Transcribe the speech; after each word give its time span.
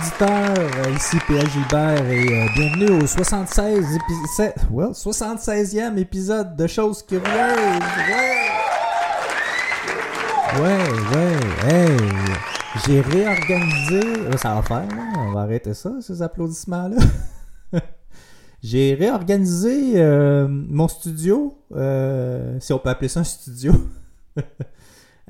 auditeurs. 0.00 0.54
Ici 0.94 1.16
PL 1.26 1.48
Gilbert 1.50 2.06
et 2.10 2.28
euh, 2.28 2.46
bienvenue 2.54 3.02
au 3.02 3.06
76 3.06 3.96
épi- 3.96 4.54
well, 4.70 4.90
76e 4.90 5.96
épisode 5.98 6.54
de 6.56 6.66
Choses 6.66 7.02
Curieuses. 7.02 7.24
Ouais! 8.10 8.36
Ouais, 10.60 10.78
ouais, 11.14 11.70
hey! 11.72 11.96
J'ai 12.86 13.00
réorganisé. 13.00 14.00
euh, 14.04 14.36
Ça 14.36 14.54
va 14.54 14.62
faire, 14.62 14.86
là. 14.88 15.12
On 15.18 15.32
va 15.32 15.40
arrêter 15.42 15.72
ça, 15.74 15.92
ces 16.00 16.20
applaudissements-là. 16.22 16.96
J'ai 18.62 18.94
réorganisé 18.98 19.92
euh, 19.96 20.46
mon 20.50 20.88
studio, 20.88 21.58
euh, 21.74 22.58
si 22.60 22.72
on 22.72 22.78
peut 22.78 22.88
appeler 22.90 23.08
ça 23.08 23.20
un 23.20 23.24
studio. 23.24 23.72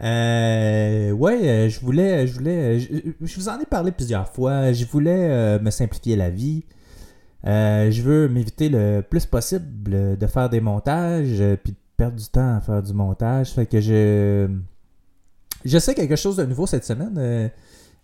Euh, 0.03 1.11
ouais, 1.13 1.49
euh, 1.49 1.69
je 1.69 1.81
voulais, 1.81 2.27
je 2.27 2.35
voulais, 2.35 2.79
je, 2.81 2.89
je 3.23 3.37
vous 3.37 3.49
en 3.49 3.59
ai 3.59 3.65
parlé 3.67 3.93
plusieurs 3.93 4.29
fois. 4.29 4.73
Je 4.73 4.85
voulais 4.85 5.31
euh, 5.31 5.59
me 5.61 5.71
simplifier 5.71 6.17
la 6.17 6.31
vie. 6.31 6.65
Euh, 7.47 7.91
je 7.91 8.03
veux 8.03 8.29
m'éviter 8.29 8.69
le 8.69 9.03
plus 9.03 9.25
possible 9.27 10.17
de 10.19 10.27
faire 10.27 10.51
des 10.51 10.61
montages, 10.61 11.41
euh, 11.41 11.57
puis 11.57 11.73
de 11.73 11.79
perdre 11.97 12.17
du 12.17 12.27
temps 12.27 12.57
à 12.57 12.61
faire 12.61 12.83
du 12.83 12.93
montage. 12.93 13.53
Fait 13.53 13.67
que 13.67 13.81
je, 13.81 14.49
j'essaie 15.65 15.95
quelque 15.95 16.17
chose 16.17 16.37
de 16.37 16.45
nouveau 16.45 16.67
cette 16.67 16.85
semaine. 16.85 17.15
euh, 17.19 17.49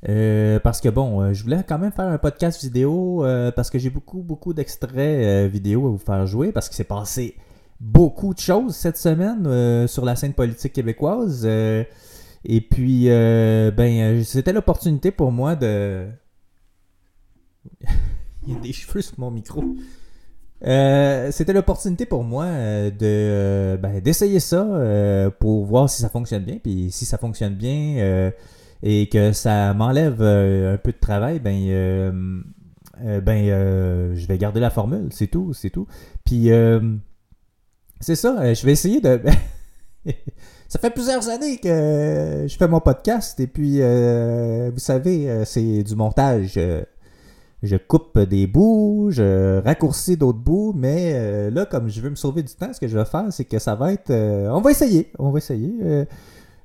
euh, 0.08 0.58
parce 0.60 0.80
que 0.80 0.88
bon, 0.88 1.20
euh, 1.20 1.32
je 1.32 1.44
voulais 1.44 1.62
quand 1.66 1.78
même 1.78 1.92
faire 1.92 2.06
un 2.06 2.18
podcast 2.18 2.60
vidéo 2.62 3.24
euh, 3.24 3.52
parce 3.52 3.70
que 3.70 3.78
j'ai 3.78 3.90
beaucoup, 3.90 4.22
beaucoup 4.22 4.52
d'extraits 4.52 4.96
euh, 4.98 5.48
vidéo 5.48 5.86
à 5.86 5.90
vous 5.90 5.98
faire 5.98 6.26
jouer 6.26 6.50
parce 6.50 6.68
qu'il 6.68 6.76
s'est 6.76 6.82
passé 6.84 7.36
beaucoup 7.82 8.32
de 8.32 8.38
choses 8.38 8.76
cette 8.76 8.96
semaine 8.96 9.44
euh, 9.46 9.88
sur 9.88 10.04
la 10.04 10.14
scène 10.14 10.32
politique 10.34 10.72
québécoise. 10.72 11.42
euh, 11.44 11.82
et 12.44 12.60
puis, 12.60 13.04
euh, 13.08 13.70
ben, 13.70 14.24
c'était 14.24 14.52
l'opportunité 14.52 15.10
pour 15.10 15.32
moi 15.32 15.56
de. 15.56 16.06
Il 18.46 18.54
y 18.54 18.56
a 18.56 18.60
des 18.60 18.72
cheveux 18.72 19.02
sur 19.02 19.18
mon 19.20 19.30
micro. 19.30 19.62
C'était 20.60 21.52
l'opportunité 21.52 22.06
pour 22.06 22.24
moi 22.24 22.46
de 22.90 23.78
ben, 23.80 24.00
d'essayer 24.00 24.40
ça 24.40 25.30
pour 25.38 25.64
voir 25.64 25.88
si 25.88 26.02
ça 26.02 26.08
fonctionne 26.08 26.42
bien. 26.42 26.58
Puis 26.58 26.90
si 26.90 27.04
ça 27.04 27.18
fonctionne 27.18 27.54
bien 27.54 28.32
et 28.82 29.08
que 29.08 29.32
ça 29.32 29.74
m'enlève 29.74 30.20
un 30.22 30.76
peu 30.76 30.90
de 30.90 30.98
travail, 31.00 31.38
ben, 31.38 32.12
ben 33.00 34.14
je 34.16 34.26
vais 34.26 34.38
garder 34.38 34.58
la 34.58 34.70
formule. 34.70 35.08
C'est 35.12 35.28
tout, 35.28 35.52
c'est 35.52 35.70
tout. 35.70 35.86
Puis 36.24 36.50
c'est 38.02 38.16
ça, 38.16 38.36
euh, 38.40 38.52
je 38.54 38.66
vais 38.66 38.72
essayer 38.72 39.00
de. 39.00 39.20
ça 40.68 40.78
fait 40.80 40.90
plusieurs 40.90 41.28
années 41.28 41.56
que 41.58 42.46
je 42.48 42.56
fais 42.56 42.66
mon 42.66 42.80
podcast 42.80 43.38
et 43.38 43.46
puis, 43.46 43.76
euh, 43.80 44.70
vous 44.72 44.80
savez, 44.80 45.30
euh, 45.30 45.44
c'est 45.44 45.84
du 45.84 45.94
montage. 45.94 46.58
je 47.62 47.76
coupe 47.76 48.18
des 48.18 48.48
bouts, 48.48 49.10
je 49.12 49.62
raccourcis 49.62 50.16
d'autres 50.16 50.40
bouts, 50.40 50.72
mais 50.76 51.50
là, 51.50 51.64
comme 51.64 51.88
je 51.88 52.00
veux 52.00 52.10
me 52.10 52.16
sauver 52.16 52.42
du 52.42 52.52
temps, 52.52 52.72
ce 52.72 52.80
que 52.80 52.88
je 52.88 52.98
vais 52.98 53.04
faire, 53.04 53.26
c'est 53.30 53.44
que 53.44 53.60
ça 53.60 53.76
va 53.76 53.92
être. 53.92 54.10
on 54.10 54.60
va 54.60 54.72
essayer, 54.72 55.12
on 55.20 55.30
va 55.30 55.38
essayer. 55.38 55.72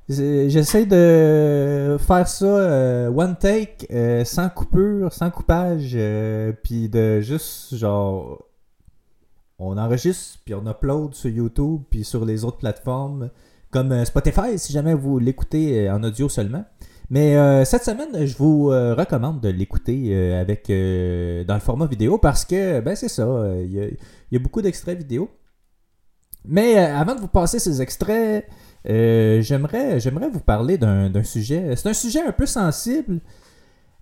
J'essaie 0.09 0.87
de 0.87 1.97
faire 1.99 2.27
ça 2.27 3.11
one 3.11 3.35
take, 3.39 4.25
sans 4.25 4.49
coupure, 4.49 5.13
sans 5.13 5.29
coupage, 5.29 5.95
puis 6.63 6.89
de 6.89 7.21
juste 7.21 7.75
genre 7.75 8.46
on 9.59 9.77
enregistre 9.77 10.39
puis 10.45 10.53
on 10.53 10.65
upload 10.69 11.13
sur 11.13 11.29
YouTube 11.29 11.81
puis 11.89 12.03
sur 12.03 12.25
les 12.25 12.43
autres 12.43 12.57
plateformes 12.57 13.29
comme 13.71 13.91
euh, 13.91 14.05
Spotify 14.05 14.57
si 14.57 14.73
jamais 14.73 14.93
vous 14.93 15.19
l'écoutez 15.19 15.87
euh, 15.87 15.95
en 15.95 16.03
audio 16.03 16.29
seulement. 16.29 16.65
Mais 17.09 17.37
euh, 17.37 17.63
cette 17.63 17.85
semaine, 17.85 18.25
je 18.25 18.35
vous 18.35 18.65
recommande 18.67 19.39
de 19.39 19.47
l'écouter 19.47 20.13
avec 20.35 20.67
dans 20.67 21.53
le 21.53 21.61
format 21.61 21.85
vidéo 21.85 22.17
parce 22.17 22.43
que 22.43 22.81
ben 22.81 22.97
c'est 22.97 23.07
ça, 23.07 23.23
il 23.61 23.71
y, 23.71 24.35
a, 24.35 24.39
beaucoup 24.39 24.61
d'extraits 24.61 24.97
vidéo. 24.97 25.29
Mais 26.43 26.77
avant 26.77 27.15
de 27.15 27.21
vous 27.21 27.29
passer 27.29 27.59
ces 27.59 27.81
extraits, 27.81 28.45
j'aimerais 28.83 30.29
vous 30.29 30.41
parler 30.41 30.77
d'un 30.77 31.23
sujet. 31.23 31.77
C'est 31.77 31.87
un 31.87 31.93
sujet 31.93 32.21
un 32.21 32.33
peu 32.33 32.45
sensible. 32.45 33.21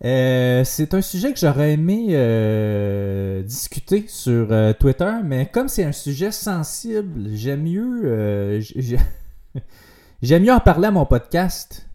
Euh, 0.06 0.64
c'est 0.64 0.94
un 0.94 1.02
sujet 1.02 1.34
que 1.34 1.40
j'aurais 1.40 1.74
aimé 1.74 2.10
euh, 2.12 3.42
discuter 3.42 4.06
sur 4.08 4.52
euh, 4.52 4.72
Twitter, 4.72 5.12
mais 5.24 5.48
comme 5.48 5.68
c'est 5.68 5.84
un 5.84 5.92
sujet 5.92 6.32
sensible, 6.32 7.30
j'aime 7.34 7.64
mieux, 7.64 8.60
j'aime 10.22 10.44
mieux 10.44 10.54
en 10.54 10.60
parler 10.60 10.88
à 10.88 10.92
mon 10.92 11.08
podcast. 11.08 11.88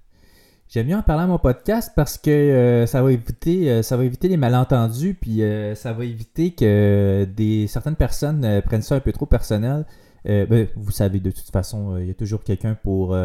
J'aime 0.68 0.88
mieux 0.88 0.96
en 0.96 1.02
parler 1.02 1.22
à 1.22 1.26
mon 1.28 1.38
podcast 1.38 1.92
parce 1.94 2.18
que 2.18 2.84
ça 2.86 3.00
va 3.00 3.12
éviter, 3.12 3.82
ça 3.82 3.96
va 3.96 4.04
éviter 4.04 4.28
les 4.28 4.36
malentendus, 4.36 5.14
puis 5.14 5.42
ça 5.74 5.92
va 5.92 6.04
éviter 6.04 6.52
que 6.52 7.24
des 7.24 7.66
certaines 7.66 7.96
personnes 7.96 8.62
prennent 8.64 8.82
ça 8.82 8.94
un 8.94 9.00
peu 9.00 9.10
trop 9.10 9.26
personnel. 9.26 9.84
Ben, 10.24 10.68
vous 10.76 10.92
savez, 10.92 11.18
de 11.18 11.32
toute 11.32 11.50
façon, 11.50 11.96
il 11.98 12.06
y 12.06 12.10
a 12.10 12.14
toujours 12.14 12.44
quelqu'un 12.44 12.76
pour, 12.80 13.16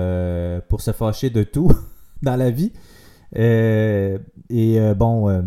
pour 0.70 0.82
se 0.82 0.92
fâcher 0.92 1.30
de 1.30 1.44
tout 1.44 1.72
dans 2.24 2.36
la 2.36 2.50
vie. 2.50 2.72
Euh, 3.38 4.18
et 4.50 4.80
euh, 4.80 4.94
bon, 4.94 5.30
euh, 5.30 5.42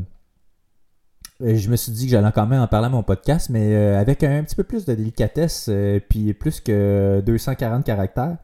je 1.40 1.70
me 1.70 1.76
suis 1.76 1.92
dit 1.92 2.06
que 2.06 2.10
j'allais 2.10 2.32
quand 2.32 2.46
même 2.46 2.60
en 2.60 2.66
parler 2.66 2.86
à 2.86 2.90
mon 2.90 3.02
podcast, 3.02 3.50
mais 3.50 3.74
avec 3.74 4.22
un, 4.24 4.42
petit 4.44 4.56
peu 4.56 4.64
plus 4.64 4.84
de 4.84 4.94
délicatesse, 4.94 5.70
puis 6.08 6.34
plus 6.34 6.60
que 6.60 7.22
240 7.24 7.84
caractères. 7.84 8.36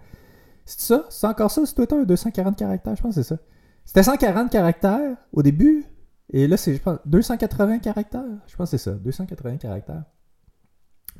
C'est 0.64 0.80
ça? 0.80 1.06
C'est 1.10 1.26
encore 1.26 1.50
ça 1.50 1.66
sur 1.66 1.74
Twitter, 1.74 2.06
240 2.06 2.56
caractères? 2.56 2.96
Je 2.96 3.02
pense 3.02 3.14
que 3.14 3.22
c'est 3.22 3.28
ça. 3.28 3.40
C'était 3.84 4.02
140 4.02 4.50
caractères 4.50 5.16
au 5.32 5.42
début, 5.42 5.84
et 6.32 6.46
là, 6.46 6.56
c'est, 6.56 6.74
je 6.74 6.80
pense, 6.80 6.98
280 7.04 7.80
caractères. 7.80 8.22
Je 8.46 8.56
pense 8.56 8.70
que 8.70 8.78
c'est 8.78 8.90
ça, 8.90 8.96
280 8.96 9.58
caractères. 9.58 10.04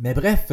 Mais 0.01 0.15
bref, 0.15 0.51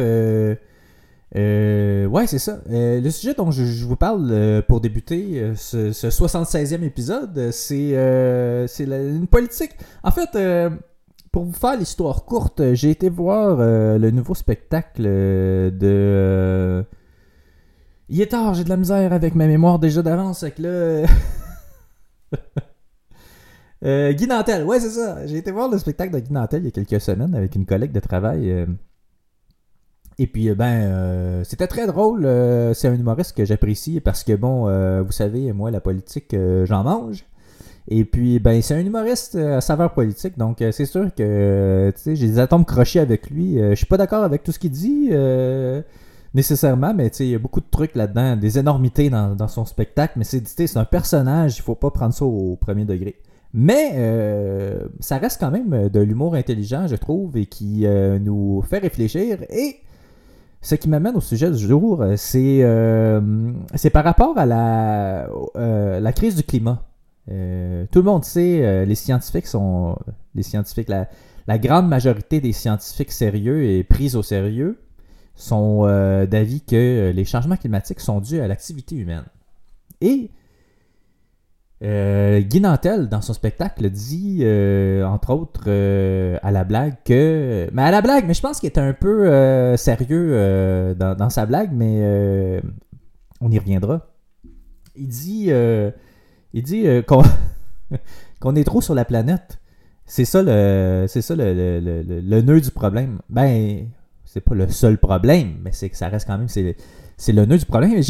euh, 1.36 2.06
ouais, 2.06 2.26
c'est 2.26 2.38
ça. 2.38 2.60
Euh, 2.70 3.00
le 3.00 3.10
sujet 3.10 3.34
dont 3.34 3.50
je, 3.50 3.84
vous 3.84 3.96
parle 3.96 4.28
euh, 4.30 4.62
pour 4.62 4.80
débuter 4.80 5.52
ce, 5.56 5.92
ce 5.92 6.08
76e 6.08 6.82
épisode, 6.82 7.50
c'est 7.52 7.92
une 7.92 9.26
politique. 9.26 9.72
En 10.02 10.10
fait, 10.10 10.38
pour 11.30 11.44
vous 11.44 11.52
faire 11.52 11.76
l'histoire 11.76 12.24
courte, 12.24 12.74
j'ai 12.74 12.90
été 12.90 13.08
voir 13.08 13.56
le 13.58 14.10
nouveau 14.10 14.34
spectacle 14.34 15.02
de. 15.02 16.84
Il 18.12 18.20
est 18.20 18.26
tard, 18.26 18.52
j'ai 18.52 18.62
de 18.62 18.68
la 18.68 18.76
misère 18.76 19.14
avec 19.14 19.34
ma 19.34 19.46
mémoire 19.46 19.78
déjà 19.78 20.02
d'avance, 20.02 20.44
euh, 20.60 21.06
euh, 23.86 24.12
Guy 24.12 24.26
Nantel, 24.26 24.64
ouais, 24.64 24.80
c'est 24.80 24.90
ça. 24.90 25.26
J'ai 25.26 25.38
été 25.38 25.50
voir 25.50 25.70
le 25.70 25.78
spectacle 25.78 26.12
de 26.12 26.18
Guy 26.18 26.30
Nantel 26.30 26.60
il 26.60 26.64
y 26.66 26.68
a 26.68 26.70
quelques 26.72 27.00
semaines 27.00 27.34
avec 27.34 27.54
une 27.54 27.64
collègue 27.64 27.92
de 27.92 28.00
travail. 28.00 28.66
Et 30.18 30.26
puis, 30.26 30.48
euh, 30.50 30.54
ben, 30.54 30.66
euh, 30.66 31.44
c'était 31.44 31.66
très 31.66 31.86
drôle. 31.86 32.24
euh, 32.26 32.74
c'est 32.74 32.88
un 32.88 32.94
humoriste 32.94 33.36
que 33.36 33.44
j'apprécie 33.44 34.00
parce 34.00 34.24
que, 34.24 34.34
bon, 34.34 34.66
vous 35.02 35.12
savez, 35.12 35.52
moi, 35.52 35.70
la 35.70 35.80
politique, 35.80 36.36
j'en 36.64 36.84
mange. 36.84 37.24
Et 37.88 38.04
puis, 38.04 38.38
ben, 38.38 38.62
c'est 38.62 38.74
un 38.74 38.80
humoriste 38.80 39.34
à 39.36 39.60
saveur 39.60 39.92
politique. 39.92 40.38
Donc, 40.38 40.58
c'est 40.70 40.84
sûr 40.84 41.12
que, 41.14 41.92
tu 41.94 42.00
sais, 42.00 42.16
j'ai 42.16 42.28
des 42.28 42.38
atomes 42.38 42.64
crochés 42.64 43.00
avec 43.00 43.30
lui. 43.30 43.58
Je 43.58 43.74
suis 43.74 43.86
pas 43.86 43.96
d'accord 43.96 44.22
avec 44.22 44.42
tout 44.42 44.52
ce 44.52 44.58
qu'il 44.58 44.70
dit, 44.70 45.10
nécessairement, 46.34 46.94
mais 46.94 47.10
tu 47.10 47.16
sais, 47.16 47.26
il 47.26 47.30
y 47.30 47.34
a 47.34 47.38
beaucoup 47.38 47.60
de 47.60 47.66
trucs 47.70 47.94
là-dedans, 47.94 48.36
des 48.36 48.58
énormités 48.58 49.10
dans, 49.10 49.34
dans 49.34 49.48
son 49.48 49.64
spectacle. 49.64 50.14
Mais 50.16 50.24
c'est, 50.24 50.46
c'est 50.46 50.76
un 50.76 50.84
personnage, 50.84 51.58
il 51.58 51.62
faut 51.62 51.74
pas 51.74 51.90
prendre 51.90 52.14
ça 52.14 52.24
au 52.24 52.56
premier 52.56 52.84
degré. 52.84 53.16
Mais 53.54 54.88
ça 55.00 55.18
reste 55.18 55.40
quand 55.40 55.50
même 55.50 55.88
de 55.88 56.00
l'humour 56.00 56.34
intelligent, 56.34 56.86
je 56.86 56.96
trouve, 56.96 57.36
et 57.36 57.46
qui 57.46 57.86
nous 58.20 58.62
fait 58.62 58.78
réfléchir. 58.78 59.38
Et 59.50 59.76
ce 60.62 60.76
qui 60.76 60.88
m'amène 60.88 61.16
au 61.16 61.20
sujet 61.20 61.50
du 61.50 61.58
jour, 61.58 62.02
euh, 62.02 62.14
c'est 62.16 62.60
euh, 62.62 63.20
c'est 63.74 63.90
par 63.90 64.04
rapport 64.04 64.38
à 64.38 64.46
la, 64.46 65.28
euh, 65.56 65.98
la 65.98 66.12
crise 66.12 66.36
du 66.36 66.44
climat. 66.44 66.84
Tout 67.26 67.98
le 67.98 68.02
monde 68.02 68.24
sait, 68.24 68.84
les 68.84 68.94
scientifiques 68.94 69.46
sont. 69.46 69.96
Les 70.34 70.42
scientifiques, 70.42 70.88
la, 70.88 71.08
la 71.46 71.58
grande 71.58 71.88
majorité 71.88 72.40
des 72.40 72.52
scientifiques 72.52 73.12
sérieux 73.12 73.64
et 73.64 73.84
pris 73.84 74.16
au 74.16 74.22
sérieux 74.22 74.78
sont 75.36 75.86
d'avis 76.26 76.62
que 76.62 77.12
les 77.14 77.24
changements 77.24 77.56
climatiques 77.56 78.00
sont 78.00 78.20
dus 78.20 78.40
à 78.40 78.48
l'activité 78.48 78.96
humaine. 78.96 79.24
Et 80.00 80.30
euh, 81.82 82.40
Guy 82.40 82.60
Nantel, 82.60 83.08
dans 83.08 83.20
son 83.20 83.32
spectacle, 83.32 83.90
dit, 83.90 84.40
euh, 84.42 85.04
entre 85.04 85.30
autres, 85.30 85.64
euh, 85.66 86.38
à 86.42 86.50
la 86.50 86.64
blague 86.64 86.94
que... 87.04 87.68
Mais 87.72 87.82
à 87.82 87.90
la 87.90 88.02
blague, 88.02 88.24
mais 88.26 88.34
je 88.34 88.40
pense 88.40 88.60
qu'il 88.60 88.68
était 88.68 88.80
un 88.80 88.92
peu 88.92 89.26
euh, 89.26 89.76
sérieux 89.76 90.94
dans, 90.96 91.30
sa 91.30 91.46
blague, 91.46 91.70
mais 91.72 92.62
on 93.40 93.50
y 93.50 93.58
reviendra. 93.58 94.08
Il 94.94 95.08
dit, 95.08 95.50
il 96.52 96.62
dit 96.62 96.86
qu'on 97.06 97.22
qu'on 98.40 98.56
est 98.56 98.64
trop 98.64 98.80
sur 98.80 98.94
la 98.94 99.04
planète. 99.04 99.58
C'est 100.04 100.24
ça 100.24 100.42
le, 100.42 101.06
ça 101.08 101.34
le, 101.34 101.54
le, 101.54 101.80
le, 101.80 102.20
le- 102.20 102.42
nœud 102.42 102.60
du 102.60 102.70
problème. 102.70 103.20
Ben, 103.30 103.86
c'est 104.24 104.40
pas 104.40 104.54
le 104.54 104.68
seul 104.68 104.98
problème, 104.98 105.58
mais 105.62 105.72
c'est 105.72 105.88
que 105.90 105.96
ça 105.96 106.08
reste 106.08 106.26
quand 106.26 106.38
même, 106.38 106.48
c'est, 106.48 106.76
le 107.32 107.44
nœud 107.44 107.58
du 107.58 107.66
problème. 107.66 108.02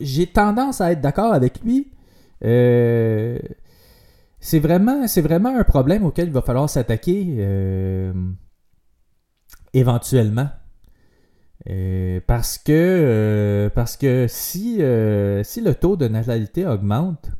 J'ai 0.00 0.26
tendance 0.26 0.80
à 0.80 0.92
être 0.92 1.00
d'accord 1.00 1.32
avec 1.32 1.62
lui. 1.62 1.93
Euh, 2.44 3.38
c'est 4.40 4.58
vraiment, 4.58 5.06
c'est 5.06 5.22
vraiment 5.22 5.56
un 5.56 5.64
problème 5.64 6.04
auquel 6.04 6.28
il 6.28 6.32
va 6.32 6.42
falloir 6.42 6.68
s'attaquer 6.68 7.36
euh, 7.38 8.12
éventuellement. 9.72 10.48
Euh, 11.70 12.20
parce 12.26 12.58
que 12.58 13.70
parce 13.74 13.96
que 13.96 14.26
si, 14.28 14.74
si 15.44 15.60
le 15.60 15.72
taux 15.74 15.96
de 15.96 16.08
natalité 16.08 16.66
augmente, 16.66 17.30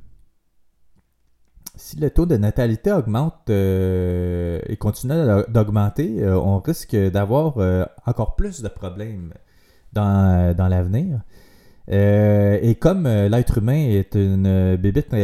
si 1.76 1.96
le 1.96 2.08
taux 2.10 2.24
de 2.24 2.36
natalité 2.36 2.92
augmente 2.92 3.50
et 3.50 4.76
continue 4.78 5.44
d'augmenter, 5.48 6.26
on 6.26 6.60
risque 6.60 6.96
d'avoir 6.96 7.58
encore 8.06 8.36
plus 8.36 8.62
de 8.62 8.68
problèmes 8.68 9.34
dans, 9.92 10.56
dans 10.56 10.68
l'avenir. 10.68 11.20
Et 11.88 12.76
comme 12.80 13.06
l'être 13.06 13.58
humain 13.58 13.88
est 13.88 14.14
une 14.14 14.76
bébite 14.76 15.14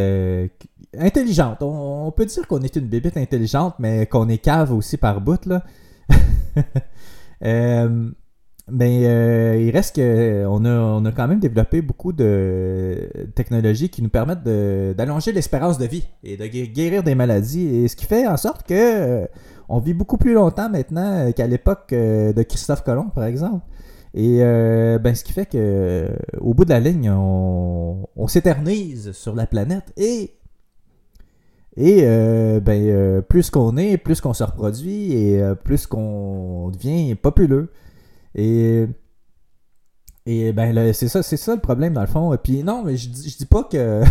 intelligente. 0.99 1.59
On, 1.63 2.11
peut 2.11 2.27
dire 2.27 2.47
qu'on 2.47 2.61
est 2.61 2.77
une 2.77 2.87
bébête 2.87 3.17
intelligente, 3.17 3.75
mais 3.79 4.07
qu'on 4.07 4.29
est 4.29 4.39
cave 4.39 4.73
aussi 4.73 4.97
par 4.97 5.21
bout, 5.21 5.47
là. 5.47 5.63
Euh, 7.43 8.11
mais 8.71 9.07
euh, 9.07 9.57
il 9.59 9.71
reste 9.71 9.95
qu'on 9.95 10.65
a, 10.67 10.71
on 10.71 11.05
a 11.07 11.11
quand 11.11 11.27
même 11.27 11.41
développé 11.41 11.81
beaucoup 11.81 12.13
de 12.13 13.11
technologies 13.35 13.89
qui 13.89 14.03
nous 14.03 14.11
permettent 14.11 14.43
d'allonger 14.43 15.33
l'espérance 15.33 15.79
de 15.79 15.87
vie 15.87 16.07
et 16.23 16.37
de 16.37 16.45
guérir 16.45 17.03
des 17.03 17.15
maladies. 17.15 17.65
Et 17.65 17.89
ce 17.89 17.97
qui 17.97 18.05
fait 18.05 18.27
en 18.27 18.37
sorte 18.37 18.67
que 18.67 18.75
euh, 18.75 19.27
on 19.71 19.79
vit 19.79 19.95
beaucoup 19.95 20.19
plus 20.19 20.35
longtemps 20.35 20.69
maintenant 20.69 21.33
qu'à 21.33 21.47
l'époque 21.47 21.95
de 21.95 22.43
Christophe 22.43 22.85
Colomb, 22.85 23.09
par 23.09 23.25
exemple. 23.25 23.65
Et 24.15 24.39
ben, 24.41 25.15
ce 25.15 25.23
qui 25.23 25.33
fait 25.33 25.47
que 25.47 26.09
au 26.41 26.53
bout 26.55 26.65
de 26.65 26.71
la 26.71 26.81
ligne, 26.81 27.11
on, 27.11 28.27
s'éternise 28.27 29.13
sur 29.13 29.35
la 29.35 29.47
planète 29.47 29.93
et 29.97 30.33
et 31.77 32.01
euh, 32.03 32.61
ben, 32.61 32.83
euh, 32.89 33.21
plus 33.23 33.51
qu'on 33.51 33.77
est, 33.77 33.97
plus 33.97 34.21
qu'on 34.21 34.35
se 34.35 34.43
reproduit 34.43 35.13
et 35.13 35.41
euh, 35.41 35.55
plus 35.55 35.87
qu'on 35.87 36.71
devient 36.71 37.15
populeux. 37.15 37.71
Et, 38.35 38.87
et 40.27 40.53
ben 40.53 40.93
c'est 40.93 41.09
ça, 41.09 41.23
c'est 41.23 41.37
ça 41.37 41.55
le 41.55 41.61
problème 41.61 41.95
dans 41.95 42.01
le 42.01 42.07
fond. 42.07 42.35
Et 42.35 42.39
puis 42.39 42.63
non, 42.65 42.83
mais 42.85 42.97
je, 42.97 43.09
je 43.09 43.37
dis 43.37 43.47
pas 43.47 43.65
que. 43.65 44.03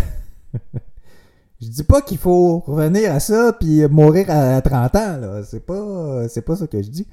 je 1.62 1.68
dis 1.68 1.84
pas 1.84 2.02
qu'il 2.02 2.18
faut 2.18 2.60
revenir 2.60 3.14
à 3.14 3.20
ça 3.20 3.54
puis 3.60 3.86
mourir 3.88 4.30
à 4.30 4.62
30 4.62 4.96
ans. 4.96 5.18
Là. 5.18 5.44
C'est 5.44 5.66
pas, 5.66 6.28
c'est 6.30 6.42
pas 6.42 6.56
ça 6.56 6.68
que 6.68 6.82
je 6.82 6.90
dis. 6.90 7.08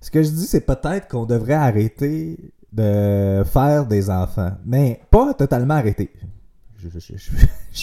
Ce 0.00 0.10
que 0.10 0.22
je 0.22 0.30
dis, 0.30 0.46
c'est 0.46 0.60
peut-être 0.60 1.08
qu'on 1.08 1.26
devrait 1.26 1.54
arrêter 1.54 2.38
de 2.72 3.42
faire 3.44 3.86
des 3.86 4.10
enfants. 4.10 4.52
Mais 4.64 5.00
pas 5.10 5.34
totalement 5.34 5.74
arrêter. 5.74 6.10
Je, 6.78 6.88
je, 6.88 7.16
je, 7.16 7.30
je 7.72 7.78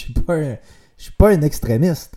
suis 0.96 1.12
pas 1.12 1.30
un 1.30 1.42
extrémiste, 1.42 2.16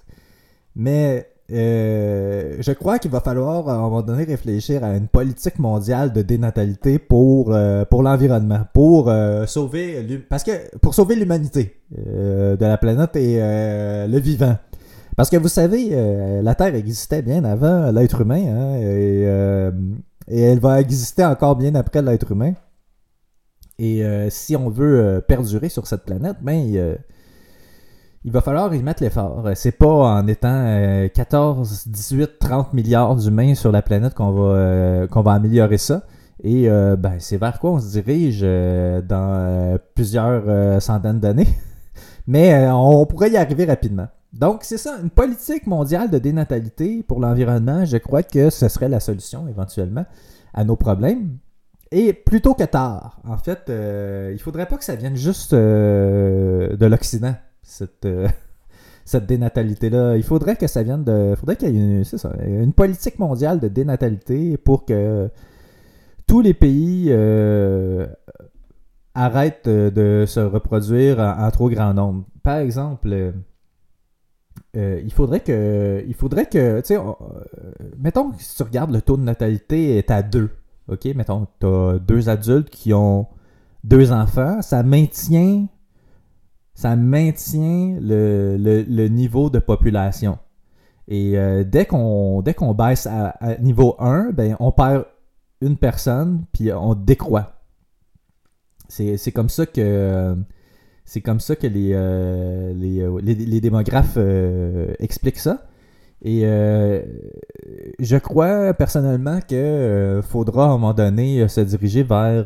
mais 0.76 1.28
euh, 1.50 2.58
je 2.60 2.72
crois 2.74 3.00
qu'il 3.00 3.10
va 3.10 3.22
falloir 3.22 3.70
à 3.70 3.76
un 3.76 3.80
moment 3.80 4.02
donné 4.02 4.26
réfléchir 4.26 4.84
à 4.84 4.98
une 4.98 5.08
politique 5.08 5.60
mondiale 5.60 6.12
de 6.12 6.22
dénatalité 6.22 7.00
pour, 7.00 7.54
euh, 7.54 7.86
pour 7.86 8.04
l'environnement, 8.04 8.66
pour 8.74 9.10
euh, 9.10 9.46
sauver 9.46 10.26
parce 10.30 10.44
que 10.44 10.76
pour 10.80 10.94
sauver 10.94 11.16
l'humanité 11.16 11.80
de 11.92 12.58
la 12.60 12.78
planète 12.78 13.16
et 13.16 13.38
le 13.40 14.20
vivant. 14.20 14.58
Parce 15.18 15.30
que 15.30 15.36
vous 15.36 15.50
savez, 15.50 15.90
la 16.42 16.56
Terre 16.56 16.76
existait 16.76 17.22
bien 17.22 17.44
avant 17.44 17.92
l'être 17.92 18.22
humain 18.22 18.44
hein, 18.48 18.76
et, 18.78 19.24
et, 20.30 20.42
elle 20.42 20.60
va 20.60 20.80
exister 20.80 21.26
encore 21.26 21.56
bien 21.58 21.76
après 21.76 22.02
l'être 22.02 22.32
humain. 22.32 22.54
Et 23.80 24.04
si 24.30 24.56
on 24.56 24.70
veut 24.70 25.22
perdurer 25.28 25.70
sur 25.70 25.88
cette 25.88 26.06
planète, 26.06 26.38
ben 26.42 26.98
il 28.28 28.34
va 28.34 28.42
falloir 28.42 28.76
y 28.76 28.84
mettre 28.84 29.04
l'effort. 29.04 29.50
C'est 29.56 29.72
pas 29.72 29.88
en 29.88 30.28
étant 30.28 31.08
14, 31.14 31.88
18, 31.88 32.40
30 32.40 32.74
milliards 32.74 33.16
d'humains 33.16 33.56
sur 33.56 33.72
la 33.72 33.82
planète 33.82 34.16
qu'on 34.16 34.32
va, 34.32 34.44
euh, 34.44 35.08
qu'on 35.08 35.22
va 35.22 35.32
améliorer 35.32 35.78
ça. 35.78 36.04
Et 36.44 36.70
euh, 36.70 36.98
ben, 36.98 37.14
c'est 37.20 37.38
vers 37.38 37.58
quoi 37.58 37.72
on 37.72 37.80
se 37.80 37.90
dirige 37.90 38.42
euh, 38.44 39.02
dans 39.02 39.80
plusieurs 39.96 40.82
centaines 40.82 41.22
d'années. 41.22 41.48
Mais 42.28 42.68
on 42.70 43.06
pourrait 43.06 43.32
y 43.32 43.38
arriver 43.38 43.64
rapidement. 43.64 44.08
Donc, 44.38 44.64
c'est 44.64 44.78
ça, 44.78 45.00
une 45.02 45.10
politique 45.10 45.68
mondiale 45.68 46.10
de 46.10 46.20
dénatalité 46.20 47.04
pour 47.04 47.20
l'environnement, 47.20 47.86
je 47.86 47.98
crois 47.98 48.24
que 48.24 48.50
ce 48.50 48.70
serait 48.70 48.90
la 48.90 49.00
solution 49.00 49.48
éventuellement 49.48 50.06
à 50.54 50.64
nos 50.64 50.76
problèmes. 50.76 51.38
Et 51.92 52.14
plutôt 52.14 52.54
que 52.54 52.64
tard, 52.64 53.20
en 53.28 53.38
fait, 53.38 53.72
il 54.34 54.40
faudrait 54.40 54.68
pas 54.68 54.78
que 54.78 54.84
ça 54.84 54.96
vienne 54.96 55.16
juste 55.16 55.54
de 55.54 56.86
l'Occident 56.86 57.34
cette, 57.68 58.06
euh, 58.06 58.28
cette 59.06 59.26
dénatalité-là. 59.26 60.18
Il 60.18 60.24
faudrait 60.24 60.56
que 60.56 60.68
ça 60.68 60.82
vienne 60.82 61.04
de. 61.04 61.32
Il 61.32 61.36
faudrait 61.36 61.58
qu'il 61.58 61.76
y 61.76 61.78
ait 61.78 61.98
une, 62.00 62.04
ça, 62.04 62.32
une, 62.46 62.74
politique 62.74 63.20
mondiale 63.20 63.60
de 63.60 63.68
dénatalité 63.68 64.58
pour 64.58 64.86
que 64.86 65.30
tous 66.26 66.42
les 66.42 66.54
pays 66.54 67.08
euh, 67.10 68.08
arrêtent 69.14 69.70
de 69.70 70.26
se 70.26 70.40
reproduire 70.40 71.20
en, 71.20 71.52
trop 71.52 71.70
grand 71.70 71.94
nombre. 71.94 72.26
Par 72.44 72.58
exemple, 72.58 73.34
euh, 74.76 75.02
il 75.04 75.14
faudrait 75.14 75.40
que. 75.40 76.04
Il 76.08 76.14
faudrait 76.14 76.48
que. 76.48 76.82
Tu 76.82 76.88
sais, 76.88 77.00
mettons 77.98 78.32
que 78.32 78.42
si 78.42 78.56
tu 78.56 78.64
regardes 78.64 78.92
le 78.92 79.02
taux 79.02 79.18
de 79.18 79.24
natalité 79.24 79.98
est 79.98 80.12
à 80.12 80.22
2. 80.22 80.50
OK? 80.90 81.06
Mettons, 81.16 81.48
tu 81.60 81.66
as 81.66 82.00
deux 82.00 82.30
adultes 82.30 82.70
qui 82.70 82.94
ont 82.94 83.28
deux 83.84 84.12
enfants. 84.12 84.62
Ça 84.62 84.84
maintient 84.84 85.68
ça 86.78 86.96
maintient 86.96 87.98
le, 88.00 89.08
niveau 89.08 89.50
de 89.50 89.58
population. 89.58 90.38
Et 91.08 91.36
euh, 91.36 91.64
dès 91.64 91.88
qu'on 91.88 92.44
dès 92.44 92.54
qu'on 92.54 92.76
baisse 92.76 93.08
à, 93.08 93.36
niveau 93.60 93.96
1, 93.98 94.30
ben, 94.32 94.56
on 94.60 94.72
perd 94.72 95.06
une 95.60 95.76
personne, 95.76 96.46
puis 96.52 96.72
on 96.72 96.94
décroît. 96.94 97.54
C'est 98.90 99.32
comme 99.32 99.50
ça 99.50 99.66
que 99.66 100.38
c'est 101.08 101.22
comme 101.22 101.40
ça 101.40 101.56
que 101.56 101.66
les, 101.66 101.94
euh, 101.94 102.72
euh, 102.76 103.20
les, 103.24 103.62
démographes 103.62 104.20
expliquent 105.00 105.40
ça. 105.40 105.66
Et 106.24 106.42
euh, 106.44 107.04
je 108.00 108.18
crois 108.18 108.74
personnellement 108.74 109.40
qu'il 109.40 109.58
euh, 109.58 110.22
faudra 110.24 110.66
à 110.66 110.68
un 110.70 110.72
moment 110.72 110.94
donné 110.94 111.42
euh, 111.42 111.48
se 111.48 111.62
diriger 111.62 112.02
vers, 112.02 112.46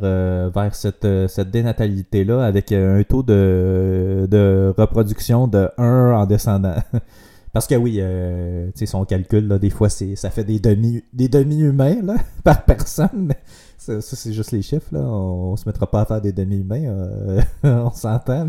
vers 0.51 0.75
cette, 0.75 1.07
cette 1.27 1.51
dénatalité-là 1.51 2.45
avec 2.45 2.71
un 2.73 3.01
taux 3.03 3.23
de, 3.23 4.27
de 4.29 4.73
reproduction 4.77 5.47
de 5.47 5.69
1 5.77 6.13
en 6.13 6.25
descendant. 6.25 6.75
Parce 7.53 7.67
que 7.67 7.75
oui, 7.75 7.95
tu 7.95 8.71
sais, 8.75 8.85
son 8.85 9.03
calcul, 9.03 9.45
là, 9.47 9.59
des 9.59 9.69
fois, 9.69 9.89
c'est, 9.89 10.15
ça 10.15 10.29
fait 10.29 10.45
des 10.45 10.59
demi 10.59 11.03
des 11.11 11.27
demi-humains 11.27 11.97
par 12.45 12.63
personne, 12.63 13.33
ça, 13.81 14.01
c'est 14.01 14.33
juste 14.33 14.51
les 14.51 14.61
chiffres. 14.61 14.87
Là. 14.91 15.01
On, 15.01 15.55
se 15.55 15.67
mettra 15.67 15.89
pas 15.89 16.01
à 16.01 16.05
faire 16.05 16.21
des 16.21 16.31
demi-humains, 16.31 17.41
on 17.63 17.91
s'entend 17.91 18.47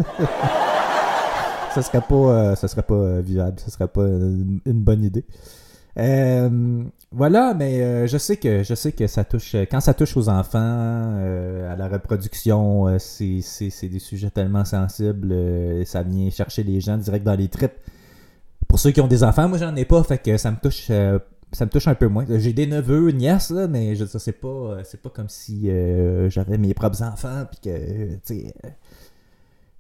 ça 1.73 1.83
serait 1.83 2.01
pas, 2.01 2.15
euh, 2.15 2.55
ça 2.55 2.69
serait 2.69 2.83
pas 2.83 2.95
euh, 2.95 3.23
viable, 3.25 3.59
ça 3.59 3.71
serait 3.71 3.89
pas 3.89 4.03
une, 4.03 4.61
bonne 4.67 5.05
idée. 5.05 5.25
Euh, 5.99 6.85
voilà, 7.11 7.55
mais 7.55 8.07
je 8.09 8.17
sais 8.17 8.37
que 8.37 8.63
je 8.63 8.75
sais 8.75 8.93
que 8.93 9.07
ça 9.07 9.25
touche 9.25 9.55
quand 9.71 9.81
ça 9.81 9.93
touche 9.93 10.17
aux 10.17 10.29
enfants, 10.29 10.59
à 10.59 11.77
la 11.77 11.89
reproduction, 11.89 12.99
c'est, 12.99 13.43
des 13.83 13.99
sujets 13.99 14.31
tellement 14.31 14.65
sensibles, 14.65 15.35
ça 15.85 16.03
vient 16.03 16.31
chercher 16.31 16.63
les 16.63 16.81
gens 16.81 16.97
direct 16.97 17.25
dans 17.25 17.35
les 17.35 17.49
tripes. 17.49 17.77
Pour 18.69 18.79
ceux 18.79 18.91
qui 18.91 19.03
ont 19.03 19.09
des 19.09 19.23
enfants, 19.23 19.49
moi 19.49 19.59
j'en 19.59 19.77
ai 19.77 19.85
pas, 19.85 20.03
fait 20.03 20.19
que 20.19 20.39
ça 20.39 20.51
me 20.51 20.57
touche 20.57 20.91
ça 21.53 21.67
me 21.67 21.71
touche 21.71 21.89
un 21.89 21.95
peu 21.95 22.09
moins. 22.09 22.25
J'ai 22.29 22.53
des 22.53 22.67
neveux, 22.67 23.11
nièces, 23.11 23.51
là, 23.51 23.69
mais 23.69 23.95
je 23.95 24.05
c'est 24.05 24.33
pas 24.33 24.79
c'est 24.85 25.01
pas 25.01 25.11
comme 25.11 25.29
si 25.29 25.71
j'avais 26.29 26.59
mes 26.59 26.75
propres 26.75 27.03
enfants 27.03 27.45
puis 27.51 27.61
que 27.71 28.17
tu 28.25 28.53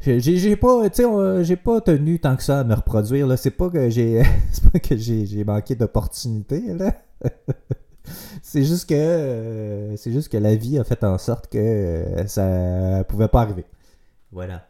j'ai 0.04 0.56
pas, 0.56 0.82
j'ai 1.42 1.56
pas 1.56 1.80
tenu 1.80 2.18
tant 2.18 2.36
que 2.36 2.42
ça 2.42 2.60
à 2.60 2.64
me 2.64 2.74
reproduire. 2.74 3.26
Là. 3.26 3.36
C'est 3.36 3.50
pas 3.50 3.70
que 3.70 3.88
j'ai, 3.88 4.22
pas 4.72 4.78
que 4.78 4.96
j'ai, 4.96 5.44
manqué 5.44 5.74
d'opportunités. 5.74 6.74
Là. 6.74 6.94
c'est 8.42 8.64
juste 8.64 8.88
que, 8.88 8.94
euh, 8.94 9.96
c'est 9.96 10.12
juste 10.12 10.28
que 10.28 10.36
la 10.36 10.56
vie 10.56 10.78
a 10.78 10.84
fait 10.84 11.04
en 11.04 11.18
sorte 11.18 11.48
que 11.48 11.58
euh, 11.58 12.26
ça 12.26 13.04
pouvait 13.04 13.28
pas 13.28 13.42
arriver. 13.42 13.64
Voilà. 14.32 14.66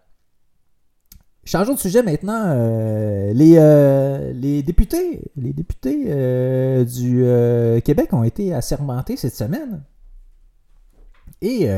Changeons 1.44 1.74
de 1.74 1.78
sujet 1.78 2.02
maintenant. 2.02 2.44
Euh, 2.46 3.32
les, 3.32 4.32
les 4.34 4.62
députés, 4.62 5.20
députés 5.36 6.04
du 6.84 7.24
Québec 7.84 8.12
ont 8.12 8.22
été 8.22 8.54
assermentés 8.54 9.16
cette 9.16 9.34
semaine. 9.34 9.82
Et 11.40 11.68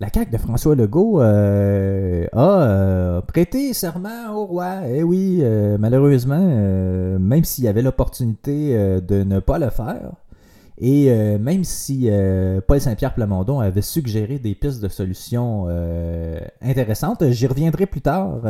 la 0.00 0.08
CAQ 0.08 0.30
de 0.30 0.38
François 0.38 0.74
Legault 0.74 1.20
euh, 1.20 2.26
a 2.32 2.62
euh, 2.62 3.20
prêté 3.20 3.74
serment 3.74 4.34
au 4.34 4.46
roi. 4.46 4.86
Eh 4.88 5.02
oui, 5.02 5.40
euh, 5.42 5.76
malheureusement, 5.78 6.38
même 6.38 7.44
s'il 7.44 7.64
y 7.64 7.68
avait 7.68 7.82
l'opportunité 7.82 8.74
de 9.02 9.22
ne 9.24 9.40
pas 9.40 9.58
le 9.58 9.68
faire, 9.68 10.12
et 10.80 11.10
même 11.38 11.62
si 11.62 12.08
Paul 12.66 12.80
Saint-Pierre 12.80 13.14
Plamondon 13.14 13.60
avait 13.60 13.82
suggéré 13.82 14.38
des 14.38 14.54
pistes 14.54 14.82
de 14.82 14.88
solutions 14.88 15.66
intéressantes, 16.62 17.30
j'y 17.30 17.46
reviendrai 17.46 17.86
plus 17.86 18.00
tard 18.00 18.40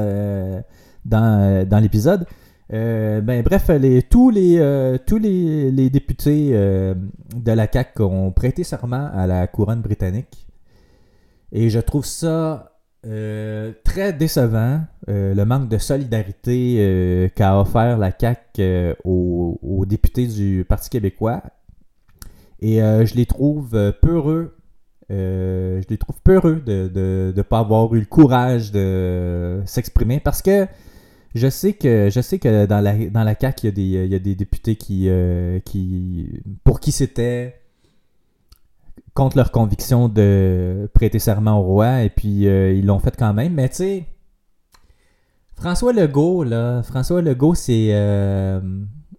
dans, 1.04 1.68
dans 1.68 1.78
l'épisode. 1.80 2.24
ben, 2.70 3.42
bref, 3.42 3.70
tous, 4.08 4.30
les, 4.30 4.98
tous 5.06 5.18
les, 5.18 5.90
députés 5.90 6.52
de 6.52 7.52
la 7.52 7.66
CAQ 7.70 8.02
ont 8.02 8.30
prêté 8.30 8.62
serment 8.62 9.10
à 9.12 9.26
la 9.26 9.46
couronne 9.48 9.80
britannique. 9.80 10.46
Et 11.52 11.68
je 11.68 11.80
trouve 11.80 12.04
ça 12.04 12.70
euh, 13.06 13.72
très 13.82 14.12
décevant, 14.12 14.82
euh, 15.08 15.34
le 15.34 15.44
manque 15.46 15.68
de 15.68 15.78
solidarité 15.78 16.76
euh, 16.80 17.28
qu'a 17.34 17.58
offert 17.58 17.96
la 17.96 18.12
CAQ 18.16 18.94
aux, 19.04 19.84
députés 19.86 20.26
du 20.26 20.66
Parti 20.68 20.90
québécois. 20.90 21.42
Et 22.60 22.78
je 22.78 23.14
les 23.14 23.26
trouve 23.26 23.70
peureux. 24.02 24.56
je 25.08 25.88
les 25.88 25.98
trouve 25.98 26.20
peureux 26.22 26.60
de 26.64 27.32
ne 27.34 27.42
pas 27.42 27.60
avoir 27.60 27.94
eu 27.94 28.00
le 28.00 28.06
courage 28.06 28.70
de 28.72 29.62
s'exprimer 29.66 30.20
parce 30.20 30.42
que 30.42 30.66
je 31.34 31.48
sais 31.48 31.74
que 31.74 32.08
je 32.10 32.20
sais 32.20 32.38
que 32.38 32.66
dans 32.66 32.80
la, 32.80 32.94
dans 33.08 33.22
la 33.24 33.34
CAQ, 33.38 33.60
il 33.62 33.66
y 33.66 33.68
a 33.68 33.72
des, 33.72 34.04
il 34.06 34.12
y 34.12 34.14
a 34.14 34.18
des 34.18 34.34
députés 34.34 34.76
qui, 34.76 35.08
qui 35.64 36.42
pour 36.64 36.80
qui 36.80 36.92
c'était 36.92 37.60
contre 39.14 39.36
leur 39.36 39.50
conviction 39.50 40.08
de 40.08 40.88
prêter 40.94 41.18
serment 41.18 41.60
au 41.60 41.62
roi, 41.62 42.02
et 42.02 42.10
puis 42.10 42.46
euh, 42.46 42.72
ils 42.72 42.86
l'ont 42.86 42.98
fait 42.98 43.16
quand 43.16 43.34
même. 43.34 43.54
Mais 43.54 43.68
tu 43.68 43.76
sais, 43.76 44.06
François 45.56 45.92
Legault, 45.92 46.44
là, 46.44 46.82
François 46.82 47.22
Legault, 47.22 47.54
c'est. 47.54 47.90
Euh, 47.92 48.60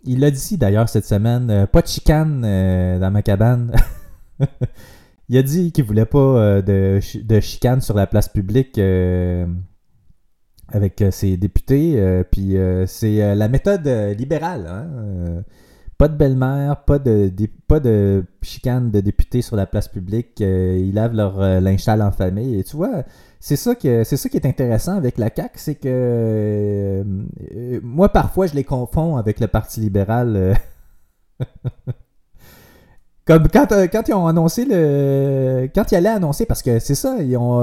il 0.03 0.20
l'a 0.20 0.31
dit 0.31 0.58
d'ailleurs 0.58 0.89
cette 0.89 1.05
semaine, 1.05 1.50
euh, 1.50 1.65
pas 1.65 1.81
de 1.81 1.88
chicane 1.88 2.41
dans 2.41 3.12
ma 3.12 3.22
cabane. 3.22 3.74
il 5.29 5.38
a 5.38 5.43
dit 5.43 5.72
qu'il 5.72 5.86
voulait 5.86 6.05
pas 6.05 6.62
de, 6.62 7.00
de, 7.24 7.39
chicane 7.39 7.81
sur 7.81 7.96
la 7.96 8.08
place 8.08 8.29
publique 8.29 8.79
avec 10.74 11.03
ses 11.12 11.38
députés. 11.38 12.24
puis 12.31 12.55
c'est 12.88 13.36
la 13.36 13.48
méthode 13.48 13.88
libérale. 14.17 14.67
Hein? 14.67 15.43
Pas 16.01 16.08
de 16.08 16.17
belle-mère, 16.17 16.84
pas 16.84 16.98
de, 16.98 17.31
pas 17.67 17.79
de 17.79 18.25
chicane 18.41 18.89
de 18.89 19.01
députés 19.01 19.43
sur 19.43 19.55
la 19.55 19.67
place 19.67 19.88
publique. 19.88 20.41
Euh, 20.41 20.75
ils 20.79 20.96
lavent 20.96 21.13
leur 21.13 21.39
euh, 21.39 21.60
linge 21.60 21.81
sale 21.81 22.01
en 22.01 22.12
famille. 22.12 22.60
Et 22.60 22.63
tu 22.63 22.75
vois, 22.75 23.03
c'est 23.43 23.55
ça, 23.55 23.74
que, 23.74 24.03
c'est 24.03 24.17
ça 24.17 24.29
qui 24.29 24.38
est 24.38 24.45
intéressant 24.45 24.95
avec 24.95 25.17
la 25.17 25.31
CAQ, 25.36 25.53
c'est 25.55 25.74
que 25.74 25.81
euh, 25.88 27.03
moi, 27.81 28.10
parfois, 28.10 28.45
je 28.45 28.53
les 28.53 28.63
confonds 28.63 29.17
avec 29.17 29.39
le 29.39 29.48
Parti 29.48 29.79
libéral. 29.79 30.55
Comme 33.25 33.48
quand, 33.50 33.67
quand, 33.91 34.07
ils 34.07 34.13
ont 34.13 34.27
annoncé 34.27 34.63
le. 34.65 35.67
Quand 35.74 35.91
ils 35.91 35.95
allaient 35.95 36.10
annoncer, 36.10 36.45
parce 36.45 36.62
que 36.62 36.77
c'est 36.77 36.93
ça, 36.93 37.17
ils 37.19 37.36
ont, 37.36 37.62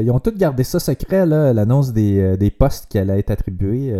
ils 0.00 0.10
ont 0.10 0.20
tous 0.20 0.36
gardé 0.36 0.64
ça 0.64 0.80
secret, 0.80 1.24
l'annonce 1.24 1.94
des, 1.94 2.36
des, 2.36 2.50
postes 2.50 2.86
qui 2.90 2.98
allaient 2.98 3.18
être 3.18 3.30
attribués 3.30 3.94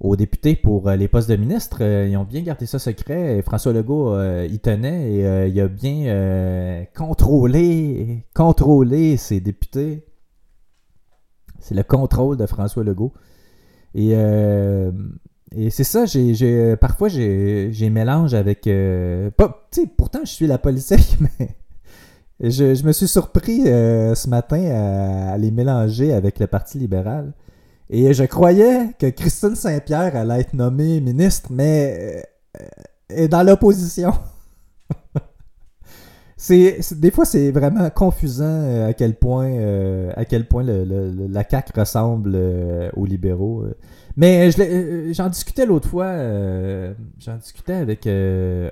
aux 0.00 0.16
députés 0.16 0.54
pour 0.54 0.88
euh, 0.88 0.96
les 0.96 1.08
postes 1.08 1.28
de 1.28 1.36
ministre. 1.36 1.78
Euh, 1.80 2.08
ils 2.08 2.16
ont 2.16 2.24
bien 2.24 2.42
gardé 2.42 2.66
ça 2.66 2.78
secret. 2.78 3.42
François 3.42 3.72
Legault 3.72 4.14
euh, 4.14 4.46
y 4.50 4.58
tenait 4.58 5.12
et 5.12 5.48
il 5.48 5.60
a 5.60 5.68
bien 5.68 6.84
contrôlé, 6.96 8.24
contrôlé 8.34 9.16
ses 9.16 9.40
députés. 9.40 10.04
C'est 11.60 11.74
le 11.74 11.82
contrôle 11.82 12.36
de 12.36 12.46
François 12.46 12.84
Legault. 12.84 13.12
Et, 13.94 14.12
et 14.12 15.70
c'est 15.70 15.84
ça, 15.84 16.04
j'ai, 16.06 16.76
parfois 16.76 17.08
j'ai, 17.08 17.90
mélange 17.90 18.34
avec... 18.34 18.68
pas, 19.36 19.68
pourtant, 19.96 20.20
je 20.22 20.30
suis 20.30 20.46
la 20.46 20.58
politique, 20.58 21.18
mais... 21.20 21.48
Je, 22.40 22.86
me 22.86 22.92
suis 22.92 23.08
surpris 23.08 23.62
ce 23.64 24.28
matin 24.28 24.62
à, 24.70 25.36
les 25.38 25.50
mélanger 25.50 26.12
avec 26.12 26.38
le 26.38 26.46
Parti 26.46 26.78
libéral. 26.78 27.32
Et 27.90 28.12
je 28.12 28.24
croyais 28.24 28.90
que 28.98 29.06
Christine 29.06 29.54
Saint-Pierre 29.54 30.14
allait 30.14 30.40
être 30.40 30.52
nommée 30.52 31.00
ministre, 31.00 31.50
mais 31.50 32.22
euh, 32.60 32.66
est 33.08 33.28
dans 33.28 33.42
l'opposition. 33.42 34.12
c'est, 36.36 36.80
des 36.92 37.10
fois, 37.10 37.24
c'est 37.24 37.50
vraiment 37.50 37.88
confusant 37.88 38.44
euh, 38.44 38.88
à 38.88 38.92
quel 38.92 39.14
point, 39.14 39.50
euh, 39.50 40.12
à 40.16 40.26
quel 40.26 40.46
point 40.46 40.64
la 40.64 41.48
CAQ 41.48 41.72
ressemble 41.80 42.38
aux 42.94 43.06
libéraux. 43.06 43.64
Mais 44.18 44.50
j'en 45.12 45.30
discutais 45.30 45.64
l'autre 45.64 45.88
fois, 45.88 46.12
j'en 47.18 47.36
discutais 47.36 47.72
avec 47.74 48.04
une 48.04 48.70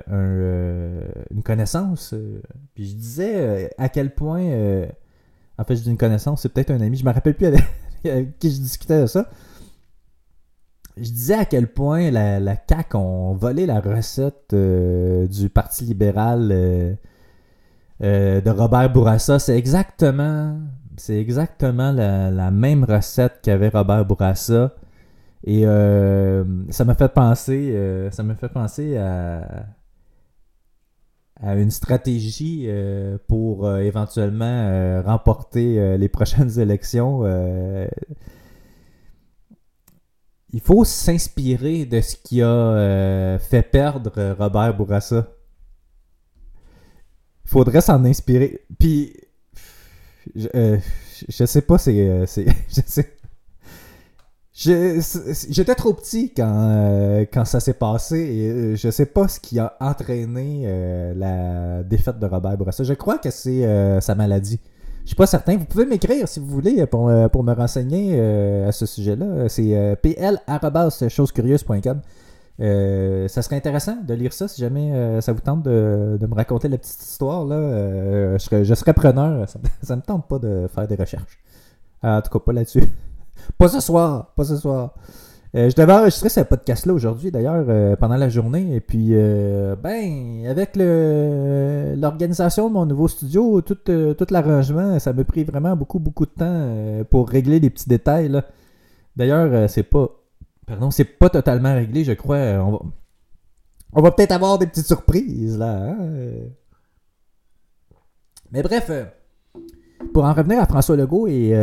connaissance, 1.43 2.13
puis 2.75 2.85
je 2.85 2.93
disais 2.95 3.71
à 3.79 3.89
quel 3.89 4.13
point, 4.13 4.43
en 5.57 5.63
fait, 5.63 5.75
je 5.75 5.81
dis 5.83 5.89
une 5.89 5.97
connaissance, 5.97 6.41
c'est 6.41 6.49
peut-être 6.49 6.69
un 6.69 6.81
ami, 6.81 6.97
je 6.97 7.05
me 7.05 7.11
rappelle 7.11 7.33
plus 7.33 7.47
avec, 7.47 7.63
avec 8.05 8.39
qui 8.39 8.51
je 8.51 8.59
discutais 8.59 9.01
de 9.01 9.05
ça, 9.07 9.29
je 10.97 11.09
disais 11.11 11.35
à 11.35 11.45
quel 11.45 11.67
point 11.67 12.09
la, 12.11 12.39
la 12.39 12.55
CAQ 12.55 12.97
ont 12.97 13.33
volé 13.33 13.65
la 13.65 13.79
recette 13.79 14.53
euh, 14.53 15.27
du 15.27 15.49
Parti 15.49 15.85
libéral 15.85 16.49
euh, 16.51 16.93
euh, 18.03 18.41
de 18.41 18.49
Robert 18.49 18.91
Bourassa. 18.91 19.39
C'est 19.39 19.57
exactement, 19.57 20.59
c'est 20.97 21.19
exactement 21.19 21.91
la, 21.91 22.51
même 22.51 22.83
recette 22.83 23.39
qu'avait 23.43 23.69
Robert 23.69 24.05
Bourassa. 24.05 24.73
Et 25.43 25.63
ça 26.69 26.83
m'a 26.83 26.95
fait 26.95 27.13
penser, 27.13 28.09
ça 28.11 28.23
m'a 28.23 28.35
fait 28.35 28.49
penser 28.49 28.97
à, 28.97 29.67
à 31.41 31.55
une 31.55 31.71
stratégie 31.71 32.65
euh, 32.67 33.17
pour 33.27 33.67
euh, 33.67 33.79
éventuellement 33.79 34.45
euh, 34.45 35.01
remporter 35.01 35.97
les 35.97 36.09
prochaines 36.09 36.59
élections. 36.59 37.23
il 40.51 40.61
faut 40.61 40.83
s'inspirer 40.85 41.85
de 41.85 42.01
ce 42.01 42.15
qui 42.15 42.41
a 42.41 43.37
fait 43.39 43.63
perdre 43.63 44.33
Robert 44.37 44.75
Bourassa. 44.75 45.27
Il 47.45 47.49
faudrait 47.49 47.81
s'en 47.81 48.03
inspirer. 48.03 48.59
Puis, 48.77 49.13
je, 50.35 50.79
je 51.29 51.45
sais 51.45 51.61
pas, 51.61 51.77
c'est. 51.77 52.25
J'étais 54.57 55.75
trop 55.75 55.93
petit 55.93 56.33
quand, 56.33 56.51
euh, 56.51 57.25
quand 57.31 57.45
ça 57.45 57.59
s'est 57.59 57.75
passé 57.75 58.17
et 58.17 58.49
euh, 58.49 58.75
je 58.75 58.89
sais 58.89 59.05
pas 59.05 59.27
ce 59.27 59.39
qui 59.39 59.59
a 59.59 59.77
entraîné 59.79 60.63
euh, 60.65 61.13
la 61.15 61.83
défaite 61.83 62.17
de 62.17 62.25
Robert 62.25 62.57
Bourassa. 62.57 62.83
Je 62.83 62.95
crois 62.95 63.19
que 63.19 63.29
c'est 63.29 64.01
sa 64.01 64.15
maladie. 64.15 64.59
Je 65.03 65.09
suis 65.09 65.15
pas 65.15 65.27
certain. 65.27 65.57
Vous 65.57 65.65
pouvez 65.65 65.85
m'écrire 65.85 66.27
si 66.27 66.39
vous 66.39 66.47
voulez 66.47 66.87
pour, 66.87 67.07
me 67.07 67.53
renseigner 67.53 68.19
à 68.19 68.71
ce 68.71 68.87
sujet-là. 68.87 69.47
C'est 69.47 69.95
pl.chosecurieuse.com. 70.01 72.01
ça 72.57 73.41
serait 73.43 73.57
intéressant 73.57 73.97
de 74.01 74.13
lire 74.15 74.33
ça 74.33 74.47
si 74.47 74.59
jamais 74.59 75.21
ça 75.21 75.33
vous 75.33 75.41
tente 75.41 75.61
de, 75.61 76.17
me 76.19 76.35
raconter 76.35 76.67
la 76.67 76.79
petite 76.79 76.99
histoire. 76.99 77.45
Là, 77.45 78.39
je, 78.39 78.73
serais, 78.73 78.93
preneur. 78.93 79.47
Ça, 79.47 79.59
ça 79.83 79.95
me 79.95 80.01
tente 80.01 80.27
pas 80.27 80.39
de 80.39 80.67
faire 80.73 80.87
des 80.87 80.95
recherches. 80.95 81.37
En 82.01 82.23
tout 82.23 82.31
cas, 82.31 82.39
pas 82.39 82.53
là-dessus. 82.53 82.81
Pas 83.57 83.67
ce 83.67 83.79
soir, 83.79 84.33
pas 84.35 84.43
ce 84.43 84.57
soir. 84.57 84.93
Euh, 85.55 85.69
je 85.69 85.75
devais 85.75 85.93
enregistrer 85.93 86.29
ce 86.29 86.41
podcast-là 86.41 86.93
aujourd'hui, 86.93 87.31
d'ailleurs, 87.31 87.65
euh, 87.69 87.95
pendant 87.95 88.17
la 88.17 88.29
journée. 88.29 88.75
Et 88.75 88.81
puis, 88.81 89.09
euh, 89.11 89.75
ben, 89.75 90.45
avec 90.45 90.75
l'organisation 90.75 92.67
de 92.67 92.73
mon 92.73 92.85
nouveau 92.85 93.07
studio, 93.07 93.61
tout, 93.61 93.75
tout 93.75 94.27
l'arrangement, 94.29 94.99
ça 94.99 95.13
m'a 95.13 95.23
pris 95.23 95.43
vraiment 95.45 95.75
beaucoup, 95.75 95.99
beaucoup 95.99 96.25
de 96.25 96.31
temps 96.31 97.05
pour 97.09 97.29
régler 97.29 97.59
les 97.59 97.69
petits 97.69 97.87
détails. 97.89 98.41
D'ailleurs, 99.15 99.69
c'est 99.69 99.83
pas. 99.83 100.09
Pardon, 100.65 100.91
c'est 100.91 101.05
pas 101.05 101.29
totalement 101.29 101.73
réglé, 101.73 102.03
je 102.03 102.11
crois. 102.11 102.37
On 102.37 102.71
va, 102.71 102.79
on 103.93 104.01
va 104.01 104.11
peut-être 104.11 104.33
avoir 104.33 104.59
des 104.59 104.67
petites 104.67 104.85
surprises, 104.85 105.57
là. 105.57 105.91
Hein. 105.91 105.97
Mais 108.51 108.61
bref, 108.61 108.91
pour 110.13 110.25
en 110.25 110.33
revenir 110.33 110.59
à 110.59 110.65
François 110.65 110.97
Legault 110.97 111.27
et 111.27 111.53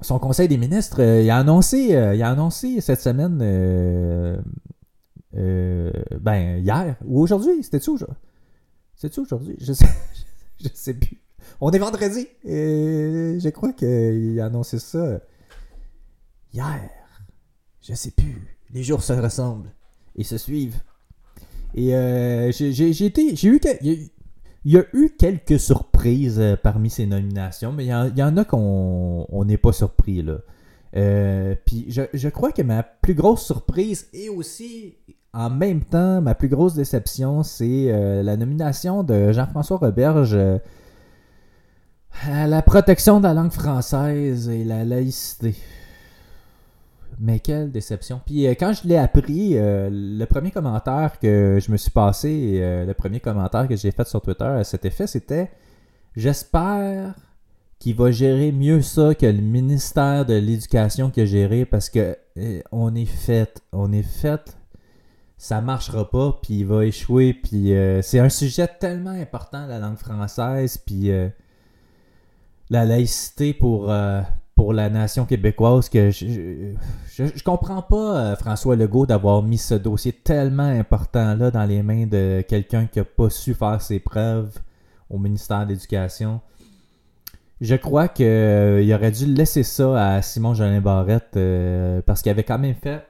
son 0.00 0.18
conseil 0.18 0.48
des 0.48 0.56
ministres, 0.58 1.02
euh, 1.02 1.22
il, 1.22 1.30
a 1.30 1.38
annoncé, 1.38 1.94
euh, 1.94 2.14
il 2.14 2.22
a 2.22 2.30
annoncé 2.30 2.80
cette 2.80 3.00
semaine, 3.00 3.40
euh, 3.42 4.40
ben 6.20 6.58
hier 6.58 6.96
ou 7.04 7.20
aujourd'hui, 7.20 7.62
c'était-tu 7.62 7.90
aujourd'hui? 7.90 8.16
C'est-tu 8.94 9.20
aujourd'hui? 9.20 9.56
Je 9.60 9.72
sais, 9.72 9.86
je 10.60 10.68
sais 10.72 10.94
plus. 10.94 11.20
On 11.60 11.70
est 11.70 11.78
vendredi 11.78 12.28
et 12.44 13.38
je 13.40 13.48
crois 13.48 13.72
qu'il 13.72 14.40
a 14.40 14.46
annoncé 14.46 14.78
ça 14.78 15.20
hier. 16.52 16.90
Je 17.80 17.94
sais 17.94 18.10
plus. 18.10 18.56
Les 18.72 18.82
jours 18.82 19.02
se 19.02 19.12
ressemblent 19.12 19.72
et 20.16 20.24
se 20.24 20.36
suivent. 20.36 20.80
Et 21.74 21.90
j'ai 22.52 23.04
été, 23.04 23.34
j'ai 23.36 23.48
eu, 23.48 23.60
il 24.68 24.74
y 24.74 24.76
a 24.76 24.84
eu 24.92 25.08
quelques 25.18 25.58
surprises 25.58 26.38
euh, 26.38 26.54
parmi 26.62 26.90
ces 26.90 27.06
nominations, 27.06 27.72
mais 27.72 27.86
il 27.86 28.18
y, 28.18 28.22
en, 28.22 28.36
a 28.36 28.44
qu'on 28.44 29.44
n'est 29.46 29.56
pas 29.56 29.72
surpris. 29.72 30.20
Là. 30.20 30.40
Euh, 30.94 31.54
puis 31.64 31.86
je, 31.88 32.28
crois 32.28 32.52
que 32.52 32.60
ma 32.60 32.82
plus 32.82 33.14
grosse 33.14 33.46
surprise 33.46 34.08
et 34.12 34.28
aussi 34.28 34.96
en 35.32 35.48
même 35.48 35.80
temps 35.80 36.20
ma 36.20 36.34
plus 36.34 36.48
grosse 36.48 36.74
déception, 36.74 37.42
c'est 37.44 37.86
euh, 37.88 38.22
la 38.22 38.36
nomination 38.36 39.04
de 39.04 39.32
Jean-François 39.32 39.78
Roberge 39.78 40.38
à 42.26 42.46
la 42.46 42.60
protection 42.60 43.20
de 43.20 43.24
la 43.24 43.32
langue 43.32 43.52
française 43.52 44.50
et 44.50 44.64
la 44.64 44.84
laïcité. 44.84 45.56
Mais 47.18 47.40
quelle 47.40 47.70
déception. 47.70 48.20
Puis 48.24 48.46
euh, 48.46 48.54
quand 48.58 48.72
je 48.72 48.86
l'ai 48.86 48.96
appris, 48.96 49.56
euh, 49.56 49.88
le 49.90 50.24
premier 50.26 50.50
commentaire 50.50 51.18
que 51.18 51.58
je 51.60 51.70
me 51.70 51.76
suis 51.76 51.90
passé, 51.90 52.58
euh, 52.60 52.84
le 52.84 52.94
premier 52.94 53.20
commentaire 53.20 53.66
que 53.68 53.76
j'ai 53.76 53.90
fait 53.90 54.06
sur 54.06 54.20
Twitter 54.20 54.44
à 54.44 54.64
cet 54.64 54.84
effet, 54.84 55.06
c'était 55.06 55.50
J'espère 56.16 57.14
qu'il 57.78 57.94
va 57.94 58.10
gérer 58.10 58.50
mieux 58.50 58.82
ça 58.82 59.14
que 59.14 59.26
le 59.26 59.40
ministère 59.40 60.26
de 60.26 60.34
l'Éducation 60.34 61.10
qui 61.10 61.20
a 61.20 61.26
géré 61.26 61.64
parce 61.64 61.90
que 61.90 62.16
on 62.72 62.94
est 62.94 63.04
fait. 63.04 63.62
On 63.72 63.92
est 63.92 64.02
fait. 64.02 64.56
Ça 65.36 65.60
marchera 65.60 66.10
pas, 66.10 66.36
puis 66.42 66.60
il 66.60 66.66
va 66.66 66.84
échouer. 66.84 67.34
Puis 67.34 67.72
c'est 68.02 68.18
un 68.18 68.30
sujet 68.30 68.66
tellement 68.66 69.10
important, 69.10 69.66
la 69.66 69.78
langue 69.78 69.98
française, 69.98 70.78
puis 70.78 71.12
la 72.68 72.84
laïcité 72.84 73.54
pour 73.54 73.92
pour 74.58 74.72
la 74.72 74.90
nation 74.90 75.24
québécoise 75.24 75.88
que 75.88 76.10
je, 76.10 76.74
je, 77.14 77.42
comprends 77.44 77.80
pas 77.80 78.18
euh, 78.18 78.34
François 78.34 78.74
Legault 78.74 79.06
d'avoir 79.06 79.40
mis 79.40 79.56
ce 79.56 79.76
dossier 79.76 80.10
tellement 80.10 80.64
important 80.64 81.36
là 81.36 81.52
dans 81.52 81.64
les 81.64 81.80
mains 81.84 82.08
de 82.08 82.40
quelqu'un 82.40 82.86
qui 82.86 82.98
a 82.98 83.04
pas 83.04 83.30
su 83.30 83.54
faire 83.54 83.80
ses 83.80 84.00
preuves 84.00 84.58
au 85.08 85.16
ministère 85.16 85.64
de 85.64 85.74
l'Éducation. 85.74 86.40
Je 87.60 87.76
crois 87.76 88.08
qu'il 88.08 88.26
euh, 88.26 88.96
aurait 88.96 89.12
dû 89.12 89.26
laisser 89.26 89.62
ça 89.62 90.14
à 90.14 90.22
Simon 90.22 90.54
Jolin 90.54 90.80
Barrette 90.80 91.36
euh, 91.36 92.02
parce 92.04 92.20
qu'il 92.20 92.30
avait 92.30 92.42
quand 92.42 92.58
même 92.58 92.74
fait 92.74 93.06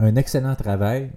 un 0.00 0.14
excellent 0.16 0.54
travail. 0.54 1.12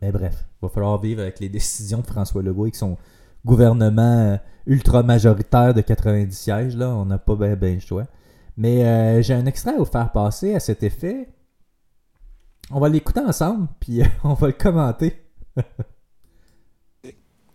Mais 0.00 0.12
bref, 0.12 0.36
il 0.62 0.66
va 0.66 0.68
falloir 0.68 1.00
vivre 1.00 1.22
avec 1.22 1.40
les 1.40 1.48
décisions 1.48 1.98
de 1.98 2.06
François 2.06 2.44
Legault 2.44 2.68
et 2.68 2.74
son 2.74 2.96
gouvernement 3.44 4.38
ultra 4.66 5.02
majoritaire 5.02 5.74
de 5.74 5.80
90 5.80 6.36
sièges. 6.36 6.76
Là. 6.76 6.88
On 6.88 7.04
n'a 7.04 7.18
pas 7.18 7.36
bien 7.36 7.54
ben 7.54 7.74
le 7.74 7.80
choix. 7.80 8.04
Mais 8.56 8.84
euh, 8.84 9.22
j'ai 9.22 9.34
un 9.34 9.46
extrait 9.46 9.74
à 9.74 9.78
vous 9.78 9.84
faire 9.84 10.12
passer 10.12 10.54
à 10.54 10.60
cet 10.60 10.82
effet. 10.82 11.28
On 12.70 12.80
va 12.80 12.88
l'écouter 12.88 13.20
ensemble, 13.20 13.68
puis 13.80 14.02
on 14.22 14.34
va 14.34 14.46
le 14.48 14.52
commenter. 14.52 15.20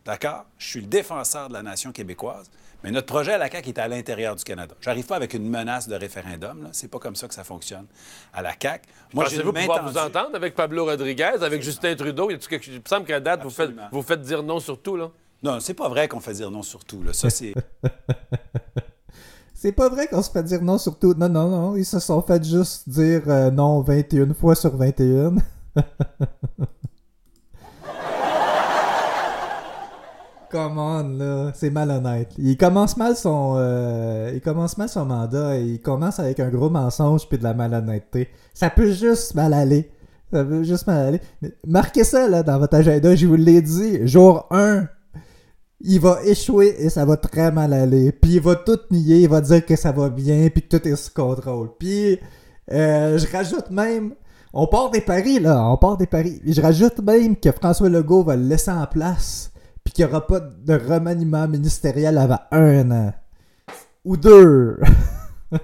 D'accord? 0.05 0.45
Je 0.57 0.67
suis 0.67 0.81
le 0.81 0.87
défenseur 0.87 1.49
de 1.49 1.53
la 1.53 1.61
nation 1.61 1.91
québécoise, 1.91 2.49
mais 2.83 2.89
notre 2.91 3.05
projet 3.05 3.33
à 3.33 3.37
la 3.37 3.49
CAQ 3.49 3.69
est 3.69 3.79
à 3.79 3.87
l'intérieur 3.87 4.35
du 4.35 4.43
Canada. 4.43 4.73
J'arrive 4.81 5.05
pas 5.05 5.15
avec 5.15 5.33
une 5.33 5.47
menace 5.47 5.87
de 5.87 5.95
référendum. 5.95 6.67
C'est 6.71 6.87
pas 6.89 6.99
comme 6.99 7.15
ça 7.15 7.27
que 7.27 7.33
ça 7.33 7.43
fonctionne 7.43 7.85
à 8.33 8.41
la 8.41 8.53
CAQ. 8.59 8.89
Moi, 9.13 9.25
je 9.25 9.41
vous 9.41 9.53
pouvoir 9.53 9.87
vous 9.87 9.97
entendre 9.97 10.35
avec 10.35 10.55
Pablo 10.55 10.85
Rodriguez, 10.85 11.35
avec 11.41 11.61
Justin 11.61 11.95
Trudeau? 11.95 12.31
Il, 12.31 12.37
me 12.37 12.79
semble 12.85 13.05
qu'à 13.05 13.19
date, 13.19 13.43
vous 13.43 13.49
faites, 13.51 13.71
vous 13.91 14.01
faites 14.01 14.21
dire 14.21 14.41
non 14.41 14.59
sur 14.59 14.81
tout, 14.81 14.95
là. 14.95 15.11
Non, 15.41 15.59
c'est 15.61 15.73
pas 15.73 15.87
vrai 15.87 16.07
qu'on 16.09 16.19
fait 16.19 16.33
dire 16.33 16.51
non 16.51 16.63
sur 16.63 16.83
tout. 16.83 17.01
Là. 17.01 17.13
Ça, 17.13 17.29
c'est. 17.29 17.53
c'est 19.53 19.71
pas 19.71 19.87
vrai 19.87 20.07
qu'on 20.07 20.21
se 20.21 20.29
fait 20.29 20.43
dire 20.43 20.61
non 20.61 20.77
sur 20.77 20.99
tout. 20.99 21.13
Non, 21.13 21.29
non, 21.29 21.47
non. 21.49 21.77
Ils 21.77 21.85
se 21.85 21.99
sont 21.99 22.21
fait 22.21 22.43
juste 22.43 22.89
dire 22.89 23.23
euh, 23.27 23.49
non 23.49 23.79
21 23.81 24.33
fois 24.33 24.55
sur 24.55 24.75
21. 24.75 25.35
Come 30.51 30.79
on, 30.79 31.07
là. 31.17 31.51
C'est 31.53 31.69
malhonnête. 31.69 32.33
Il 32.37 32.57
commence 32.57 32.97
mal 32.97 33.15
son. 33.15 33.53
Euh, 33.57 34.31
il 34.33 34.41
commence 34.41 34.77
mal 34.77 34.89
son 34.89 35.05
mandat 35.05 35.57
il 35.57 35.79
commence 35.79 36.19
avec 36.19 36.39
un 36.41 36.49
gros 36.49 36.69
mensonge 36.69 37.29
puis 37.29 37.37
de 37.37 37.43
la 37.43 37.53
malhonnêteté. 37.53 38.27
Ça 38.53 38.69
peut 38.69 38.91
juste 38.91 39.35
mal 39.35 39.53
aller. 39.53 39.89
Ça 40.33 40.43
peut 40.43 40.63
juste 40.63 40.85
mal 40.87 41.07
aller. 41.07 41.21
Marquez 41.65 42.03
ça 42.03 42.27
là 42.27 42.43
dans 42.43 42.59
votre 42.59 42.75
agenda, 42.75 43.15
je 43.15 43.25
vous 43.25 43.35
l'ai 43.35 43.61
dit. 43.61 44.05
Jour 44.07 44.47
1, 44.51 44.87
il 45.81 45.99
va 45.99 46.19
échouer 46.25 46.75
et 46.79 46.89
ça 46.89 47.05
va 47.05 47.17
très 47.17 47.51
mal 47.51 47.73
aller. 47.73 48.11
Puis 48.11 48.33
il 48.33 48.41
va 48.41 48.55
tout 48.55 48.79
nier, 48.91 49.21
il 49.21 49.29
va 49.29 49.41
dire 49.41 49.65
que 49.65 49.75
ça 49.75 49.91
va 49.91 50.09
bien, 50.09 50.49
puis 50.49 50.61
que 50.67 50.77
tout 50.77 50.87
est 50.87 50.95
sous 50.95 51.13
contrôle. 51.13 51.71
Puis 51.79 52.19
euh, 52.71 53.17
je 53.17 53.31
rajoute 53.31 53.69
même, 53.71 54.13
on 54.53 54.67
part 54.67 54.91
des 54.91 55.01
paris 55.01 55.39
là, 55.39 55.63
on 55.65 55.77
part 55.77 55.97
des 55.97 56.07
paris. 56.07 56.41
je 56.45 56.61
rajoute 56.61 56.99
même 56.99 57.35
que 57.35 57.51
François 57.51 57.89
Legault 57.89 58.23
va 58.23 58.35
le 58.35 58.43
laisser 58.43 58.71
en 58.71 58.85
place, 58.87 59.51
puis 59.83 59.93
qu'il 59.93 60.05
n'y 60.05 60.11
aura 60.11 60.25
pas 60.27 60.39
de 60.39 60.73
remaniement 60.73 61.47
ministériel 61.47 62.17
avant 62.17 62.39
un 62.51 62.91
an. 62.91 63.13
Ou 64.05 64.17
deux. 64.17 64.79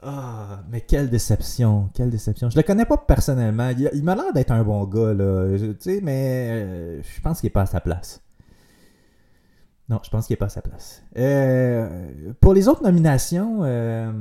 Ah, 0.00 0.62
mais 0.70 0.80
quelle 0.80 1.10
déception, 1.10 1.90
quelle 1.92 2.08
déception. 2.08 2.48
Je 2.48 2.56
le 2.56 2.62
connais 2.62 2.86
pas 2.86 2.96
personnellement. 2.96 3.70
Il, 3.70 4.04
m'a 4.04 4.14
l'air 4.14 4.32
d'être 4.32 4.52
un 4.52 4.62
bon 4.62 4.84
gars, 4.84 5.12
là. 5.12 5.58
Tu 5.58 5.74
sais, 5.80 6.00
mais 6.00 6.48
euh, 6.50 7.02
je 7.02 7.20
pense 7.20 7.40
qu'il 7.40 7.48
est 7.48 7.50
pas 7.50 7.62
à 7.62 7.66
sa 7.66 7.80
place. 7.80 8.22
Non, 9.88 10.00
je 10.04 10.10
pense 10.10 10.26
qu'il 10.26 10.34
n'est 10.34 10.38
pas 10.38 10.46
à 10.46 10.50
sa 10.50 10.60
place. 10.60 11.02
Euh, 11.16 12.32
pour 12.40 12.52
les 12.52 12.68
autres 12.68 12.82
nominations, 12.82 13.60
euh, 13.62 14.12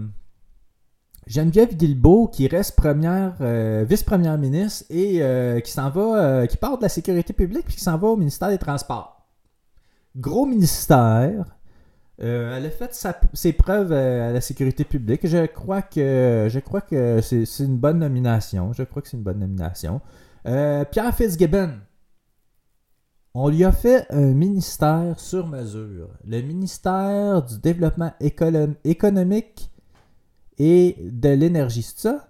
Geneviève 1.26 1.76
Guilbeault, 1.76 2.28
qui 2.28 2.48
reste 2.48 2.78
première, 2.78 3.36
euh, 3.42 3.84
vice-première 3.88 4.38
ministre 4.38 4.86
et 4.90 5.22
qui 5.62 5.72
s'en 5.72 5.90
va, 5.90 6.48
qui 6.48 6.56
part 6.56 6.78
de 6.78 6.84
la 6.84 6.90
sécurité 6.90 7.34
publique 7.34 7.66
puis 7.66 7.76
qui 7.76 7.84
s'en 7.84 7.98
va 7.98 8.08
au 8.08 8.16
ministère 8.16 8.50
des 8.50 8.58
Transports. 8.58 9.28
Gros 10.16 10.46
ministère. 10.46 11.58
elle 12.18 12.66
a 12.66 12.70
fait 12.70 13.08
ses 13.34 13.54
preuves 13.54 13.92
à 13.92 14.32
la 14.32 14.42
sécurité 14.42 14.86
publique. 14.86 15.28
Je 15.28 15.46
crois 15.48 15.82
que 15.82 16.48
je 16.50 16.60
crois 16.60 16.82
que 16.82 17.20
c'est 17.22 17.46
une 17.60 17.78
bonne 17.78 18.00
nomination. 18.00 18.72
Je 18.72 18.84
crois 18.84 19.02
que 19.02 19.10
c'est 19.10 19.18
une 19.18 19.24
bonne 19.24 19.40
nomination. 19.40 20.00
Pierre 20.46 21.14
Fitzgibbon, 21.14 21.72
on 23.40 23.50
lui 23.50 23.64
a 23.64 23.72
fait 23.72 24.08
un 24.10 24.34
ministère 24.34 25.20
sur 25.20 25.46
mesure. 25.46 26.10
Le 26.26 26.42
ministère 26.42 27.44
du 27.44 27.60
développement 27.60 28.12
économique 28.20 29.70
et 30.58 30.98
de 31.00 31.30
l'énergie, 31.30 31.84
c'est 31.84 32.00
ça? 32.00 32.30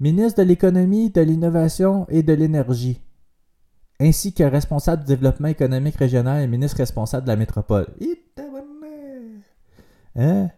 Ministre 0.00 0.42
de 0.42 0.46
l'économie, 0.46 1.08
de 1.08 1.22
l'innovation 1.22 2.04
et 2.10 2.22
de 2.22 2.34
l'énergie. 2.34 3.00
Ainsi 4.00 4.34
que 4.34 4.42
responsable 4.42 5.04
du 5.04 5.08
développement 5.08 5.48
économique 5.48 5.96
régional 5.96 6.42
et 6.42 6.46
ministre 6.46 6.76
responsable 6.76 7.24
de 7.24 7.28
la 7.28 7.36
métropole. 7.36 7.86
Hein? 10.14 10.50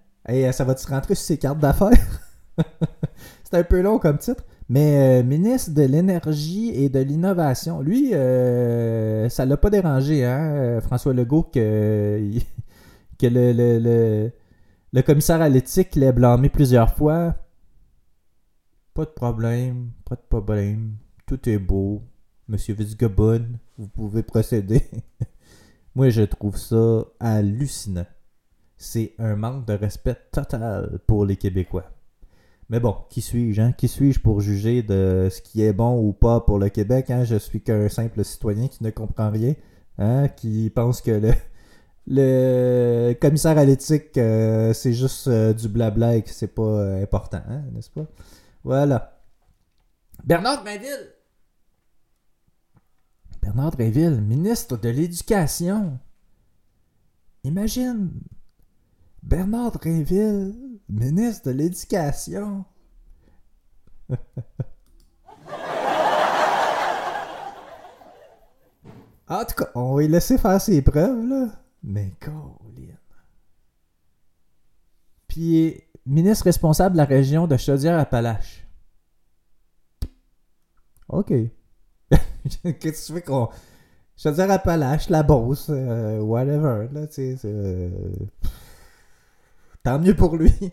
ça 0.50 0.64
va-tu 0.64 0.88
rentrer 0.88 1.14
sur 1.14 1.24
ses 1.24 1.38
cartes 1.38 1.60
d'affaires? 1.60 2.22
c'est 3.44 3.56
un 3.56 3.62
peu 3.62 3.80
long 3.80 4.00
comme 4.00 4.18
titre. 4.18 4.42
Mais 4.70 5.20
euh, 5.20 5.24
ministre 5.24 5.72
de 5.72 5.82
l'énergie 5.82 6.68
et 6.68 6.88
de 6.88 7.00
l'innovation, 7.00 7.80
lui, 7.82 8.14
euh, 8.14 9.28
ça 9.28 9.44
l'a 9.44 9.56
pas 9.56 9.68
dérangé, 9.68 10.24
hein, 10.24 10.54
euh, 10.54 10.80
François 10.80 11.12
Legault, 11.12 11.42
que, 11.42 12.20
le, 13.20 14.30
le, 14.92 15.02
commissaire 15.02 15.42
à 15.42 15.48
l'éthique 15.48 15.96
l'ait 15.96 16.12
blâmé 16.12 16.50
plusieurs 16.50 16.94
fois. 16.94 17.34
Pas 18.94 19.06
de 19.06 19.10
problème, 19.10 19.90
pas 20.08 20.14
de 20.14 20.22
problème. 20.28 20.92
Tout 21.26 21.48
est 21.48 21.58
beau. 21.58 22.04
Monsieur 22.46 22.76
Fitzgibbon, 22.76 23.48
vous 23.76 23.88
pouvez 23.88 24.22
procéder. 24.22 24.82
Moi, 25.96 26.10
je 26.10 26.22
trouve 26.22 26.56
ça 26.56 27.06
hallucinant. 27.18 28.06
C'est 28.76 29.14
un 29.18 29.34
manque 29.34 29.66
de 29.66 29.72
respect 29.72 30.16
total 30.30 31.00
pour 31.08 31.26
les 31.26 31.34
Québécois. 31.34 31.90
Mais 32.70 32.78
bon, 32.78 32.96
qui 33.10 33.20
suis-je, 33.20 33.60
hein? 33.60 33.72
Qui 33.72 33.88
suis-je 33.88 34.20
pour 34.20 34.40
juger 34.40 34.84
de 34.84 35.28
ce 35.28 35.42
qui 35.42 35.60
est 35.60 35.72
bon 35.72 35.98
ou 36.00 36.12
pas 36.12 36.40
pour 36.40 36.56
le 36.60 36.68
Québec, 36.68 37.10
hein? 37.10 37.24
Je 37.24 37.34
suis 37.34 37.60
qu'un 37.60 37.88
simple 37.88 38.24
citoyen 38.24 38.68
qui 38.68 38.84
ne 38.84 38.90
comprend 38.90 39.28
rien, 39.28 39.54
hein? 39.98 40.28
Qui 40.28 40.70
pense 40.70 41.00
que 41.00 41.10
le, 41.10 41.32
le 42.06 43.12
commissaire 43.14 43.58
à 43.58 43.64
l'éthique, 43.64 44.16
euh, 44.18 44.72
c'est 44.72 44.92
juste 44.92 45.26
euh, 45.26 45.52
du 45.52 45.68
blabla 45.68 46.14
et 46.16 46.22
que 46.22 46.30
c'est 46.30 46.54
pas 46.54 46.62
euh, 46.62 47.02
important, 47.02 47.42
hein? 47.48 47.64
N'est-ce 47.72 47.90
pas? 47.90 48.06
Voilà. 48.62 49.20
Bernard 50.24 50.62
Drinville! 50.62 51.14
Bernard 53.42 53.72
Drinville, 53.72 54.20
ministre 54.20 54.76
de 54.76 54.90
l'Éducation. 54.90 55.98
Imagine, 57.42 58.12
Bernard 59.24 59.72
Drinville, 59.72 60.69
ministre 60.90 61.46
de 61.46 61.52
l'Éducation. 61.52 62.64
en 69.28 69.44
tout 69.44 69.54
cas, 69.56 69.70
on 69.74 69.94
va 69.94 70.02
laisser 70.02 70.36
faire 70.38 70.60
ses 70.60 70.82
preuves, 70.82 71.26
là. 71.26 71.48
Mais 71.82 72.12
Colin. 72.20 72.96
Puis, 75.28 75.80
ministre 76.04 76.44
responsable 76.44 76.94
de 76.94 76.98
la 76.98 77.04
région 77.04 77.46
de 77.46 77.56
Chaudière-Appalaches. 77.56 78.66
OK. 81.08 81.28
Qu'est-ce 82.10 82.68
que 82.72 83.06
tu 83.06 83.12
fais 83.14 83.22
qu'on. 83.22 83.48
Chaudière-Appalaches, 84.16 85.08
la 85.08 85.22
Beauce, 85.22 85.68
euh, 85.70 86.20
whatever, 86.20 86.88
là, 86.92 87.06
tu 87.06 87.36
sais. 87.36 87.90
Tant 89.82 89.98
mieux 89.98 90.14
pour 90.14 90.36
lui. 90.36 90.52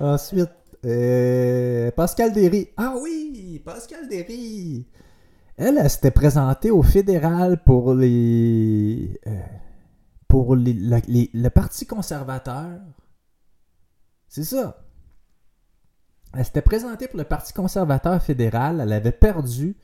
Ensuite, 0.00 0.50
euh, 0.84 1.90
Pascal 1.92 2.32
Derry. 2.32 2.70
Ah 2.76 2.94
oui, 3.00 3.62
Pascal 3.64 4.08
Derry. 4.08 4.86
Elle, 5.56 5.78
elle 5.78 5.90
s'était 5.90 6.10
présentée 6.10 6.70
au 6.70 6.82
fédéral 6.82 7.62
pour 7.62 7.94
les. 7.94 9.20
Euh, 9.26 9.40
pour 10.26 10.56
les, 10.56 10.72
le 10.74 11.48
Parti 11.50 11.86
conservateur. 11.86 12.80
C'est 14.28 14.44
ça. 14.44 14.82
Elle 16.34 16.44
s'était 16.46 16.62
présentée 16.62 17.06
pour 17.06 17.18
le 17.18 17.24
Parti 17.24 17.52
conservateur 17.52 18.20
fédéral. 18.22 18.80
Elle 18.80 18.92
avait 18.92 19.12
perdu. 19.12 19.76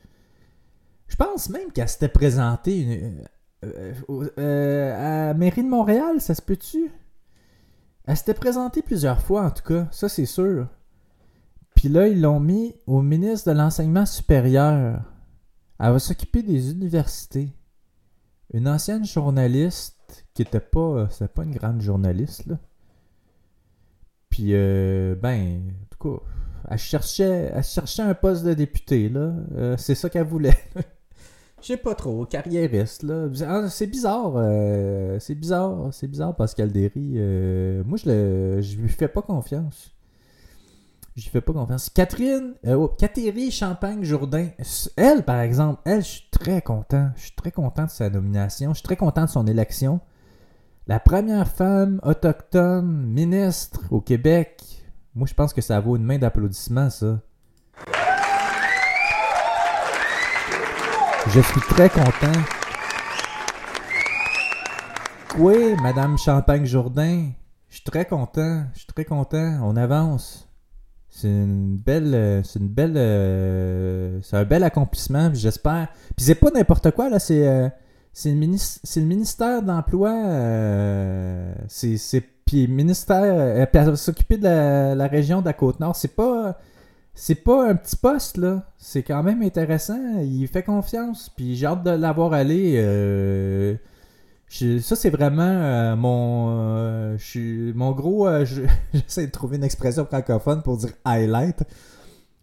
Je 1.07 1.15
pense 1.15 1.49
même 1.49 1.71
qu'elle 1.71 1.87
s'était 1.87 2.09
présentée 2.09 2.79
une- 2.81 3.23
à 3.61 5.27
la 5.27 5.33
mairie 5.33 5.63
de 5.63 5.69
Montréal, 5.69 6.21
ça 6.21 6.35
se 6.35 6.41
peut-tu? 6.41 6.91
Elle 8.05 8.17
s'était 8.17 8.33
présentée 8.33 8.81
plusieurs 8.81 9.21
fois, 9.21 9.45
en 9.45 9.51
tout 9.51 9.63
cas. 9.63 9.87
Ça, 9.91 10.09
c'est 10.09 10.25
sûr. 10.25 10.67
Puis 11.75 11.89
là, 11.89 12.07
ils 12.07 12.19
l'ont 12.19 12.39
mis 12.39 12.75
au 12.87 13.01
ministre 13.01 13.51
de 13.51 13.57
l'Enseignement 13.57 14.05
supérieur. 14.05 15.01
Elle 15.79 15.91
va 15.91 15.99
s'occuper 15.99 16.41
des 16.41 16.71
universités. 16.71 17.53
Une 18.53 18.67
ancienne 18.67 19.05
journaliste 19.05 20.25
qui 20.33 20.41
était 20.41 20.59
pas. 20.59 21.07
C'était 21.09 21.27
pas 21.27 21.43
une 21.43 21.53
grande 21.53 21.81
journaliste, 21.81 22.47
là. 22.47 22.57
Puis, 24.29 24.53
euh, 24.53 25.15
ben, 25.15 25.61
en 25.69 25.95
tout 25.95 26.17
cas, 26.17 26.23
elle 26.69 26.77
cherchait, 26.77 27.51
elle 27.53 27.63
cherchait 27.63 28.03
un 28.03 28.13
poste 28.13 28.43
de 28.43 28.53
député, 28.53 29.09
là. 29.09 29.33
Euh, 29.55 29.77
c'est 29.77 29.95
ça 29.95 30.09
qu'elle 30.09 30.27
voulait. 30.27 30.57
Je 31.61 31.67
sais 31.67 31.77
pas 31.77 31.95
trop, 31.95 32.25
carriériste, 32.25 33.03
là. 33.03 33.27
Ah, 33.47 33.69
C'est 33.69 33.87
bizarre, 33.87 34.33
euh, 34.35 35.19
c'est 35.19 35.35
bizarre, 35.35 35.89
c'est 35.91 36.07
bizarre, 36.07 36.35
Pascal 36.35 36.71
Derry. 36.71 37.13
Euh, 37.15 37.83
moi, 37.85 37.97
je, 37.97 38.09
le, 38.09 38.61
lui 38.81 38.89
fais 38.89 39.07
pas 39.07 39.21
confiance. 39.21 39.91
Je 41.15 41.23
lui 41.23 41.31
fais 41.31 41.41
pas 41.41 41.51
confiance. 41.51 41.89
Catherine, 41.89 42.53
euh, 42.65 42.75
oh, 42.75 42.87
Catherine 42.87 43.51
Champagne-Jourdain, 43.51 44.49
elle, 44.95 45.23
par 45.23 45.41
exemple, 45.41 45.81
elle, 45.85 46.01
je 46.01 46.07
suis 46.07 46.29
très 46.31 46.61
content. 46.61 47.09
Je 47.17 47.23
suis 47.23 47.35
très 47.35 47.51
content 47.51 47.85
de 47.85 47.89
sa 47.89 48.09
nomination. 48.09 48.69
Je 48.73 48.79
suis 48.79 48.85
très 48.85 48.95
content 48.95 49.25
de 49.25 49.29
son 49.29 49.45
élection. 49.45 49.99
La 50.87 50.99
première 50.99 51.47
femme 51.49 51.99
autochtone 52.03 53.05
ministre 53.05 53.81
au 53.91 53.99
Québec. 53.99 54.63
Moi, 55.13 55.27
je 55.27 55.33
pense 55.33 55.53
que 55.53 55.61
ça 55.61 55.79
vaut 55.81 55.97
une 55.97 56.03
main 56.03 56.17
d'applaudissement, 56.17 56.89
ça. 56.89 57.19
Je 61.33 61.41
suis 61.41 61.61
très 61.61 61.89
content. 61.89 62.39
Oui, 65.37 65.75
Madame 65.81 66.17
Champagne-Jourdain? 66.17 67.29
Je 67.69 67.75
suis 67.75 67.83
très 67.83 68.05
content. 68.05 68.63
Je 68.73 68.79
suis 68.79 68.87
très 68.87 69.05
content. 69.05 69.59
On 69.63 69.75
avance. 69.75 70.47
C'est 71.09 71.27
une 71.27 71.77
belle. 71.77 72.13
euh, 72.15 72.41
C'est 72.43 72.59
une 72.59 72.67
belle. 72.69 72.93
euh, 72.97 74.19
c'est 74.23 74.37
un 74.37 74.43
bel 74.43 74.63
accomplissement. 74.63 75.29
J'espère. 75.33 75.89
Puis 76.17 76.25
c'est 76.25 76.35
pas 76.35 76.49
n'importe 76.51 76.91
quoi, 76.91 77.09
là. 77.09 77.19
C'est. 77.19 77.47
euh, 77.47 77.69
c'est 78.11 78.31
le, 78.31 79.05
ministère 79.05 79.61
d'Emploi. 79.61 80.11
euh, 80.11 81.53
c'est. 81.67 82.21
Puis 82.45 82.67
ministère. 82.67 83.21
euh, 83.23 83.95
s'occuper 83.95 84.37
de 84.37 84.43
la, 84.43 84.95
la 84.95 85.07
région 85.07 85.41
de 85.41 85.45
la 85.45 85.53
Côte-Nord. 85.53 85.95
C'est 85.95 86.15
pas. 86.15 86.57
C'est 87.13 87.35
pas 87.43 87.69
un 87.69 87.75
petit 87.75 87.95
poste, 87.97 88.37
là. 88.37 88.63
C'est 88.77 89.03
quand 89.03 89.23
même 89.23 89.41
intéressant. 89.41 89.99
Il 90.21 90.47
fait 90.47 90.63
confiance. 90.63 91.29
Puis 91.35 91.55
j'ai 91.55 91.65
hâte 91.65 91.83
de 91.83 91.89
l'avoir 91.91 92.33
allé. 92.33 92.75
euh, 92.77 93.75
ça, 94.49 94.95
c'est 94.95 95.09
vraiment 95.09 95.41
euh, 95.43 95.95
mon. 95.95 96.47
euh, 96.51 97.17
je 97.17 97.23
suis- 97.25 97.73
mon 97.73 97.91
gros. 97.91 98.27
je- 98.45 98.61
J'essaie 98.93 99.27
de 99.27 99.31
trouver 99.31 99.57
une 99.57 99.63
expression 99.63 100.05
francophone 100.05 100.61
pour 100.63 100.77
dire 100.77 100.91
highlight. 101.05 101.63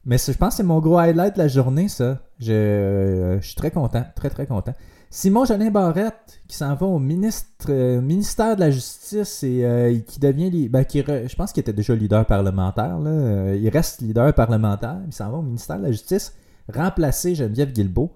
Mais 0.05 0.19
je 0.19 0.33
pense 0.33 0.51
que 0.51 0.57
c'est 0.59 0.63
mon 0.63 0.79
gros 0.81 0.99
highlight 0.99 1.35
de 1.35 1.39
la 1.39 1.49
journée, 1.49 1.89
ça. 1.89 2.21
Je, 2.39 3.39
je 3.41 3.47
suis 3.47 3.57
très 3.57 3.71
content. 3.71 4.05
Très, 4.15 4.31
très 4.31 4.47
content. 4.47 4.75
Simon 5.17 5.47
Jolin 5.47 5.71
Barrette, 5.71 6.43
qui 6.47 6.55
s'en 6.59 6.75
va 6.75 6.85
au 6.85 7.01
euh, 7.01 8.01
ministère 8.03 8.55
de 8.55 8.61
la 8.61 8.71
Justice 8.71 9.43
et 9.45 9.65
euh, 9.65 9.99
qui 10.01 10.21
devient. 10.21 10.69
Ben, 10.69 10.85
je 10.91 11.35
pense 11.35 11.55
qu'il 11.55 11.63
était 11.63 11.73
déjà 11.73 11.95
leader 11.95 12.27
parlementaire. 12.27 12.99
Euh, 13.03 13.59
Il 13.59 13.67
reste 13.71 14.03
leader 14.03 14.35
parlementaire. 14.35 14.99
Il 15.07 15.15
s'en 15.15 15.31
va 15.31 15.39
au 15.39 15.43
ministère 15.43 15.79
de 15.79 15.85
la 15.85 15.91
Justice 15.91 16.35
remplacer 16.71 17.35
Geneviève 17.35 17.73
Guilbeault. 17.73 18.13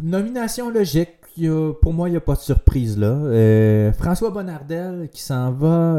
Nomination 0.00 0.70
logique. 0.70 1.10
Pour 1.82 1.92
moi, 1.92 2.08
il 2.08 2.12
n'y 2.12 2.16
a 2.16 2.22
pas 2.22 2.34
de 2.34 2.40
surprise 2.40 2.96
là. 2.98 3.92
François 3.92 4.30
Bonnardel 4.30 5.10
qui 5.12 5.20
s'en 5.20 5.52
va 5.52 5.98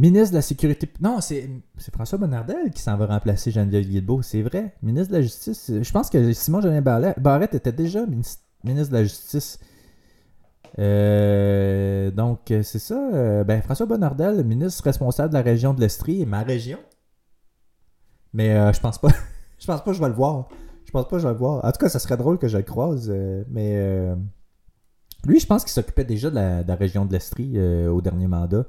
ministre 0.00 0.30
de 0.30 0.36
la 0.36 0.42
Sécurité. 0.42 0.88
Non, 1.00 1.20
c'est 1.20 1.48
François 1.92 2.18
Bonnardel 2.18 2.70
qui 2.70 2.82
s'en 2.82 2.96
va 2.96 3.06
remplacer 3.06 3.50
Geneviève 3.50 3.84
Guilbeault. 3.84 4.22
C'est 4.22 4.42
vrai. 4.42 4.74
Ministre 4.82 5.12
de 5.12 5.18
la 5.18 5.22
Justice. 5.22 5.70
Je 5.80 5.92
pense 5.92 6.10
que 6.10 6.32
Simon 6.32 6.60
Jolin 6.60 6.80
Barrette 6.80 7.54
était 7.54 7.72
déjà 7.72 8.06
ministre, 8.06 8.42
de 8.64 8.92
la 8.92 9.02
Justice. 9.02 9.58
Euh, 10.78 12.10
donc, 12.10 12.50
euh, 12.50 12.62
c'est 12.62 12.78
ça. 12.78 13.10
Euh, 13.12 13.44
ben, 13.44 13.60
François 13.62 13.86
Bonnardel, 13.86 14.44
ministre 14.44 14.84
responsable 14.84 15.30
de 15.30 15.34
la 15.34 15.42
région 15.42 15.74
de 15.74 15.80
l'Estrie 15.80 16.22
et 16.22 16.26
ma 16.26 16.42
région. 16.42 16.78
Mais 18.32 18.56
euh, 18.56 18.72
je 18.72 18.80
pense 18.80 18.98
pas. 18.98 19.08
je 19.58 19.66
pense 19.66 19.82
pas 19.82 19.90
que 19.90 19.96
je 19.96 20.00
vais 20.00 20.08
le 20.08 20.14
voir. 20.14 20.48
Je 20.90 20.92
pense 20.92 21.06
pas 21.06 21.18
je 21.18 21.26
vais 21.26 21.32
le 21.32 21.38
voir. 21.38 21.64
En 21.64 21.70
tout 21.70 21.78
cas, 21.78 21.88
ça 21.88 21.98
serait 21.98 22.16
drôle 22.16 22.38
que 22.38 22.48
je 22.48 22.56
le 22.56 22.62
croise. 22.64 23.08
euh, 23.10 23.44
mais 23.48 23.74
euh, 23.76 24.16
lui, 25.24 25.38
je 25.38 25.46
pense 25.46 25.62
qu'il 25.62 25.72
s'occupait 25.72 26.04
déjà 26.04 26.30
de 26.30 26.66
la, 26.66 26.74
région 26.74 27.04
de 27.04 27.12
l'Estrie 27.12 27.52
euh, 27.56 27.88
au 27.88 28.00
dernier 28.00 28.26
mandat. 28.26 28.64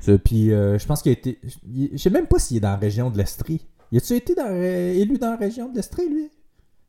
Ça, 0.00 0.18
Puis 0.18 0.52
euh, 0.52 0.78
je 0.78 0.86
pense 0.86 1.02
qu'il 1.02 1.10
a 1.10 1.12
été. 1.12 1.38
il- 1.66 1.90
Je 1.92 1.96
sais 1.98 2.10
même 2.10 2.26
pas 2.26 2.38
s'il 2.38 2.56
est 2.56 2.60
dans 2.60 2.70
la 2.70 2.76
région 2.76 3.10
de 3.10 3.18
l'Estrie. 3.18 3.66
Y 3.92 3.98
a-tu 3.98 4.14
été 4.14 4.34
dans- 4.34 4.46
euh, 4.48 4.92
élu 4.92 5.18
dans 5.18 5.30
la 5.30 5.36
région 5.36 5.68
de 5.68 5.76
l'Estrie, 5.76 6.08
lui? 6.08 6.30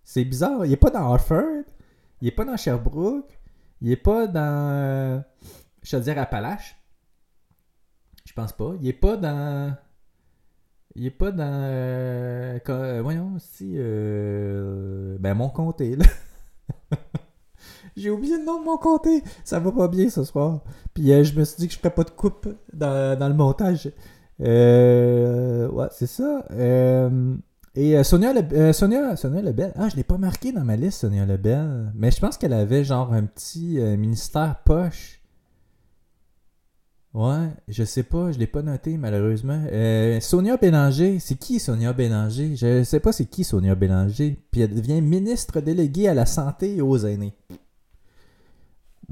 C'est 0.03 0.23
bizarre. 0.25 0.65
Il 0.65 0.71
est 0.71 0.77
pas 0.77 0.89
dans 0.89 1.11
Hartford. 1.11 1.63
Il 2.21 2.27
est 2.27 2.31
pas 2.31 2.45
dans 2.45 2.55
Sherbrooke. 2.57 3.39
Il 3.81 3.91
est 3.91 3.95
pas 3.97 4.27
dans. 4.27 4.69
euh, 4.71 5.19
je 5.83 5.95
veux 5.97 6.03
dire 6.03 6.17
Appalaches. 6.19 6.75
Je 8.25 8.33
pense 8.33 8.53
pas. 8.53 8.73
Il 8.81 8.87
est 8.87 8.93
pas 8.93 9.17
dans. 9.17 9.75
Il 10.95 11.05
est 11.05 11.09
pas 11.11 11.31
dans. 11.31 11.43
euh, 11.63 12.59
euh, 12.69 13.01
voyons, 13.01 13.37
si. 13.39 13.73
euh, 13.77 15.17
ben, 15.19 15.33
mon 15.33 15.49
comté, 15.49 15.95
là. 15.95 16.05
J'ai 17.95 18.09
oublié 18.09 18.37
le 18.37 18.45
nom 18.45 18.59
de 18.59 18.65
mon 18.65 18.77
comté. 18.77 19.23
Ça 19.43 19.59
va 19.59 19.71
pas 19.71 19.87
bien 19.87 20.09
ce 20.09 20.23
soir. 20.23 20.61
Puis 20.93 21.11
euh, 21.11 21.23
je 21.23 21.37
me 21.37 21.43
suis 21.43 21.57
dit 21.57 21.67
que 21.67 21.73
je 21.73 21.79
ferais 21.79 21.93
pas 21.93 22.03
de 22.03 22.09
coupe 22.11 22.47
dans, 22.73 23.17
dans 23.17 23.27
le 23.27 23.33
montage. 23.35 23.91
Euh, 24.41 25.67
ouais, 25.69 25.87
c'est 25.91 26.07
ça. 26.07 26.45
Euh, 26.51 27.35
et 27.75 28.03
Sonia, 28.03 28.33
Le- 28.33 28.73
Sonia, 28.73 29.15
Sonia 29.15 29.41
Lebel. 29.41 29.73
Ah, 29.75 29.89
je 29.89 29.95
l'ai 29.95 30.03
pas 30.03 30.17
marqué 30.17 30.51
dans 30.51 30.63
ma 30.63 30.75
liste, 30.75 31.01
Sonia 31.01 31.25
Lebel. 31.25 31.91
Mais 31.95 32.11
je 32.11 32.19
pense 32.19 32.37
qu'elle 32.37 32.53
avait 32.53 32.83
genre 32.83 33.13
un 33.13 33.23
petit 33.23 33.79
ministère 33.97 34.61
poche. 34.65 35.19
Ouais, 37.13 37.49
je 37.67 37.83
sais 37.83 38.03
pas, 38.03 38.31
je 38.31 38.39
l'ai 38.39 38.47
pas 38.47 38.61
noté 38.61 38.95
malheureusement. 38.97 39.61
Sonia 40.21 40.55
Bélanger, 40.55 41.19
c'est 41.19 41.35
qui 41.35 41.59
Sonia 41.59 41.91
Bélanger? 41.91 42.55
Je 42.55 42.83
sais 42.83 43.01
pas 43.01 43.11
c'est 43.11 43.25
qui 43.25 43.43
Sonia 43.43 43.75
Bélanger. 43.75 44.37
Puis 44.49 44.61
elle 44.61 44.73
devient 44.73 45.01
ministre 45.01 45.59
déléguée 45.59 46.07
à 46.07 46.13
la 46.13 46.25
santé 46.25 46.77
et 46.77 46.81
aux 46.81 46.97
aînés. 46.97 47.33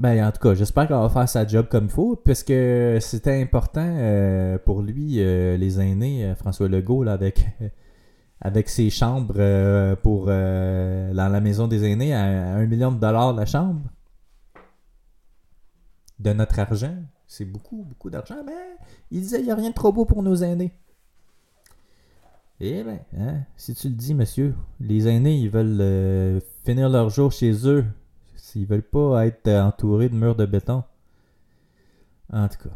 Ben, 0.00 0.26
en 0.26 0.32
tout 0.32 0.38
cas, 0.40 0.54
j'espère 0.54 0.88
qu'elle 0.88 0.96
va 0.96 1.10
faire 1.10 1.28
sa 1.28 1.46
job 1.46 1.66
comme 1.68 1.84
il 1.84 1.90
faut, 1.90 2.16
puisque 2.16 2.54
c'était 3.02 3.38
important 3.42 3.84
euh, 3.84 4.56
pour 4.56 4.80
lui, 4.80 5.16
euh, 5.18 5.58
les 5.58 5.78
aînés, 5.78 6.24
euh, 6.24 6.34
François 6.34 6.68
Legault, 6.68 7.06
avec, 7.06 7.46
avec 8.40 8.70
ses 8.70 8.88
chambres 8.88 9.94
pour 9.96 10.24
dans 10.24 11.12
la 11.30 11.40
maison 11.42 11.68
des 11.68 11.84
aînés 11.84 12.14
à, 12.14 12.22
à 12.22 12.56
un 12.56 12.66
million 12.66 12.92
de 12.92 12.98
dollars 12.98 13.34
la 13.34 13.44
chambre. 13.44 13.82
De 16.18 16.32
notre 16.32 16.58
argent. 16.58 16.96
C'est 17.26 17.44
beaucoup, 17.44 17.84
beaucoup 17.86 18.08
d'argent, 18.08 18.42
mais 18.46 18.52
il 19.10 19.20
disait 19.20 19.40
il 19.40 19.44
n'y 19.44 19.50
a 19.50 19.54
rien 19.54 19.68
de 19.68 19.74
trop 19.74 19.92
beau 19.92 20.06
pour 20.06 20.22
nos 20.22 20.36
aînés. 20.36 20.72
Eh 22.58 22.82
bien, 22.84 23.00
hein, 23.18 23.40
si 23.54 23.74
tu 23.74 23.88
le 23.90 23.94
dis, 23.94 24.14
monsieur, 24.14 24.54
les 24.80 25.08
aînés, 25.08 25.36
ils 25.36 25.50
veulent 25.50 26.40
finir 26.64 26.88
leur 26.88 27.10
jour 27.10 27.32
chez 27.32 27.68
eux. 27.68 27.84
S'ils 28.50 28.66
veulent 28.66 28.82
pas 28.82 29.26
être 29.26 29.46
euh, 29.46 29.62
entourés 29.62 30.08
de 30.08 30.16
murs 30.16 30.34
de 30.34 30.44
béton. 30.44 30.82
En 32.32 32.48
tout 32.48 32.58
cas. 32.64 32.74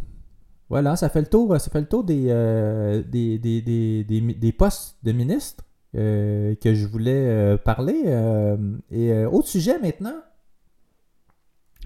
Voilà, 0.68 0.94
ça 0.94 1.08
fait 1.08 1.20
le 1.20 1.26
tour, 1.26 1.60
ça 1.60 1.68
fait 1.68 1.80
le 1.80 1.88
tour 1.88 2.04
des, 2.04 2.26
euh, 2.28 3.02
des, 3.02 3.38
des, 3.38 3.60
des, 3.60 4.04
des, 4.04 4.52
postes 4.52 4.98
de 5.02 5.10
ministre 5.10 5.64
euh, 5.96 6.54
que 6.54 6.74
je 6.74 6.86
voulais 6.86 7.58
parler. 7.58 8.04
et 8.90 9.24
autre 9.26 9.48
sujet 9.48 9.80
maintenant. 9.80 10.14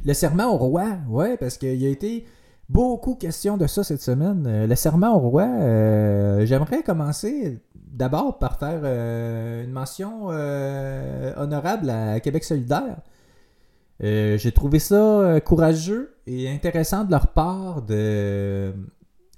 Le 0.05 0.13
serment 0.13 0.55
au 0.55 0.59
roi. 0.59 0.99
Ouais, 1.09 1.39
parce 1.39 1.57
qu'il 1.57 1.77
y 1.77 1.87
a 1.87 1.91
été 1.91 2.27
beaucoup 2.69 3.15
question 3.15 3.57
de 3.57 3.67
ça 3.67 3.85
cette 3.85 4.03
semaine. 4.03 4.67
Le 4.67 4.75
serment 4.75 5.17
au 5.17 5.31
roi, 5.31 5.47
j'aimerais 6.45 6.83
commencer 6.83 7.59
d'abord 7.75 8.39
par 8.39 8.59
faire 8.59 8.85
une 9.65 9.73
mention 9.73 10.27
honorable 10.29 11.89
à 11.89 12.21
Québec 12.21 12.45
solidaire. 12.45 12.99
Euh, 14.03 14.39
J'ai 14.39 14.53
trouvé 14.53 14.79
ça 14.79 14.95
euh, 14.97 15.41
courageux 15.41 16.15
et 16.27 16.49
intéressant 16.49 17.05
de 17.05 17.11
leur 17.11 17.29
part 17.29 17.83
de, 17.83 18.73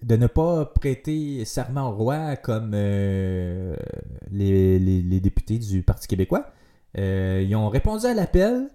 de 0.02 0.16
ne 0.16 0.26
pas 0.26 0.66
prêter 0.66 1.44
serment 1.44 1.88
au 1.90 1.92
roi 1.92 2.36
comme 2.36 2.72
euh, 2.74 3.74
les, 4.30 4.78
les- 4.78 5.20
députés 5.20 5.58
du 5.58 5.82
Parti 5.82 6.08
québécois. 6.08 6.46
Ils 6.96 7.54
ont 7.56 7.68
répondu 7.68 8.06
à 8.06 8.14
l'appel, 8.14 8.68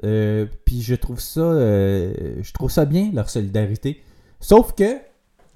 puis 0.00 0.82
je 0.82 0.94
trouve 0.94 1.18
ça 1.20 1.42
je 1.42 2.52
trouve 2.52 2.70
ça 2.70 2.84
bien, 2.84 3.10
leur 3.12 3.28
solidarité. 3.28 4.02
Sauf 4.40 4.72
que 4.74 4.98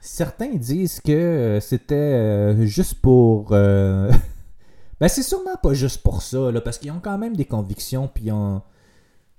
certains 0.00 0.54
disent 0.56 1.00
que 1.00 1.58
c'était 1.62 2.66
juste 2.66 2.94
pour. 3.00 3.50
ben, 3.50 4.10
c'est 5.08 5.22
sûrement 5.22 5.56
pas 5.62 5.72
juste 5.74 6.02
pour 6.02 6.20
ça, 6.22 6.50
là, 6.50 6.60
parce 6.60 6.78
qu'ils 6.78 6.90
ont 6.90 7.00
quand 7.00 7.16
même 7.18 7.36
des 7.36 7.44
convictions, 7.44 8.08
puis 8.12 8.24
ils 8.26 8.32
ont. 8.32 8.60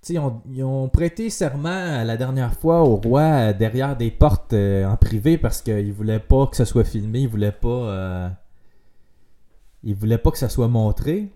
Ils 0.09 0.19
ont, 0.63 0.89
prêté 0.89 1.29
serment 1.29 2.03
la 2.03 2.17
dernière 2.17 2.53
fois 2.55 2.81
au 2.81 2.95
roi 2.95 3.53
derrière 3.53 3.95
des 3.95 4.09
portes 4.11 4.53
euh, 4.53 4.85
en 4.85 4.97
privé 4.97 5.37
parce 5.37 5.61
qu'ils 5.61 5.93
voulaient 5.93 6.19
pas 6.19 6.47
que 6.47 6.55
ça 6.57 6.65
soit 6.65 6.83
filmé, 6.83 7.21
ils 7.21 7.27
voulaient 7.29 7.51
pas. 7.51 7.67
euh, 7.69 8.29
voulaient 9.83 10.17
pas 10.17 10.31
que 10.31 10.37
ça 10.37 10.49
soit 10.49 10.67
montré. 10.67 11.29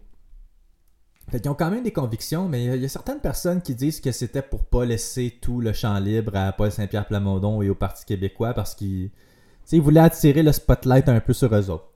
Fait 1.29 1.39
qu'ils 1.39 1.49
ont 1.49 1.55
quand 1.55 1.71
même 1.71 1.83
des 1.83 1.91
convictions, 1.93 2.47
mais 2.47 2.65
il 2.65 2.81
y 2.81 2.85
a- 2.85 2.89
certaines 2.89 3.19
personnes 3.19 3.61
qui 3.61 3.73
disent 3.75 3.99
que 3.99 4.11
c'était 4.11 4.43
pour 4.43 4.65
pas 4.65 4.85
laisser 4.85 5.37
tout 5.41 5.59
le 5.59 5.73
champ 5.73 5.97
libre 5.99 6.35
à 6.35 6.51
Paul 6.51 6.71
Saint-Pierre 6.71 7.07
Plamondon 7.07 7.61
et 7.61 7.69
au 7.69 7.75
Parti 7.75 8.05
québécois 8.05 8.53
parce 8.53 8.75
qu'ils 8.75 9.09
ils 9.71 9.81
voulaient 9.81 9.99
attirer 10.01 10.43
le 10.43 10.51
spotlight 10.51 11.09
un 11.09 11.19
peu 11.19 11.33
sur 11.33 11.53
eux 11.55 11.69
autres. 11.69 11.89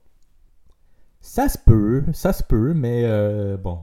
Ça 1.20 1.48
se 1.48 1.58
peut, 1.58 2.04
ça 2.12 2.32
se 2.32 2.42
peut, 2.42 2.72
mais 2.74 3.02
euh, 3.04 3.56
bon. 3.56 3.80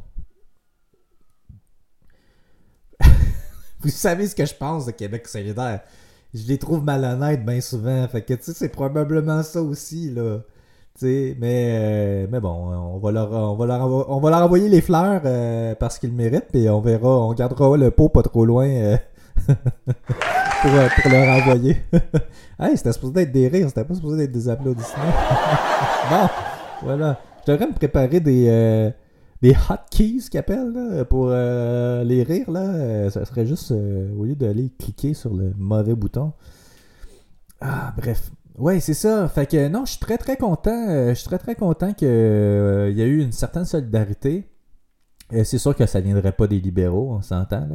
Vous 3.87 3.93
savez 3.93 4.27
ce 4.27 4.35
que 4.35 4.45
je 4.45 4.53
pense 4.53 4.85
de 4.85 4.91
Québec 4.91 5.29
solidaire. 5.29 5.79
Je 6.33 6.45
les 6.45 6.57
trouve 6.57 6.83
malhonnêtes 6.83 7.45
bien 7.45 7.61
souvent. 7.61 8.05
Fait 8.09 8.21
que 8.21 8.33
tu 8.33 8.43
sais, 8.43 8.51
c'est 8.53 8.67
probablement 8.67 9.41
ça 9.43 9.61
aussi, 9.61 10.09
là. 10.09 10.39
Tu 10.99 11.05
sais, 11.05 11.37
mais, 11.39 11.69
euh, 11.69 12.27
mais 12.29 12.41
bon, 12.41 12.49
on 12.49 12.97
va 12.97 13.11
leur, 13.13 13.31
on 13.31 13.55
va 13.55 13.65
leur, 13.65 14.09
on 14.11 14.19
va 14.19 14.29
leur 14.29 14.41
envoyer 14.41 14.67
les 14.67 14.81
fleurs 14.81 15.21
euh, 15.23 15.73
parce 15.75 15.99
qu'ils 15.99 16.09
le 16.09 16.17
méritent, 16.17 16.49
puis 16.51 16.67
on 16.67 16.81
verra, 16.81 17.07
on 17.07 17.31
gardera 17.33 17.77
le 17.77 17.89
pot 17.89 18.09
pas 18.09 18.23
trop 18.23 18.43
loin 18.43 18.67
euh, 18.67 18.97
pour, 19.47 20.71
pour 21.01 21.11
leur 21.11 21.37
envoyer. 21.37 21.77
hey, 22.59 22.75
c'était 22.75 22.91
supposé 22.91 23.21
être 23.21 23.31
des 23.31 23.47
rires, 23.47 23.69
c'était 23.69 23.85
pas 23.85 23.95
supposé 23.95 24.25
être 24.25 24.33
des 24.33 24.49
applaudissements. 24.49 25.03
bon, 26.09 26.29
voilà. 26.83 27.21
Je 27.45 27.53
devrais 27.53 27.67
me 27.67 27.73
préparer 27.73 28.19
des, 28.19 28.91
des 29.41 29.55
hotkeys 29.69 30.19
qu'ils 30.29 30.39
appellent 30.39 31.05
pour 31.09 31.27
euh, 31.29 32.03
les 32.03 32.23
rires. 32.23 32.51
Là. 32.51 32.61
Euh, 32.61 33.09
ça 33.09 33.25
serait 33.25 33.45
juste, 33.45 33.71
euh, 33.71 34.13
au 34.15 34.25
lieu 34.25 34.35
d'aller 34.35 34.71
cliquer 34.79 35.13
sur 35.13 35.33
le 35.33 35.53
mauvais 35.57 35.95
bouton. 35.95 36.33
Ah, 37.61 37.93
bref. 37.97 38.31
Ouais, 38.57 38.79
c'est 38.79 38.93
ça. 38.95 39.27
Fait 39.27 39.45
que 39.45 39.67
non, 39.67 39.85
je 39.85 39.91
suis 39.91 39.99
très 39.99 40.17
très 40.17 40.37
content. 40.37 40.89
euh, 40.89 41.09
je 41.09 41.13
suis 41.15 41.27
très 41.27 41.37
très 41.37 41.55
content 41.55 41.93
qu'il 41.93 42.07
y 42.07 43.01
a 43.01 43.05
eu 43.05 43.21
une 43.21 43.31
certaine 43.31 43.65
solidarité. 43.65 44.47
Euh, 45.33 45.43
c'est 45.43 45.57
sûr 45.57 45.75
que 45.75 45.85
ça 45.85 45.99
viendrait 45.99 46.31
pas 46.31 46.47
des 46.47 46.59
libéraux, 46.59 47.11
on 47.11 47.21
s'entend. 47.21 47.67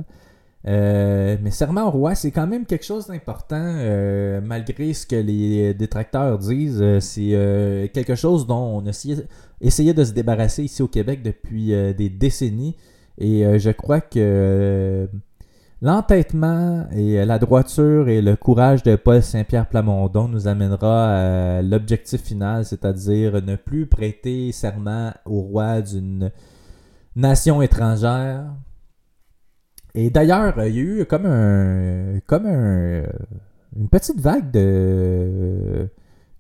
Euh, 0.69 1.37
mais 1.43 1.51
serment 1.51 1.89
au 1.89 1.91
roi, 1.91 2.15
c'est 2.15 2.31
quand 2.31 2.47
même 2.47 2.67
quelque 2.67 2.85
chose 2.85 3.09
d'important, 3.09 3.57
euh, 3.61 4.41
malgré 4.41 4.93
ce 4.95 5.07
que 5.07 5.17
les 5.17 5.75
détracteurs 5.75 6.39
disent. 6.39 6.81
euh, 6.81 7.01
c'est 7.01 7.31
euh, 7.35 7.89
quelque 7.89 8.15
chose 8.15 8.47
dont 8.47 8.81
on 8.81 8.87
essayait, 8.87 9.27
essayait 9.61 9.95
de 9.95 10.05
se 10.05 10.13
débarrasser 10.13 10.63
ici 10.65 10.83
au 10.83 10.89
Québec 10.89 11.23
depuis 11.23 11.75
euh, 11.75 11.93
des 11.93 12.09
décennies. 12.09 12.77
Et 13.19 13.45
euh, 13.45 13.59
je 13.59 13.71
crois 13.71 14.01
que 14.01 14.19
euh, 14.19 15.07
l'entêtement 15.83 16.87
et 16.93 17.19
euh, 17.19 17.25
la 17.25 17.41
droiture 17.41 18.09
et 18.09 18.23
le 18.23 18.37
courage 18.37 18.85
de 18.85 18.95
Paul 18.95 19.21
Saint-Pierre 19.21 19.69
Plamondon 19.69 20.29
nous 20.29 20.47
amènera 20.47 21.59
à 21.59 21.63
l'objectif 21.63 22.23
final, 22.23 22.65
c'est-à-dire 22.65 23.43
ne 23.43 23.57
plus 23.57 23.87
prêter 23.87 24.53
serment 24.53 25.13
au 25.25 25.41
roi 25.41 25.83
d'une 25.83 26.31
nation 27.17 27.63
étrangère. 27.63 28.45
Et 29.95 30.11
d'ailleurs, 30.11 30.59
euh, 30.59 30.69
il 30.69 30.77
y 30.77 30.79
a 30.79 30.83
eu 30.83 31.05
comme 31.07 31.27
un 31.27 32.21
comme 32.27 32.47
un 32.47 33.03
une 33.77 33.89
petite 33.89 34.21
vague 34.21 34.51
de 34.51 35.89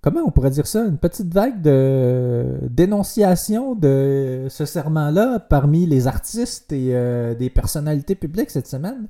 comment 0.03 0.21
on 0.27 0.31
pourrait 0.31 0.51
dire 0.51 0.67
ça, 0.67 0.85
une 0.85 0.99
petite 0.99 1.33
vague 1.33 1.63
de 1.63 2.59
dénonciation 2.69 3.75
de 3.75 4.47
ce 4.51 4.65
serment-là 4.65 5.39
parmi 5.41 5.87
les 5.87 6.07
artistes 6.07 6.73
et 6.73 6.91
euh, 6.95 7.35
des 7.35 7.51
personnalités 7.51 8.15
publiques 8.15 8.51
cette 8.51 8.67
semaine. 8.67 9.09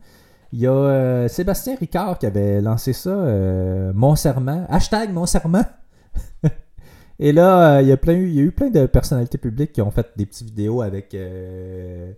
Il 0.53 0.61
y 0.61 0.67
a 0.67 0.73
euh, 0.73 1.29
Sébastien 1.29 1.77
Ricard 1.77 2.19
qui 2.19 2.27
avait 2.27 2.61
lancé 2.61 2.93
ça, 2.93 3.11
euh, 3.11 3.93
Mon 3.95 4.17
serment, 4.17 4.67
hashtag 4.69 5.11
Mon 5.11 5.25
serment. 5.25 5.65
et 7.19 7.33
là, 7.33 7.77
euh, 7.77 7.83
il, 7.83 7.89
y 7.89 7.93
a 7.93 7.97
plein, 7.97 8.13
il 8.13 8.35
y 8.35 8.41
a 8.41 8.43
eu 8.43 8.53
plein 8.53 8.69
de 8.69 8.85
personnalités 8.85 9.39
publiques 9.39 9.73
qui 9.73 9.81
ont 9.81 9.91
fait 9.91 10.09
des 10.17 10.27
petites 10.27 10.49
vidéos 10.49 10.83
avec, 10.83 11.15
euh, 11.15 12.13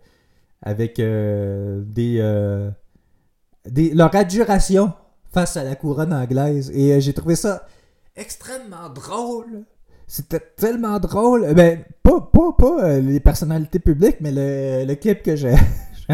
avec 0.65 0.99
euh, 0.99 1.83
des, 1.87 2.17
euh, 2.19 2.71
des, 3.69 3.95
leur 3.95 4.15
adjuration 4.17 4.93
face 5.33 5.57
à 5.57 5.63
la 5.63 5.77
couronne 5.77 6.13
anglaise. 6.13 6.73
Et 6.75 6.93
euh, 6.93 7.01
j'ai 7.01 7.13
trouvé 7.13 7.37
ça 7.37 7.67
extrêmement 8.17 8.89
drôle. 8.89 9.65
C'était 10.07 10.41
tellement 10.57 10.99
drôle. 10.99 11.53
Ben, 11.55 11.85
pas, 12.03 12.21
pas, 12.21 12.53
pas 12.57 12.99
les 12.99 13.21
personnalités 13.21 13.79
publiques, 13.79 14.17
mais 14.21 14.33
le, 14.33 14.95
clip 14.95 15.23
que 15.23 15.37
je, 15.37 15.49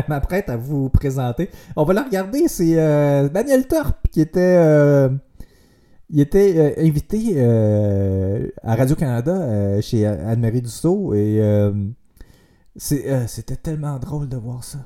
m'apprête 0.08 0.48
à 0.48 0.56
vous 0.56 0.88
présenter. 0.88 1.48
On 1.76 1.84
va 1.84 1.94
le 1.94 2.00
regarder. 2.00 2.48
C'est 2.48 2.76
euh, 2.76 3.28
Daniel 3.28 3.66
Turp 3.68 4.08
qui 4.10 4.20
était. 4.20 5.08
était 6.16 6.74
invité 6.78 7.40
à 8.62 8.74
Radio-Canada 8.74 9.80
chez 9.80 10.06
Anne-Marie 10.06 10.62
Dussault 10.62 11.14
et 11.14 11.40
c'est, 12.76 13.10
euh, 13.10 13.26
c'était 13.26 13.56
tellement 13.56 13.98
drôle 13.98 14.28
de 14.28 14.36
voir 14.36 14.64
ça. 14.64 14.78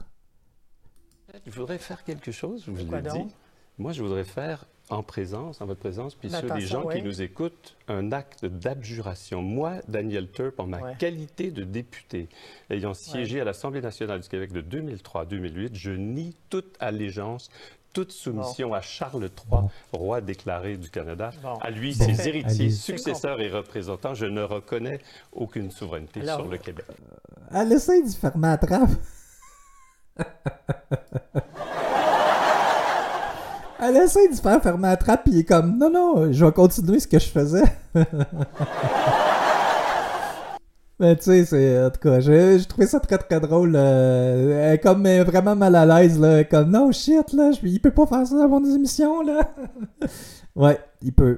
Je 1.47 1.51
voudrais 1.51 1.79
faire 1.79 2.05
quelque 2.05 2.31
chose, 2.33 2.65
je 2.67 2.71
vous 2.71 2.93
l'ai 2.95 3.03
dit. 3.03 3.35
Moi, 3.79 3.93
je 3.93 4.03
voudrais 4.03 4.25
faire 4.25 4.67
en 4.91 5.03
présence, 5.03 5.61
en 5.61 5.67
votre 5.67 5.81
présence, 5.81 6.15
puis 6.15 6.29
Ben, 6.29 6.41
ceux 6.41 6.51
des 6.51 6.61
gens 6.61 6.87
qui 6.87 7.03
nous 7.03 7.23
écoutent, 7.23 7.77
un 7.89 8.13
acte 8.13 8.45
d'abjuration. 8.45 9.43
Moi, 9.43 9.81
Daniel 9.89 10.31
Turp, 10.31 10.61
en 10.61 10.67
ma 10.67 10.79
Ouais. 10.81 10.95
qualité 10.99 11.51
de 11.51 11.65
député, 11.65 12.29
ayant 12.71 12.95
siégé 12.95 13.41
à 13.41 13.45
l'Assemblée 13.45 13.81
nationale 13.81 14.21
du 14.21 14.29
Québec 14.29 14.53
de 14.53 14.61
2003 14.61 15.23
à 15.23 15.25
2008, 15.25 15.75
je 15.75 15.91
nie 15.91 16.37
toute 16.51 16.77
allégeance, 16.81 17.49
toute 17.95 18.13
soumission 18.13 18.75
à 18.75 18.83
Charles 18.83 19.25
III, 19.51 19.61
roi 19.93 20.21
déclaré 20.21 20.77
du 20.77 20.91
Canada, 20.91 21.31
Bon. 21.43 21.55
à 21.63 21.71
lui, 21.71 21.95
Bon. 21.97 22.05
ses 22.05 22.29
héritiers, 22.29 22.71
successeurs 22.71 23.41
et 23.41 23.49
représentants. 23.49 24.13
Je 24.15 24.27
ne 24.27 24.43
reconnais 24.43 25.01
aucune 25.33 25.71
souveraineté 25.71 26.21
Alors, 26.21 26.41
sur 26.41 26.49
le 26.51 26.59
Québec. 26.59 26.85
Elle 27.55 27.73
essaie 27.73 28.03
d'y 28.03 28.15
faire 28.15 28.37
ma 28.37 28.59
trappe. 28.59 28.91
Elle 33.81 33.97
essaie 33.97 34.29
de 34.29 34.35
se 34.35 34.41
faire 34.41 34.63
fermer 34.63 34.89
la 34.89 34.97
trappe, 34.97 35.25
puis 35.25 35.33
il 35.33 35.39
est 35.41 35.45
comme 35.45 35.77
non, 35.79 35.91
non, 35.91 36.33
je 36.33 36.45
vais 36.45 36.53
continuer 36.53 37.01
ce 37.01 37.07
que 37.09 37.19
je 37.19 37.29
faisais. 37.29 37.65
Mais 41.05 41.17
tu 41.17 41.25
sais, 41.25 41.45
c'est. 41.45 41.85
En 41.85 41.91
tout 41.91 42.01
cas, 42.01 42.19
j'ai 42.21 42.65
trouvé 42.65 42.87
ça 42.87 42.99
très 42.99 43.19
très 43.19 43.39
drôle. 43.39 43.75
euh, 43.77 44.79
comme 44.79 45.07
vraiment 45.07 45.55
mal 45.55 45.77
à 45.77 45.85
l'aise, 45.85 46.19
là. 46.19 46.45
Comme 46.45 46.71
non, 46.71 46.93
shit, 46.93 47.31
là, 47.35 47.51
il 47.63 47.79
peut 47.79 47.91
pas 47.91 48.07
faire 48.07 48.27
ça 48.27 48.43
avant 48.43 48.59
des 48.59 48.71
émissions, 48.71 49.21
là. 49.21 49.55
ouais, 50.57 50.79
il 51.03 51.13
peut. 51.13 51.37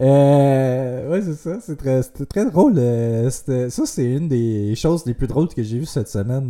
Euh, 0.00 1.10
ouais, 1.10 1.20
c'est 1.20 1.34
ça. 1.34 1.58
C'est 1.60 1.74
très, 1.74 2.00
très 2.26 2.48
drôle. 2.48 2.74
euh, 2.78 3.28
ça, 3.28 3.86
c'est 3.86 4.04
une 4.04 4.28
des 4.28 4.76
choses 4.76 5.04
les 5.04 5.14
plus 5.14 5.26
drôles 5.26 5.48
que 5.48 5.64
j'ai 5.64 5.80
vues 5.80 5.86
cette 5.86 6.08
semaine. 6.08 6.46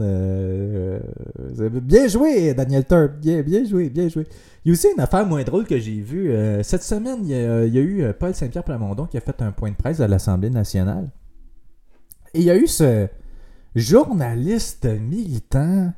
bien 1.82 2.06
joué, 2.06 2.52
Daniel 2.52 2.84
Turp. 2.84 3.12
Bien, 3.18 3.40
bien 3.40 3.64
joué, 3.64 3.88
bien 3.88 4.10
joué. 4.10 4.26
Il 4.66 4.68
y 4.68 4.72
a 4.72 4.74
aussi 4.74 4.88
une 4.94 5.00
affaire 5.00 5.24
moins 5.26 5.42
drôle 5.42 5.64
que 5.64 5.78
j'ai 5.78 6.02
vue. 6.02 6.30
cette 6.62 6.82
semaine, 6.82 7.20
il 7.22 7.30
y, 7.30 7.34
a, 7.34 7.64
eu 7.64 8.12
Paul 8.20 8.34
Saint-Pierre 8.34 8.64
Plamondon 8.64 9.06
qui 9.06 9.16
a 9.16 9.22
fait 9.22 9.40
un 9.40 9.52
point 9.52 9.70
de 9.70 9.76
presse 9.76 10.00
à 10.00 10.06
l'Assemblée 10.06 10.50
nationale. 10.50 11.08
Et 12.34 12.40
il 12.40 12.44
y 12.44 12.50
a 12.50 12.56
eu 12.56 12.66
ce 12.66 13.08
journaliste 13.74 14.86
militant. 14.86 15.92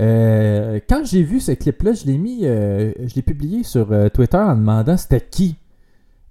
euh, 0.00 0.80
quand 0.88 1.04
j'ai 1.04 1.22
vu 1.22 1.40
ce 1.40 1.52
clip-là, 1.52 1.92
je 1.92 2.06
l'ai 2.06 2.18
mis, 2.18 2.46
euh, 2.46 2.92
je 3.06 3.14
l'ai 3.14 3.22
publié 3.22 3.62
sur 3.62 3.92
euh, 3.92 4.08
Twitter 4.08 4.38
en 4.38 4.54
demandant 4.54 4.96
c'était 4.96 5.20
qui. 5.20 5.56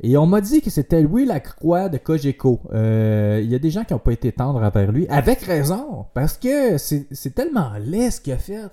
Et 0.04 0.18
on 0.18 0.26
m'a 0.26 0.42
dit 0.42 0.62
que 0.62 0.72
c'était 0.72 1.02
Louis 1.02 1.26
Lacroix 1.26 1.88
de 1.88 1.98
Cogeco. 1.98 2.60
Il 2.74 3.46
y 3.46 3.56
a 3.56 3.60
des 3.60 3.70
gens 3.70 3.84
qui 3.84 3.94
n'ont 3.94 4.00
pas 4.00 4.14
été 4.14 4.32
tendres 4.32 4.64
envers 4.64 4.92
lui, 4.92 5.08
avec 5.10 5.42
raison, 5.42 6.08
parce 6.16 6.38
que 6.38 6.80
c'est 6.80 7.36
tellement 7.36 7.74
laid 7.78 8.10
ce 8.10 8.20
qu'il 8.20 8.34
a 8.34 8.38
fait. 8.38 8.64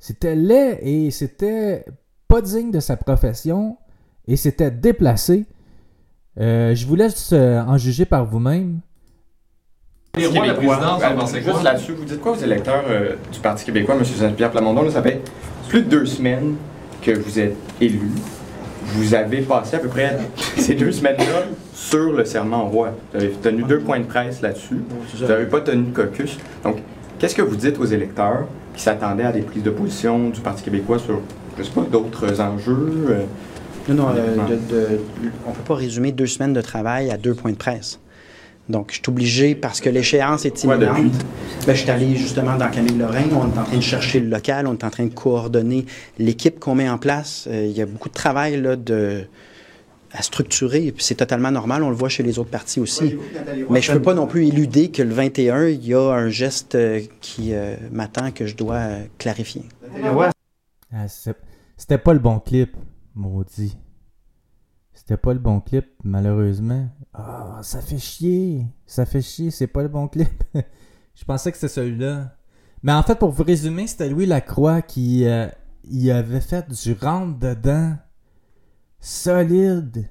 C'était 0.00 0.34
laid 0.34 0.80
et 0.82 1.12
c'était 1.12 1.84
pas 2.26 2.42
digne 2.42 2.72
de 2.72 2.80
sa 2.80 2.96
profession 2.96 3.76
et 4.26 4.34
c'était 4.34 4.72
déplacé. 4.72 5.46
Je 6.36 6.84
vous 6.84 6.96
laisse 6.96 7.32
en 7.32 7.78
juger 7.78 8.04
par 8.04 8.26
vous-même. 8.26 8.80
Les 10.16 10.26
rois, 10.26 10.46
la 10.46 10.54
présidence, 10.54 11.02
vous 11.02 11.16
pensez 11.18 11.42
Juste 11.42 11.62
là-dessus, 11.62 11.92
vous 11.92 12.04
dites 12.04 12.20
quoi? 12.20 12.32
Aux 12.32 12.36
électeurs 12.42 12.84
euh, 12.88 13.14
du 13.32 13.38
Parti 13.40 13.64
québécois, 13.64 13.94
M. 13.96 14.04
Saint-Pierre 14.04 14.50
Plamondon? 14.50 14.82
Là, 14.82 14.90
ça 14.90 15.02
fait 15.02 15.20
plus 15.68 15.82
de 15.82 15.88
deux 15.88 16.06
semaines 16.06 16.54
que 17.02 17.12
vous 17.12 17.38
êtes 17.38 17.56
élu. 17.80 18.10
Vous 18.86 19.14
avez 19.14 19.42
passé 19.42 19.76
à 19.76 19.78
peu 19.78 19.88
près 19.88 20.18
ces 20.56 20.74
deux 20.74 20.90
semaines-là 20.90 21.44
sur 21.74 22.12
le 22.12 22.24
serment 22.24 22.64
au 22.64 22.68
roi. 22.68 22.94
Vous 23.12 23.20
avez 23.20 23.30
tenu 23.30 23.62
deux 23.62 23.78
points 23.80 24.00
de 24.00 24.06
presse 24.06 24.40
là-dessus. 24.40 24.78
Vous 25.18 25.26
n'avez 25.26 25.46
pas 25.46 25.60
tenu 25.60 25.90
de 25.90 25.94
caucus. 25.94 26.36
Donc, 26.64 26.78
qu'est-ce 27.18 27.34
que 27.34 27.42
vous 27.42 27.56
dites 27.56 27.78
aux 27.78 27.84
électeurs 27.84 28.46
qui 28.74 28.82
s'attendaient 28.82 29.24
à 29.24 29.32
des 29.32 29.42
prises 29.42 29.62
de 29.62 29.70
position 29.70 30.30
du 30.30 30.40
Parti 30.40 30.62
québécois 30.64 30.98
sur, 30.98 31.20
je 31.58 31.62
sais 31.62 31.70
pas, 31.70 31.82
d'autres 31.82 32.40
enjeux? 32.40 32.92
euh, 33.10 33.22
Non, 33.90 33.94
non, 33.94 34.08
euh, 34.16 34.96
on 35.46 35.50
ne 35.50 35.54
peut 35.54 35.62
pas 35.66 35.74
résumer 35.74 36.10
deux 36.12 36.26
semaines 36.26 36.54
de 36.54 36.60
travail 36.62 37.10
à 37.10 37.16
deux 37.18 37.34
points 37.34 37.52
de 37.52 37.56
presse. 37.56 38.00
Donc, 38.68 38.88
je 38.90 38.96
suis 38.96 39.08
obligé, 39.08 39.54
parce 39.54 39.80
que 39.80 39.88
l'échéance 39.88 40.44
est 40.44 40.64
imminente, 40.64 41.12
ben, 41.66 41.74
je 41.74 41.80
suis 41.80 41.90
allé 41.90 42.16
justement 42.16 42.56
dans 42.56 42.68
Camille 42.70 42.98
Lorrain, 42.98 43.24
on 43.32 43.54
est 43.54 43.58
en 43.58 43.64
train 43.64 43.76
de 43.76 43.82
chercher 43.82 44.20
le 44.20 44.28
local, 44.28 44.66
on 44.66 44.74
est 44.74 44.84
en 44.84 44.90
train 44.90 45.06
de 45.06 45.14
coordonner 45.14 45.86
l'équipe 46.18 46.60
qu'on 46.60 46.74
met 46.74 46.88
en 46.88 46.98
place. 46.98 47.48
Euh, 47.50 47.64
il 47.64 47.76
y 47.76 47.80
a 47.80 47.86
beaucoup 47.86 48.10
de 48.10 48.14
travail 48.14 48.60
là, 48.60 48.76
de, 48.76 49.24
à 50.12 50.22
structurer, 50.22 50.86
et 50.86 50.92
puis 50.92 51.02
c'est 51.02 51.14
totalement 51.14 51.50
normal, 51.50 51.82
on 51.82 51.88
le 51.88 51.96
voit 51.96 52.10
chez 52.10 52.22
les 52.22 52.38
autres 52.38 52.50
partis 52.50 52.78
aussi. 52.78 53.16
Mais 53.70 53.80
je 53.80 53.92
ne 53.92 53.96
peux 53.96 54.02
pas 54.02 54.14
non 54.14 54.26
plus 54.26 54.46
éluder 54.46 54.90
que 54.90 55.02
le 55.02 55.14
21, 55.14 55.68
il 55.68 55.86
y 55.86 55.94
a 55.94 56.12
un 56.12 56.28
geste 56.28 56.74
euh, 56.74 57.00
qui 57.22 57.52
m'attend 57.90 58.32
que 58.32 58.46
je 58.46 58.54
dois 58.54 58.82
clarifier. 59.16 59.62
Ah, 60.92 61.06
c'était 61.08 61.98
pas 61.98 62.12
le 62.12 62.18
bon 62.18 62.38
clip, 62.38 62.76
maudit. 63.14 63.76
C'était 65.08 65.22
pas 65.22 65.32
le 65.32 65.38
bon 65.38 65.60
clip, 65.60 65.86
malheureusement. 66.04 66.86
Ah, 67.14 67.60
ça 67.62 67.80
fait 67.80 67.96
chier. 67.96 68.66
Ça 68.84 69.06
fait 69.06 69.22
chier, 69.22 69.50
c'est 69.50 69.66
pas 69.66 69.80
le 69.80 69.88
bon 69.88 70.06
clip. 70.06 70.44
Je 71.14 71.24
pensais 71.24 71.50
que 71.50 71.56
c'était 71.56 71.72
celui-là. 71.72 72.36
Mais 72.82 72.92
en 72.92 73.02
fait, 73.02 73.18
pour 73.18 73.30
vous 73.30 73.42
résumer, 73.42 73.86
c'était 73.86 74.10
Louis 74.10 74.26
Lacroix 74.26 74.82
qui 74.82 75.24
euh, 75.24 75.48
avait 76.12 76.42
fait 76.42 76.70
du 76.70 76.92
rentre 76.92 77.38
dedans 77.38 77.96
solide. 79.00 80.10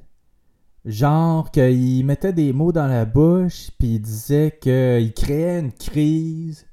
Genre 0.84 1.52
qu'il 1.52 2.04
mettait 2.04 2.34
des 2.34 2.52
mots 2.52 2.72
dans 2.72 2.88
la 2.88 3.06
bouche, 3.06 3.70
puis 3.78 3.98
il 3.98 4.02
disait 4.02 4.58
qu'il 4.60 5.14
créait 5.14 5.60
une 5.60 5.74
crise, 5.74 6.66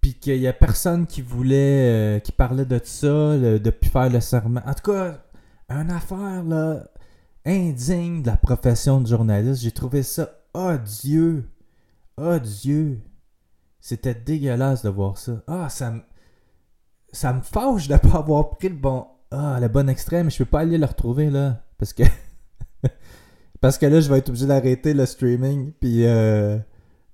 puis 0.00 0.14
qu'il 0.14 0.38
y 0.38 0.48
a 0.48 0.54
personne 0.54 1.06
qui 1.06 1.20
voulait, 1.20 2.16
euh, 2.16 2.18
qui 2.18 2.32
parlait 2.32 2.64
de 2.64 2.80
ça 2.82 3.36
depuis 3.36 3.90
faire 3.90 4.08
le 4.08 4.20
serment. 4.20 4.62
En 4.64 4.72
tout 4.72 4.90
cas, 4.90 5.18
une 5.68 5.90
affaire 5.90 6.42
là, 6.44 6.82
indigne 7.44 8.22
de 8.22 8.28
la 8.28 8.36
profession 8.36 9.00
de 9.00 9.06
journaliste. 9.06 9.62
J'ai 9.62 9.72
trouvé 9.72 10.02
ça 10.02 10.30
odieux. 10.54 11.48
Odieux. 12.16 13.00
C'était 13.80 14.14
dégueulasse 14.14 14.82
de 14.82 14.88
voir 14.88 15.18
ça. 15.18 15.42
Ah, 15.46 15.68
ça 15.68 15.90
me. 15.90 16.00
Ça 17.10 17.32
me 17.32 17.40
fâche 17.40 17.88
de 17.88 17.94
ne 17.94 17.98
pas 18.10 18.18
avoir 18.18 18.50
pris 18.50 18.68
le 18.68 18.76
bon. 18.76 19.06
Ah, 19.30 19.58
le 19.60 19.68
bon 19.68 19.88
extrême. 19.88 20.30
Je 20.30 20.38
peux 20.38 20.44
pas 20.44 20.60
aller 20.60 20.78
le 20.78 20.86
retrouver 20.86 21.30
là. 21.30 21.62
Parce 21.78 21.92
que. 21.92 22.02
parce 23.60 23.78
que 23.78 23.86
là, 23.86 24.00
je 24.00 24.10
vais 24.10 24.18
être 24.18 24.28
obligé 24.28 24.46
d'arrêter 24.46 24.94
le 24.94 25.06
streaming. 25.06 25.72
Puis. 25.80 26.06
Euh 26.06 26.58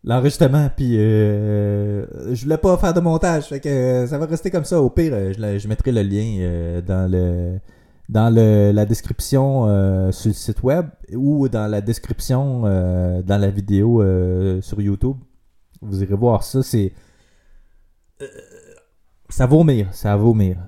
l'enregistrement, 0.05 0.69
puis 0.75 0.99
euh, 0.99 2.05
je 2.35 2.45
voulais 2.45 2.59
pas 2.59 2.77
faire 2.77 2.93
de 2.93 3.01
montage, 3.01 3.45
fait 3.45 3.59
que 3.59 3.69
euh, 3.69 4.07
ça 4.07 4.19
va 4.19 4.27
rester 4.27 4.51
comme 4.51 4.65
ça. 4.65 4.81
Au 4.81 4.91
pire, 4.91 5.33
je, 5.33 5.67
mettrai 5.67 5.93
le 5.93 6.03
lien 6.03 6.83
dans 6.87 7.11
le 7.11 7.59
dans 8.09 8.35
le, 8.35 8.73
la 8.73 8.85
description 8.87 9.63
sur 10.13 10.29
le 10.29 10.35
site 10.35 10.63
web 10.63 10.87
ou 11.15 11.49
dans 11.49 11.67
la 11.67 11.81
description 11.81 12.63
dans 12.63 13.41
la 13.41 13.51
vidéo 13.51 14.03
sur 14.61 14.81
YouTube. 14.81 15.17
Vous 15.81 16.03
irez 16.03 16.15
voir 16.15 16.45
ça, 16.45 16.63
c'est 16.63 16.93
ça 19.29 19.47
vaut 19.47 19.59
vomir, 19.59 19.93
ça 19.93 20.17
vaut 20.17 20.27
vomir. 20.27 20.59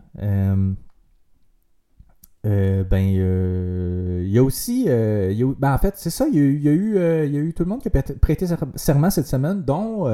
Euh, 2.46 2.84
ben, 2.84 3.12
euh, 3.16 4.22
il 4.24 4.30
y 4.30 4.38
a 4.38 4.42
aussi, 4.42 4.84
euh, 4.86 5.54
ben, 5.58 5.74
en 5.74 5.78
fait, 5.78 5.94
c'est 5.96 6.10
ça, 6.10 6.26
il 6.28 6.62
y, 6.62 6.68
a, 6.68 6.72
y 6.72 7.36
a 7.36 7.40
eu 7.40 7.52
tout 7.52 7.64
le 7.64 7.68
monde 7.68 7.82
qui 7.82 7.88
a 7.88 8.02
prêté 8.20 8.46
serment 8.76 9.10
cette 9.10 9.26
semaine, 9.26 9.62
dont 9.62 10.04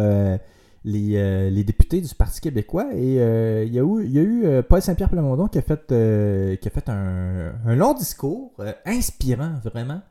les, 0.85 1.51
les, 1.51 1.65
députés 1.65 2.01
du 2.01 2.15
Parti 2.15 2.41
québécois. 2.41 2.89
Et 2.95 3.15
il 3.15 3.73
y 3.73 3.79
a 3.79 3.83
eu, 3.83 4.05
il 4.05 4.13
y 4.13 4.19
a 4.19 4.23
eu 4.23 4.63
Paul 4.63 4.83
Saint-Pierre 4.83 5.09
Plamondon 5.09 5.49
qui 5.49 5.59
a 5.59 5.63
fait, 5.63 5.87
qui 5.87 6.69
a 6.69 6.71
fait 6.71 6.89
un, 6.89 7.53
un 7.67 7.75
long 7.77 7.95
discours 7.95 8.53
inspirant, 8.85 9.55
vraiment. 9.65 10.03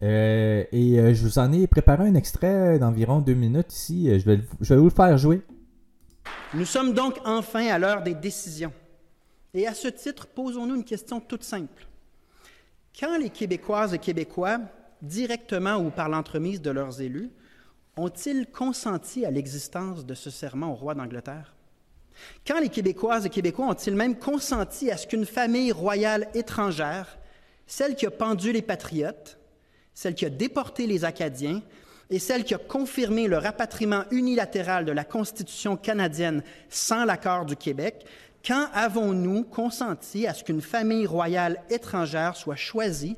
et 0.00 1.14
je 1.14 1.22
vous 1.22 1.38
en 1.38 1.52
ai 1.52 1.66
préparé 1.66 2.08
un 2.08 2.14
extrait 2.14 2.78
d'environ 2.78 3.20
deux 3.20 3.34
minutes 3.34 3.72
ici. 3.72 4.18
Je 4.18 4.24
vais, 4.24 4.40
je 4.60 4.74
vais 4.74 4.80
vous 4.80 4.88
le 4.88 4.90
faire 4.90 5.16
jouer. 5.18 5.42
Nous 6.54 6.66
sommes 6.66 6.92
donc 6.92 7.18
enfin 7.24 7.66
à 7.68 7.78
l'heure 7.78 8.02
des 8.02 8.14
décisions. 8.14 8.72
Et 9.54 9.66
à 9.66 9.74
ce 9.74 9.88
titre, 9.88 10.26
posons-nous 10.26 10.76
une 10.76 10.84
question 10.84 11.20
toute 11.20 11.44
simple. 11.44 11.86
Quand 12.98 13.18
les 13.18 13.30
Québécoises 13.30 13.94
et 13.94 13.98
Québécois, 13.98 14.60
directement 15.00 15.76
ou 15.76 15.90
par 15.90 16.08
l'entremise 16.08 16.60
de 16.60 16.70
leurs 16.70 17.00
élus, 17.00 17.30
ont-ils 17.96 18.46
consenti 18.46 19.26
à 19.26 19.30
l'existence 19.30 20.06
de 20.06 20.14
ce 20.14 20.30
serment 20.30 20.72
au 20.72 20.74
roi 20.74 20.94
d'Angleterre? 20.94 21.54
Quand 22.46 22.60
les 22.60 22.68
Québécoises 22.68 23.26
et 23.26 23.30
Québécois 23.30 23.68
ont-ils 23.68 23.94
même 23.94 24.18
consenti 24.18 24.90
à 24.90 24.96
ce 24.96 25.06
qu'une 25.06 25.26
famille 25.26 25.72
royale 25.72 26.28
étrangère, 26.34 27.18
celle 27.66 27.94
qui 27.94 28.06
a 28.06 28.10
pendu 28.10 28.52
les 28.52 28.62
patriotes, 28.62 29.38
celle 29.94 30.14
qui 30.14 30.24
a 30.24 30.30
déporté 30.30 30.86
les 30.86 31.04
Acadiens 31.04 31.62
et 32.10 32.18
celle 32.18 32.44
qui 32.44 32.54
a 32.54 32.58
confirmé 32.58 33.28
le 33.28 33.38
rapatriement 33.38 34.04
unilatéral 34.10 34.84
de 34.84 34.92
la 34.92 35.04
Constitution 35.04 35.76
canadienne 35.76 36.42
sans 36.68 37.04
l'accord 37.04 37.46
du 37.46 37.56
Québec, 37.56 38.04
quand 38.46 38.68
avons-nous 38.72 39.44
consenti 39.44 40.26
à 40.26 40.34
ce 40.34 40.44
qu'une 40.44 40.60
famille 40.60 41.06
royale 41.06 41.62
étrangère 41.70 42.36
soit 42.36 42.56
choisie 42.56 43.16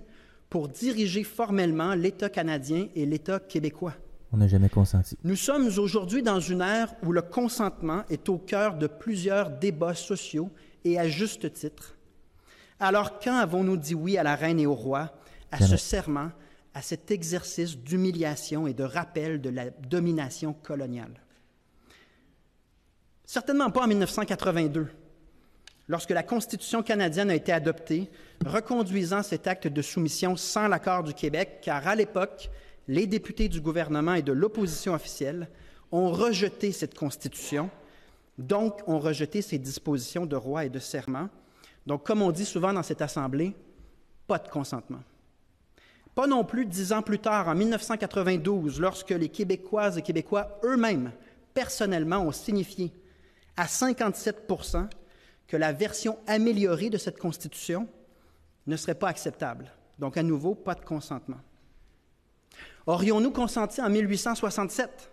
pour 0.50 0.68
diriger 0.68 1.24
formellement 1.24 1.94
l'État 1.94 2.28
canadien 2.28 2.88
et 2.94 3.06
l'État 3.06 3.40
québécois? 3.40 3.94
On 4.34 4.38
n'a 4.38 4.48
jamais 4.48 4.68
consenti. 4.68 5.16
Nous 5.22 5.36
sommes 5.36 5.68
aujourd'hui 5.78 6.20
dans 6.20 6.40
une 6.40 6.60
ère 6.60 6.92
où 7.04 7.12
le 7.12 7.22
consentement 7.22 8.02
est 8.10 8.28
au 8.28 8.36
cœur 8.36 8.74
de 8.74 8.88
plusieurs 8.88 9.48
débats 9.48 9.94
sociaux 9.94 10.50
et 10.84 10.98
à 10.98 11.06
juste 11.06 11.52
titre. 11.52 11.94
Alors 12.80 13.20
quand 13.20 13.36
avons-nous 13.36 13.76
dit 13.76 13.94
oui 13.94 14.18
à 14.18 14.24
la 14.24 14.34
reine 14.34 14.58
et 14.58 14.66
au 14.66 14.74
roi, 14.74 15.12
à 15.52 15.64
ce 15.64 15.76
serment, 15.76 16.32
à 16.74 16.82
cet 16.82 17.12
exercice 17.12 17.78
d'humiliation 17.78 18.66
et 18.66 18.74
de 18.74 18.82
rappel 18.82 19.40
de 19.40 19.50
la 19.50 19.70
domination 19.70 20.52
coloniale? 20.52 21.14
Certainement 23.24 23.70
pas 23.70 23.84
en 23.84 23.86
1982 23.86 24.88
lorsque 25.86 26.10
la 26.10 26.24
Constitution 26.24 26.82
canadienne 26.82 27.30
a 27.30 27.36
été 27.36 27.52
adoptée, 27.52 28.10
reconduisant 28.44 29.22
cet 29.22 29.46
acte 29.46 29.68
de 29.68 29.82
soumission 29.82 30.34
sans 30.34 30.66
l'accord 30.66 31.04
du 31.04 31.14
Québec, 31.14 31.60
car 31.62 31.86
à 31.86 31.94
l'époque, 31.94 32.50
les 32.88 33.06
députés 33.06 33.48
du 33.48 33.60
gouvernement 33.60 34.14
et 34.14 34.22
de 34.22 34.32
l'opposition 34.32 34.94
officielle 34.94 35.48
ont 35.92 36.10
rejeté 36.10 36.72
cette 36.72 36.96
Constitution, 36.96 37.70
donc 38.38 38.86
ont 38.88 38.98
rejeté 38.98 39.42
ces 39.42 39.58
dispositions 39.58 40.26
de 40.26 40.36
roi 40.36 40.64
et 40.64 40.70
de 40.70 40.78
serment. 40.78 41.28
Donc, 41.86 42.04
comme 42.04 42.22
on 42.22 42.32
dit 42.32 42.44
souvent 42.44 42.72
dans 42.72 42.82
cette 42.82 43.02
Assemblée, 43.02 43.54
pas 44.26 44.38
de 44.38 44.48
consentement. 44.48 45.02
Pas 46.14 46.26
non 46.26 46.44
plus 46.44 46.64
dix 46.66 46.92
ans 46.92 47.02
plus 47.02 47.18
tard, 47.18 47.48
en 47.48 47.54
1992, 47.54 48.80
lorsque 48.80 49.10
les 49.10 49.28
Québécoises 49.28 49.98
et 49.98 50.02
Québécois 50.02 50.58
eux-mêmes, 50.64 51.12
personnellement, 51.52 52.18
ont 52.18 52.32
signifié 52.32 52.92
à 53.56 53.66
57% 53.66 54.88
que 55.46 55.56
la 55.56 55.72
version 55.72 56.18
améliorée 56.26 56.90
de 56.90 56.98
cette 56.98 57.18
Constitution 57.18 57.88
ne 58.66 58.76
serait 58.76 58.94
pas 58.94 59.08
acceptable. 59.08 59.70
Donc, 59.98 60.16
à 60.16 60.22
nouveau, 60.22 60.54
pas 60.54 60.74
de 60.74 60.84
consentement. 60.84 61.40
Aurions-nous 62.86 63.30
consenti 63.30 63.80
en 63.80 63.88
1867, 63.88 65.10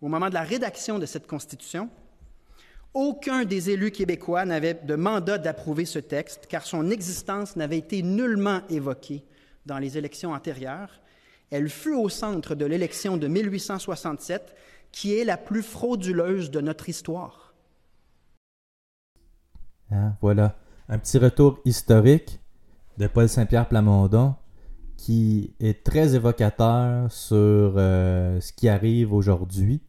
au 0.00 0.08
moment 0.08 0.28
de 0.28 0.34
la 0.34 0.42
rédaction 0.42 1.00
de 1.00 1.06
cette 1.06 1.26
Constitution? 1.26 1.90
Aucun 2.94 3.44
des 3.44 3.70
élus 3.70 3.90
québécois 3.90 4.44
n'avait 4.44 4.74
de 4.74 4.94
mandat 4.94 5.38
d'approuver 5.38 5.84
ce 5.84 5.98
texte, 5.98 6.46
car 6.48 6.64
son 6.64 6.90
existence 6.90 7.56
n'avait 7.56 7.78
été 7.78 8.02
nullement 8.02 8.60
évoquée 8.70 9.24
dans 9.66 9.78
les 9.78 9.98
élections 9.98 10.32
antérieures? 10.32 11.00
Elle 11.50 11.68
fut 11.68 11.94
au 11.94 12.08
centre 12.08 12.54
de 12.54 12.66
l'élection 12.66 13.16
de 13.16 13.26
1867, 13.26 14.54
qui 14.92 15.18
est 15.18 15.24
la 15.24 15.36
plus 15.36 15.62
frauduleuse 15.62 16.50
de 16.50 16.60
notre 16.60 16.88
histoire. 16.88 17.52
Hein, 19.90 20.12
voilà. 20.20 20.56
Un 20.88 20.98
petit 20.98 21.18
retour 21.18 21.60
historique 21.64 22.40
de 22.96 23.06
Paul 23.06 23.28
Saint-Pierre 23.28 23.68
Plamondon 23.68 24.34
qui 24.98 25.54
est 25.60 25.84
très 25.84 26.16
évocateur 26.16 27.10
sur 27.10 27.36
euh, 27.36 28.40
ce 28.40 28.52
qui 28.52 28.68
arrive 28.68 29.14
aujourd'hui. 29.14 29.80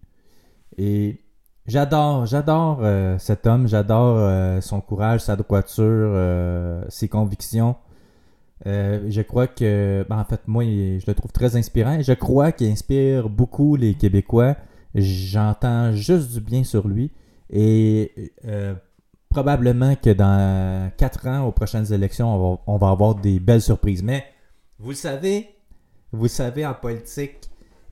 Et 0.77 1.19
j'adore, 1.65 2.27
j'adore 2.27 2.79
euh, 2.83 3.17
cet 3.17 3.47
homme, 3.47 3.67
j'adore 3.67 4.17
euh, 4.19 4.61
son 4.61 4.79
courage, 4.79 5.21
sa 5.21 5.35
droiture, 5.35 6.15
ses 6.89 7.09
convictions. 7.09 7.75
je 8.65 9.21
crois 9.23 9.47
que, 9.47 10.05
ben, 10.07 10.19
en 10.19 10.25
fait, 10.25 10.41
moi, 10.47 10.63
je 10.63 11.05
le 11.05 11.13
trouve 11.15 11.31
très 11.31 11.55
inspirant 11.55 11.95
et 11.99 12.03
je 12.03 12.13
crois 12.13 12.51
qu'il 12.51 12.71
inspire 12.71 13.29
beaucoup 13.29 13.75
les 13.75 13.95
Québécois. 13.95 14.55
J'entends 14.93 15.91
juste 15.91 16.31
du 16.33 16.39
bien 16.39 16.63
sur 16.63 16.87
lui. 16.87 17.11
Et 17.49 18.31
probablement 19.29 19.95
que 19.95 20.11
dans 20.11 20.91
quatre 20.97 21.27
ans, 21.27 21.47
aux 21.47 21.51
prochaines 21.51 21.91
élections, 21.91 22.59
on 22.67 22.77
va, 22.77 22.89
avoir 22.89 23.15
des 23.15 23.39
belles 23.39 23.61
surprises. 23.61 24.03
Mais 24.03 24.23
vous 24.79 24.93
savez, 24.93 25.49
vous 26.11 26.27
savez, 26.27 26.65
en 26.65 26.73
politique, 26.73 27.49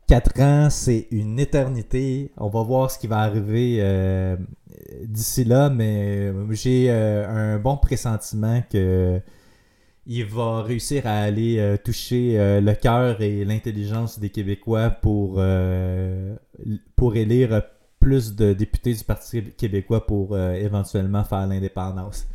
quatre 0.08 0.40
ans, 0.42 0.70
c'est 0.70 1.08
une 1.12 1.40
éternité. 1.40 2.32
On 2.38 2.50
va 2.50 2.64
voir 2.64 2.90
ce 2.90 2.98
qui 2.98 3.08
va 3.08 3.20
arriver 3.20 3.78
euh, 3.80 4.36
d'ici 5.04 5.44
là, 5.44 5.70
mais 5.70 6.32
j'ai 6.52 6.90
euh, 6.90 7.56
un 7.56 7.60
bon 7.60 7.78
pressentiment 7.78 8.64
que 8.72 9.22
il 10.08 10.26
va 10.26 10.64
réussir 10.64 11.06
à 11.06 11.20
aller 11.20 11.60
euh, 11.60 11.76
toucher 11.78 12.40
euh, 12.40 12.62
le 12.62 12.74
cœur 12.76 13.22
et 13.22 13.44
l'intelligence 13.44 14.20
des 14.20 14.30
Québécois 14.30 14.90
pour, 14.90 15.36
euh, 15.38 16.36
pour 16.96 17.16
élire 17.18 17.62
plus 18.00 18.34
de 18.34 18.54
députés 18.54 18.94
du 18.94 19.04
Parti 19.04 19.44
québécois 19.58 20.06
pour 20.06 20.38
éventuellement 20.38 21.24
faire 21.26 21.46
l'indépendance. 21.46 22.28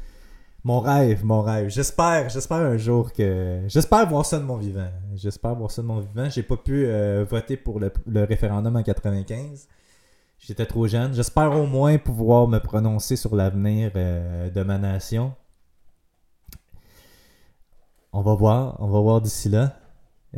Mon 0.65 0.81
rêve, 0.81 1.25
mon 1.25 1.43
rêve. 1.43 1.69
J'espère, 1.69 2.29
j'espère 2.29 2.59
un 2.59 2.77
jour 2.77 3.13
que. 3.13 3.63
J'espère 3.67 4.09
voir 4.09 4.25
ça 4.25 4.39
de 4.39 4.45
mon 4.45 4.57
vivant. 4.57 4.91
J'espère 5.15 5.55
voir 5.55 5.71
ça 5.71 5.83
de 5.83 5.87
mon 5.89 6.01
vivant. 6.01 6.31
J'ai 6.31 6.43
pas 6.43 6.57
pu 6.57 6.87
voter 7.29 7.57
pour 7.57 7.81
le, 7.81 7.91
référendum 8.25 8.77
en 8.77 8.83
95. 8.83 9.69
J'étais 10.39 10.67
trop 10.67 10.87
jeune. 10.87 11.15
J'espère 11.15 11.53
au 11.53 11.67
moins 11.67 11.99
pouvoir 11.99 12.47
me 12.49 12.59
prononcer 12.59 13.17
sur 13.17 13.35
l'avenir 13.35 13.91
de 13.93 14.63
ma 14.63 14.79
nation. 14.79 15.35
On 18.13 18.21
va 18.21 18.35
voir, 18.35 18.77
on 18.81 18.89
va 18.89 19.01
voir 19.01 19.21
d'ici 19.21 19.49
là. 19.49 19.75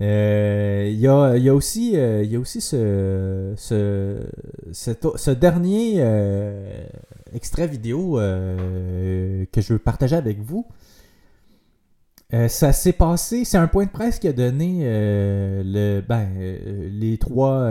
Euh, 0.00 0.88
il 0.90 0.98
y, 0.98 1.08
a, 1.08 1.54
aussi, 1.54 1.96
euh, 1.96 2.24
y 2.24 2.36
a 2.36 2.38
aussi 2.40 2.60
ce, 2.60 3.54
ce, 3.56 5.30
dernier 5.30 5.96
euh, 5.98 6.84
extrait 7.34 7.66
vidéo 7.66 8.14
que 8.16 9.60
je 9.60 9.72
veux 9.72 9.78
partager 9.78 10.16
avec 10.16 10.40
vous. 10.40 10.66
ça 12.48 12.72
s'est 12.72 12.92
passé, 12.92 13.44
c'est 13.44 13.58
un 13.58 13.68
point 13.68 13.86
de 13.86 13.90
presse 13.90 14.18
qui 14.18 14.28
a 14.28 14.32
donné 14.32 14.84
le, 14.84 16.00
ben, 16.00 16.28
les 16.36 17.18
trois 17.18 17.68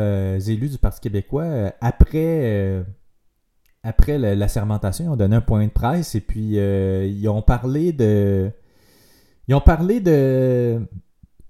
élus 0.47 0.69
du 0.69 0.77
Parti 0.77 1.01
québécois 1.01 1.73
après, 1.81 2.83
après 3.83 4.17
la, 4.17 4.47
sermentation. 4.47 5.05
Ils 5.05 5.09
ont 5.09 5.17
donné 5.17 5.35
un 5.35 5.41
point 5.41 5.65
de 5.65 5.71
presse 5.71 6.15
et 6.15 6.21
puis 6.21 6.55
ils 6.57 7.27
ont 7.27 7.41
parlé 7.41 7.91
de 7.93 8.51
ils 9.47 9.55
ont 9.55 9.61
parlé 9.61 9.99
de, 9.99 10.81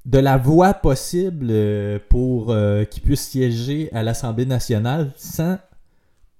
de 0.05 0.19
la 0.19 0.37
voie 0.37 0.73
possible 0.73 1.47
euh, 1.49 1.99
pour 2.09 2.51
euh, 2.51 2.85
qu'ils 2.85 3.03
puissent 3.03 3.29
siéger 3.29 3.89
à 3.93 4.03
l'Assemblée 4.03 4.45
nationale 4.45 5.11
sans 5.15 5.57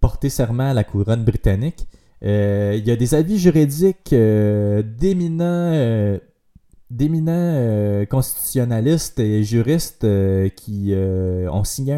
porter 0.04 0.30
serment 0.30 0.72
à 0.72 0.74
la 0.74 0.84
couronne 0.84 1.24
britannique. 1.24 1.88
Euh, 2.26 2.76
il 2.78 2.86
y 2.86 2.92
a 2.92 2.98
des 2.98 3.16
avis 3.16 3.40
juridiques 3.40 4.14
d'éminents 4.14 6.20
d'éminents 6.90 8.06
constitutionnalistes 8.10 9.20
et 9.20 9.46
juristes 9.46 10.06
qui 10.58 10.94
ont 10.94 11.64
signé 11.64 11.94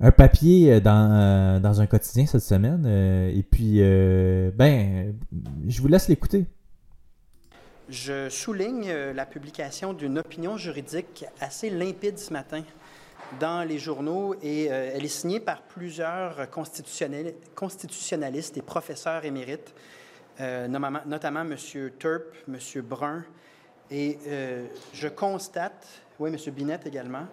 un, 0.00 0.10
papier 0.10 0.80
dans, 0.80 1.62
dans, 1.62 1.80
un 1.80 1.86
quotidien 1.86 2.26
cette 2.26 2.42
semaine. 2.42 2.84
et 2.84 3.44
puis, 3.48 3.78
ben, 4.58 5.14
je 5.68 5.80
vous 5.80 5.86
laisse 5.86 6.08
l'écouter. 6.08 6.46
Je 7.88 8.28
souligne 8.28 8.88
euh, 8.88 9.12
la 9.12 9.26
publication 9.26 9.92
d'une 9.92 10.18
opinion 10.18 10.56
juridique 10.56 11.24
assez 11.40 11.70
limpide 11.70 12.18
ce 12.18 12.32
matin 12.32 12.64
dans 13.40 13.66
les 13.66 13.78
journaux 13.78 14.34
et 14.42 14.70
euh, 14.70 14.92
elle 14.94 15.04
est 15.04 15.08
signée 15.08 15.40
par 15.40 15.62
plusieurs 15.62 16.48
constitutionnalistes 16.50 18.56
et 18.56 18.62
professeurs 18.62 19.24
émérites, 19.24 19.74
euh, 20.40 20.68
notamment, 20.68 21.40
M. 21.40 21.56
Turp, 21.98 22.34
M. 22.48 22.58
Brun, 22.82 23.24
et 23.90 24.18
je 24.92 25.06
constate, 25.06 25.86
oui, 26.18 26.30
M. 26.30 26.52
Binet 26.52 26.80
également. 26.86 27.26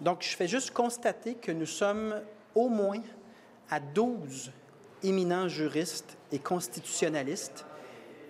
Donc, 0.00 0.22
je 0.22 0.34
fais 0.34 0.48
juste 0.48 0.72
constater 0.72 1.34
que 1.34 1.52
nous 1.52 1.66
sommes 1.66 2.20
au 2.54 2.68
moins 2.68 3.02
à 3.70 3.78
12 3.78 4.50
éminents 5.02 5.48
juristes 5.48 6.16
et 6.32 6.38
constitutionnalistes 6.38 7.64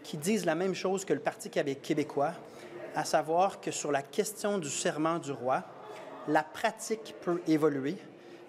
qui 0.02 0.16
disent 0.16 0.44
la 0.44 0.54
même 0.54 0.74
chose 0.74 1.04
que 1.04 1.12
le 1.12 1.20
Parti 1.20 1.50
québécois, 1.50 2.32
à 2.94 3.04
savoir 3.04 3.60
que 3.60 3.70
sur 3.70 3.92
la 3.92 4.02
question 4.02 4.58
du 4.58 4.68
serment 4.68 5.18
du 5.18 5.32
roi, 5.32 5.64
la 6.28 6.42
pratique 6.42 7.14
peut 7.22 7.40
évoluer 7.46 7.96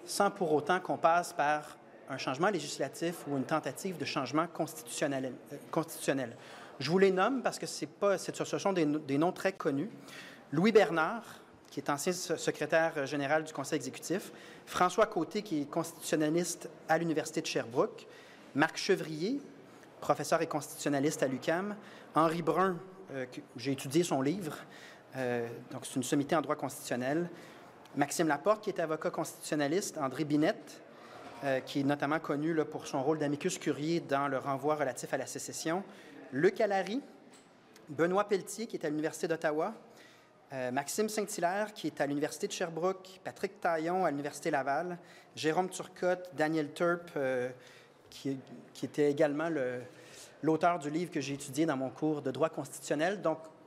sans 0.04 0.30
pour 0.30 0.52
autant 0.52 0.80
qu'on 0.80 0.96
passe 0.96 1.32
par 1.32 1.76
un 2.08 2.18
changement 2.18 2.50
législatif 2.50 3.14
ou 3.26 3.36
une 3.36 3.44
tentative 3.44 3.96
de 3.96 4.04
changement 4.04 4.46
constitutionnel. 4.46 5.32
Euh. 5.52 6.26
Je 6.80 6.90
vous 6.90 6.98
les 6.98 7.10
nomme 7.10 7.42
parce 7.42 7.58
que 7.58 7.66
ce 7.66 8.58
sont 8.58 8.72
des, 8.72 8.84
des, 8.84 9.18
noms 9.18 9.32
très 9.32 9.52
connus. 9.52 9.88
Louis 10.50 10.72
Bernard, 10.72 11.24
qui 11.70 11.80
est 11.80 11.88
ancien 11.88 12.12
secrétaire 12.12 13.06
général 13.06 13.44
du 13.44 13.52
Conseil 13.52 13.76
exécutif, 13.76 14.32
François 14.66 15.06
Côté, 15.06 15.42
qui 15.42 15.62
est 15.62 15.70
constitutionnaliste 15.70 16.68
à 16.88 16.98
l'Université 16.98 17.40
de 17.40 17.46
Sherbrooke, 17.46 18.06
Marc 18.54 18.76
Chevrier, 18.76 19.40
professeur 20.00 20.42
et 20.42 20.46
constitutionnaliste 20.46 21.22
à 21.22 21.28
l'UCAM. 21.28 21.76
Henri 22.14 22.42
Brun, 22.42 22.76
euh, 23.12 23.24
j'ai 23.56 23.72
étudié 23.72 24.02
son 24.02 24.20
livre, 24.20 24.56
euh, 25.16 25.48
donc 25.70 25.86
c'est 25.86 25.96
une 25.96 26.02
sommité 26.02 26.36
en 26.36 26.42
droit 26.42 26.56
constitutionnel. 26.56 27.30
Maxime 27.94 28.28
Laporte, 28.28 28.64
qui 28.64 28.70
est 28.70 28.80
avocat 28.80 29.10
constitutionnaliste. 29.10 29.98
André 29.98 30.24
Binette, 30.24 30.80
euh, 31.44 31.60
qui 31.60 31.80
est 31.80 31.84
notamment 31.84 32.20
connu 32.20 32.54
pour 32.64 32.86
son 32.86 33.02
rôle 33.02 33.18
d'amicus 33.18 33.58
curiae 33.58 34.00
dans 34.00 34.28
le 34.28 34.38
renvoi 34.38 34.76
relatif 34.76 35.12
à 35.12 35.18
la 35.18 35.26
sécession. 35.26 35.82
Luc 36.32 36.60
Allary, 36.62 37.02
Benoît 37.90 38.24
Pelletier, 38.28 38.66
qui 38.66 38.76
est 38.76 38.86
à 38.86 38.88
l'Université 38.88 39.28
d'Ottawa. 39.28 39.74
Maxime 40.70 41.08
Saint-Hilaire, 41.08 41.72
qui 41.72 41.86
est 41.86 41.98
à 42.02 42.06
l'Université 42.06 42.46
de 42.46 42.52
Sherbrooke, 42.52 43.20
Patrick 43.24 43.58
Taillon 43.58 44.04
à 44.04 44.10
l'Université 44.10 44.50
Laval, 44.50 44.98
Jérôme 45.34 45.70
Turcotte, 45.70 46.28
Daniel 46.34 46.74
Turp, 46.74 47.10
qui, 48.10 48.36
était 48.82 49.10
également 49.10 49.48
l'auteur 50.42 50.78
du 50.78 50.90
livre 50.90 51.10
que 51.10 51.22
j'ai 51.22 51.32
étudié 51.34 51.64
dans 51.64 51.78
mon 51.78 51.88
cours 51.88 52.20
de 52.20 52.30
droit 52.30 52.50
constitutionnel. 52.50 53.22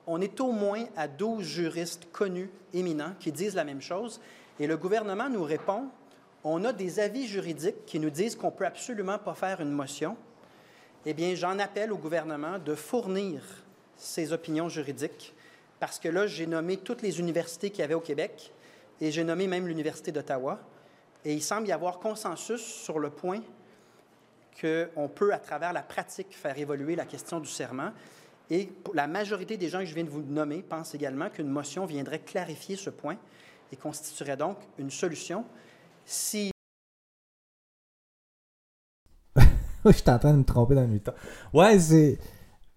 On 0.08 0.22
est 0.22 0.40
au 0.40 0.52
moins 0.52 0.86
à 0.96 1.08
12 1.08 1.44
juristes 1.44 2.08
connus, 2.12 2.50
éminents, 2.74 3.14
qui 3.20 3.32
disent 3.32 3.56
la 3.56 3.64
même 3.64 3.82
chose. 3.82 4.22
Et 4.60 4.68
le 4.68 4.78
gouvernement 4.78 5.30
nous 5.30 5.44
répond, 5.44 5.86
on 6.44 6.64
a 6.64 6.74
des 6.74 7.00
avis 7.00 7.28
juridiques 7.28 7.86
qui 7.86 8.00
nous 8.00 8.12
disent 8.12 8.36
qu'on 8.36 8.48
ne 8.48 8.52
peut 8.52 8.66
absolument 8.66 9.18
pas 9.18 9.34
faire 9.34 9.62
une 9.62 9.72
motion. 9.72 10.16
Eh 11.06 11.14
bien, 11.14 11.36
j'en 11.36 11.60
appelle 11.60 11.92
au 11.92 11.98
gouvernement 11.98 12.60
de 12.60 12.76
fournir 12.76 13.42
ces 13.98 14.34
opinions 14.34 14.70
juridiques, 14.70 15.34
parce 15.80 16.00
que 16.00 16.10
là, 16.10 16.28
j'ai 16.28 16.48
nommé 16.48 16.78
toutes 16.78 17.02
les 17.02 17.20
universités 17.20 17.70
qu'il 17.70 17.80
y 17.80 17.84
avait 17.84 17.94
au 17.94 18.00
Québec, 18.00 18.54
et 19.02 19.12
j'ai 19.12 19.24
nommé 19.24 19.48
même 19.48 19.68
l'Université 19.68 20.12
d'Ottawa, 20.12 20.60
et 21.24 21.34
il 21.34 21.42
semble 21.42 21.68
y 21.68 21.72
avoir 21.72 22.00
consensus 22.00 22.62
sur 22.62 23.00
le 23.00 23.10
point 23.10 23.42
qu'on 24.62 25.08
peut, 25.08 25.34
à 25.34 25.40
travers 25.40 25.74
la 25.74 25.82
pratique, 25.82 26.36
faire 26.36 26.58
évoluer 26.58 26.96
la 26.96 27.06
question 27.06 27.40
du 27.40 27.50
serment. 27.50 27.92
Et 28.50 28.70
la 28.94 29.08
majorité 29.08 29.58
des 29.58 29.70
gens 29.70 29.80
que 29.80 29.86
je 29.86 29.96
viens 29.96 30.04
de 30.04 30.10
vous 30.10 30.22
nommer 30.22 30.62
pensent 30.62 30.94
également 30.94 31.30
qu'une 31.30 31.48
motion 31.48 31.86
viendrait 31.86 32.20
clarifier 32.20 32.76
ce 32.76 32.90
point 32.90 33.18
et 33.72 33.76
constituerait 33.76 34.38
donc 34.38 34.58
une 34.78 34.92
solution. 34.92 35.46
Si 36.06 36.52
je 39.86 39.92
suis 39.92 40.10
en 40.10 40.20
train 40.20 40.34
de 40.34 40.40
me 40.40 40.44
tromper 40.44 40.76
dans 40.76 40.88
le 40.88 41.00
temps. 41.00 41.16
Ouais, 41.54 41.80
c'est, 41.80 42.20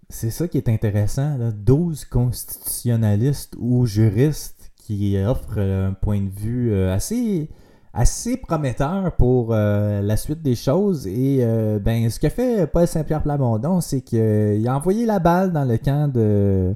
c'est 0.08 0.30
ça 0.30 0.48
qui 0.48 0.56
est 0.56 0.68
intéressant. 0.68 1.36
Là. 1.36 1.50
12 1.52 2.06
constitutionnalistes 2.06 3.54
ou 3.58 3.84
juristes 3.84 4.72
qui 4.76 5.18
offrent 5.18 5.58
un 5.58 5.92
point 5.92 6.22
de 6.22 6.30
vue 6.30 6.72
euh, 6.72 6.94
assez 6.94 7.50
assez 7.92 8.36
prometteur 8.36 9.12
pour 9.16 9.48
euh, 9.50 10.00
la 10.02 10.16
suite 10.16 10.42
des 10.42 10.54
choses. 10.54 11.06
Et 11.06 11.38
euh, 11.40 11.78
ben, 11.78 12.10
ce 12.10 12.20
que 12.20 12.28
fait 12.28 12.66
Paul 12.66 12.86
Saint-Pierre 12.86 13.22
Plamondon, 13.22 13.80
c'est 13.80 14.00
qu'il 14.00 14.66
a 14.68 14.76
envoyé 14.76 15.06
la 15.06 15.18
balle 15.18 15.52
dans 15.52 15.64
le 15.64 15.78
camp 15.78 16.12
de 16.12 16.74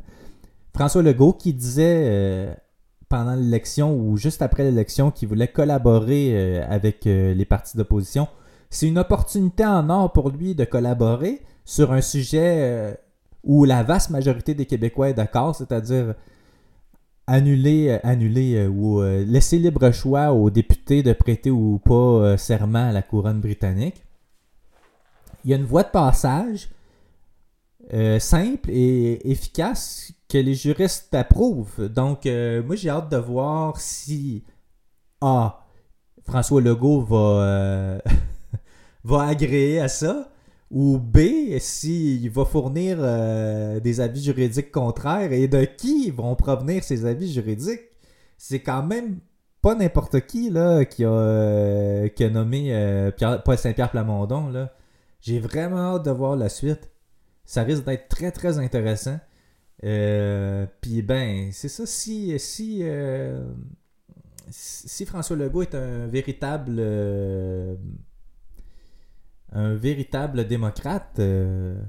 François 0.74 1.02
Legault 1.02 1.34
qui 1.34 1.52
disait 1.52 2.04
euh, 2.06 2.54
pendant 3.08 3.34
l'élection 3.34 3.94
ou 3.94 4.16
juste 4.16 4.42
après 4.42 4.64
l'élection 4.64 5.10
qu'il 5.10 5.28
voulait 5.28 5.48
collaborer 5.48 6.62
avec 6.62 7.04
les 7.04 7.44
partis 7.44 7.76
d'opposition. 7.76 8.26
C'est 8.70 8.88
une 8.88 8.98
opportunité 8.98 9.66
en 9.66 9.90
or 9.90 10.12
pour 10.12 10.30
lui 10.30 10.54
de 10.54 10.64
collaborer 10.64 11.42
sur 11.66 11.92
un 11.92 12.00
sujet 12.00 12.96
où 13.44 13.66
la 13.66 13.82
vaste 13.82 14.08
majorité 14.08 14.54
des 14.54 14.64
Québécois 14.64 15.10
est 15.10 15.14
d'accord, 15.14 15.54
c'est-à-dire 15.54 16.14
annuler, 17.32 17.98
euh, 18.04 18.04
euh, 18.04 18.68
ou 18.68 19.00
euh, 19.00 19.24
laisser 19.24 19.58
libre 19.58 19.90
choix 19.90 20.32
aux 20.32 20.50
députés 20.50 21.02
de 21.02 21.14
prêter 21.14 21.50
ou 21.50 21.78
pas 21.78 22.36
serment 22.36 22.88
à 22.88 22.92
la 22.92 23.02
couronne 23.02 23.40
britannique. 23.40 24.04
Il 25.44 25.50
y 25.50 25.54
a 25.54 25.56
une 25.56 25.64
voie 25.64 25.82
de 25.82 25.88
passage 25.88 26.68
simple 28.20 28.70
et 28.70 29.30
efficace 29.30 30.12
que 30.28 30.38
les 30.38 30.54
juristes 30.54 31.12
approuvent. 31.14 31.88
Donc, 31.88 32.26
moi, 32.26 32.76
j'ai 32.76 32.88
hâte 32.88 33.10
de 33.10 33.16
voir 33.16 33.80
si 33.80 34.44
A. 35.20 35.66
François 36.24 36.60
Legault 36.60 37.02
va 39.04 39.24
agréer 39.24 39.80
à 39.80 39.88
ça 39.88 40.30
ou 40.72 40.98
B, 40.98 41.58
s'il 41.58 42.30
va 42.30 42.46
fournir 42.46 42.96
euh, 43.00 43.78
des 43.78 44.00
avis 44.00 44.22
juridiques 44.22 44.72
contraires 44.72 45.30
et 45.30 45.46
de 45.46 45.64
qui 45.64 46.10
vont 46.10 46.34
provenir 46.34 46.82
ces 46.82 47.04
avis 47.04 47.30
juridiques. 47.30 47.82
C'est 48.38 48.60
quand 48.60 48.82
même 48.82 49.18
pas 49.60 49.74
n'importe 49.74 50.26
qui 50.26 50.48
là, 50.48 50.86
qui, 50.86 51.04
a, 51.04 51.10
euh, 51.10 52.08
qui 52.08 52.24
a 52.24 52.30
nommé 52.30 52.74
euh, 52.74 53.10
Paul 53.44 53.58
Saint-Pierre 53.58 53.90
Plamondon. 53.90 54.68
J'ai 55.20 55.40
vraiment 55.40 55.96
hâte 55.96 56.06
de 56.06 56.10
voir 56.10 56.36
la 56.36 56.48
suite. 56.48 56.90
Ça 57.44 57.64
risque 57.64 57.84
d'être 57.84 58.08
très 58.08 58.32
très 58.32 58.58
intéressant. 58.58 59.20
Puis 59.82 61.02
ben, 61.02 61.50
c'est 61.52 61.68
ça, 61.68 61.84
si, 61.84 62.38
si, 62.38 62.82
si 64.50 65.04
François 65.04 65.36
Legault 65.36 65.62
est 65.62 65.74
un 65.74 66.06
véritable 66.06 66.80
un 69.52 69.74
véritable 69.74 70.46
démocrate, 70.46 71.18
euh, 71.18 71.80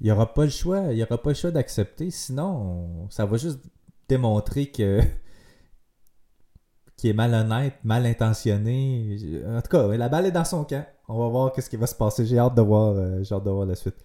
il 0.00 0.04
n'y 0.04 0.12
aura 0.12 0.32
pas 0.32 0.44
le 0.44 0.50
choix, 0.50 0.92
il 0.92 1.02
aura 1.02 1.18
pas 1.18 1.30
le 1.30 1.34
choix 1.34 1.50
d'accepter, 1.50 2.10
sinon 2.10 3.08
ça 3.10 3.26
va 3.26 3.36
juste 3.36 3.60
démontrer 4.08 4.66
que 4.66 5.00
qui 6.96 7.08
est 7.08 7.14
malhonnête, 7.14 7.74
mal 7.82 8.06
intentionné. 8.06 9.18
En 9.46 9.62
tout 9.62 9.68
cas, 9.70 9.88
la 9.96 10.08
balle 10.08 10.26
est 10.26 10.32
dans 10.32 10.44
son 10.44 10.64
camp. 10.64 10.86
On 11.08 11.18
va 11.18 11.28
voir 11.28 11.52
qu'est-ce 11.52 11.70
qui 11.70 11.76
va 11.76 11.86
se 11.86 11.94
passer. 11.94 12.26
J'ai 12.26 12.38
hâte 12.38 12.54
de 12.54 12.62
voir, 12.62 12.94
euh, 12.94 13.22
j'ai 13.22 13.34
hâte 13.34 13.44
de 13.44 13.50
voir 13.50 13.66
la 13.66 13.74
suite. 13.74 13.96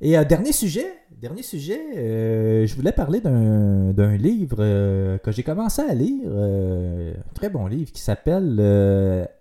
Et 0.00 0.18
euh, 0.18 0.24
dernier 0.24 0.52
sujet, 0.52 0.86
dernier 1.20 1.42
sujet, 1.42 1.80
euh, 1.96 2.66
je 2.66 2.74
voulais 2.74 2.92
parler 2.92 3.20
d'un 3.20 4.16
livre 4.16 4.56
euh, 4.58 5.18
que 5.18 5.30
j'ai 5.30 5.42
commencé 5.42 5.82
à 5.82 5.94
lire, 5.94 6.30
un 6.30 7.12
très 7.34 7.48
bon 7.48 7.66
livre 7.66 7.92
qui 7.92 8.02
s'appelle 8.02 8.60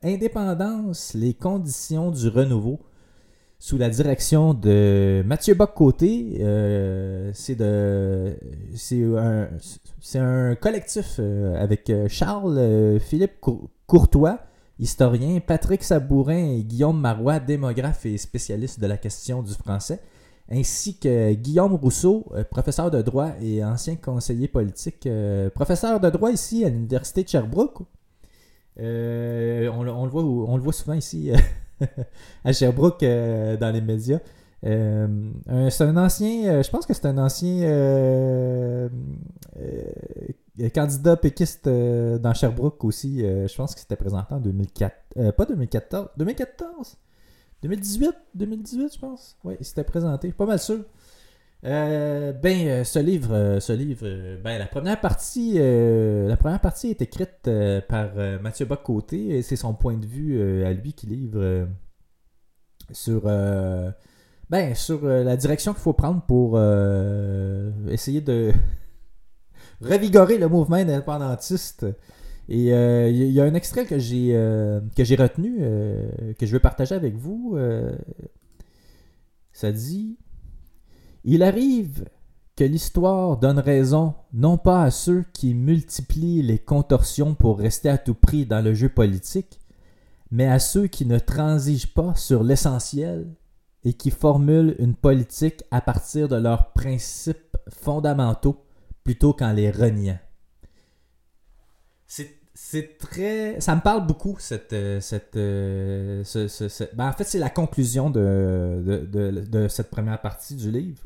Indépendance, 0.04 1.16
les 1.16 1.34
conditions 1.34 2.12
du 2.12 2.28
renouveau, 2.30 2.80
sous 3.60 3.78
la 3.78 3.90
direction 3.90 4.54
de 4.54 5.24
Mathieu 5.26 5.56
Bock-Côté. 5.56 6.38
C'est 7.34 7.62
un, 7.62 9.48
un 10.16 10.56
collectif 10.56 11.20
avec 11.58 11.92
Charles 12.10 13.00
Philippe 13.00 13.40
Cour- 13.42 13.70
Courtois, 13.88 14.40
historien, 14.80 15.40
Patrick 15.40 15.84
Sabourin 15.84 16.58
et 16.58 16.64
Guillaume 16.64 17.00
Marois, 17.00 17.40
démographe 17.40 18.06
et 18.06 18.18
spécialiste 18.18 18.80
de 18.80 18.88
la 18.88 18.98
question 18.98 19.42
du 19.42 19.54
français 19.54 20.00
ainsi 20.52 20.98
que 21.00 21.34
Guillaume 21.34 21.74
Rousseau, 21.76 22.26
euh, 22.34 22.44
professeur 22.44 22.92
de 22.92 23.02
droit 23.02 23.32
et 23.42 23.64
ancien 23.64 23.96
conseiller 23.96 24.48
politique, 24.48 25.08
euh, 25.08 25.50
professeur 25.50 26.00
de 26.00 26.10
droit 26.10 26.32
ici 26.32 26.64
à 26.66 26.70
l'Université 26.70 27.24
de 27.24 27.30
Sherbrooke. 27.30 27.80
Euh, 28.80 29.70
on, 29.70 29.84
le- 29.84 30.62
voit, 30.62 30.74
souvent 30.74 30.94
ici 30.94 31.32
à 32.44 32.54
Sherbrooke 32.54 33.02
dans 33.02 33.72
les 33.74 33.82
médias. 33.82 34.20
C'est 34.64 35.82
un 35.82 35.98
ancien, 35.98 36.62
je 36.62 36.70
pense 36.70 36.86
que 36.86 36.94
c'est 36.94 37.06
un 37.06 37.18
ancien 37.18 37.68
candidat 40.74 41.18
péquiste 41.18 41.68
dans 41.68 42.34
Sherbrooke 42.34 42.84
aussi. 42.84 43.20
Je 43.20 43.56
pense 43.56 43.74
qu'il 43.74 43.82
s'était 43.82 43.96
présenté 43.96 44.34
en 44.34 44.40
2004. 44.40 44.96
euh, 45.18 45.32
pas 45.32 45.46
2014, 45.46 46.10
2014 46.18 46.98
2018, 47.64 48.14
2018, 48.36 48.94
je 48.94 49.00
pense. 49.00 49.38
Oui, 49.44 49.56
il 49.60 49.66
s'était 49.66 49.86
présenté. 49.86 50.32
Pas 50.32 50.46
mal 50.46 50.60
sûr. 50.60 50.84
Euh, 51.66 52.34
ben, 52.34 52.68
euh, 52.68 52.84
ce 52.84 53.00
livre, 53.00 53.34
euh, 53.34 53.60
ce 53.62 53.72
livre, 53.72 54.06
ben, 54.44 54.60
la 54.60 54.68
première 54.68 55.00
partie, 55.00 55.54
la 55.54 56.36
première 56.36 56.60
partie 56.60 56.90
est 56.90 57.02
écrite 57.02 57.50
par 57.88 58.10
Mathieu 58.42 58.66
Bock-Côté 58.66 59.38
et 59.38 59.42
c'est 59.42 59.56
son 59.56 59.74
point 59.74 59.96
de 59.96 60.06
vue 60.06 60.64
à 60.66 60.74
lui 60.74 60.94
qui 60.94 61.08
livre 61.08 61.68
sur, 62.92 63.24
ben, 64.50 64.76
sur 64.76 65.06
la 65.06 65.38
direction 65.38 65.74
qu'il 65.74 65.82
faut 65.82 65.94
prendre 65.94 66.22
pour 66.24 66.60
essayer 67.90 68.20
de 68.20 68.52
revigorer 69.82 70.38
le 70.38 70.50
mouvement 70.50 70.76
indépendantiste. 70.76 71.86
Et 72.50 72.74
euh, 72.74 73.10
il 73.10 73.16
y, 73.24 73.32
y 73.32 73.42
a 73.42 73.46
un 73.46 73.54
extrait 73.54 73.86
que 73.86 74.00
j'ai 74.00 74.36
euh, 74.36 74.82
retenu, 74.98 75.58
euh, 75.60 76.34
que 76.38 76.46
je 76.46 76.52
veux 76.52 76.60
partager 76.60 76.96
avec 76.96 77.16
vous. 77.16 77.54
euh, 77.56 77.96
ça 79.54 79.72
dit 79.72 80.18
Il 81.24 81.44
arrive 81.44 82.06
que 82.56 82.64
l'histoire 82.64 83.38
donne 83.38 83.60
raison 83.60 84.14
non 84.34 84.58
pas 84.58 84.84
à 84.84 84.92
ceux 84.92 85.24
qui 85.34 85.54
multiplient 85.54 86.44
les 86.44 86.60
contorsions 86.60 87.34
pour 87.34 87.60
rester 87.60 87.90
à 87.90 87.98
tout 87.98 88.14
prix 88.14 88.46
dans 88.46 88.64
le 88.64 88.74
jeu 88.74 88.90
politique, 88.90 89.60
mais 90.30 90.48
à 90.48 90.60
ceux 90.60 90.88
qui 90.88 91.06
ne 91.06 91.20
transigent 91.20 91.94
pas 91.96 92.14
sur 92.16 92.44
l'essentiel 92.44 93.28
et 93.86 93.94
qui 93.94 94.12
formulent 94.12 94.76
une 94.80 94.96
politique 94.96 95.64
à 95.72 95.82
partir 95.82 96.28
de 96.28 96.36
leurs 96.36 96.74
principes 96.74 97.58
fondamentaux 97.70 98.66
plutôt 99.04 99.34
qu'en 99.34 99.54
les 99.54 99.72
reniant. 99.72 100.20
C'est 102.56 102.98
très. 103.00 103.60
Ça 103.60 103.76
me 103.76 103.82
parle 103.82 104.06
beaucoup, 104.06 104.36
cette. 104.40 104.74
euh, 104.74 105.00
cette 105.02 105.36
euh, 105.36 106.24
ce- 106.24 106.48
ce- 106.48 106.84
ben, 106.96 107.08
en 107.10 107.14
fait, 107.14 107.24
c'est 107.24 107.40
la 107.40 107.50
conclusion 107.50 108.12
de, 108.12 108.84
de, 109.12 109.32
de- 109.42 109.68
cette 109.68 109.90
première 109.90 110.22
partie 110.22 110.56
du 110.56 110.70
livre. 110.70 111.02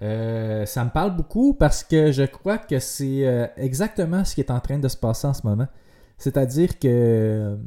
Euh, 0.00 0.64
ça 0.64 0.84
me 0.84 0.90
parle 0.90 1.14
beaucoup 1.16 1.52
parce 1.54 1.82
que 1.84 2.12
je 2.12 2.22
crois 2.22 2.56
que 2.58 2.78
c'est 2.78 3.50
exactement 3.56 4.24
ce 4.24 4.34
qui 4.34 4.40
est 4.40 4.50
en 4.50 4.60
train 4.60 4.78
de 4.78 4.88
se 4.88 4.96
passer 4.96 5.26
en 5.26 5.34
ce 5.34 5.46
moment. 5.46 5.68
C'est-à-dire 6.16 6.78
que. 6.78 7.58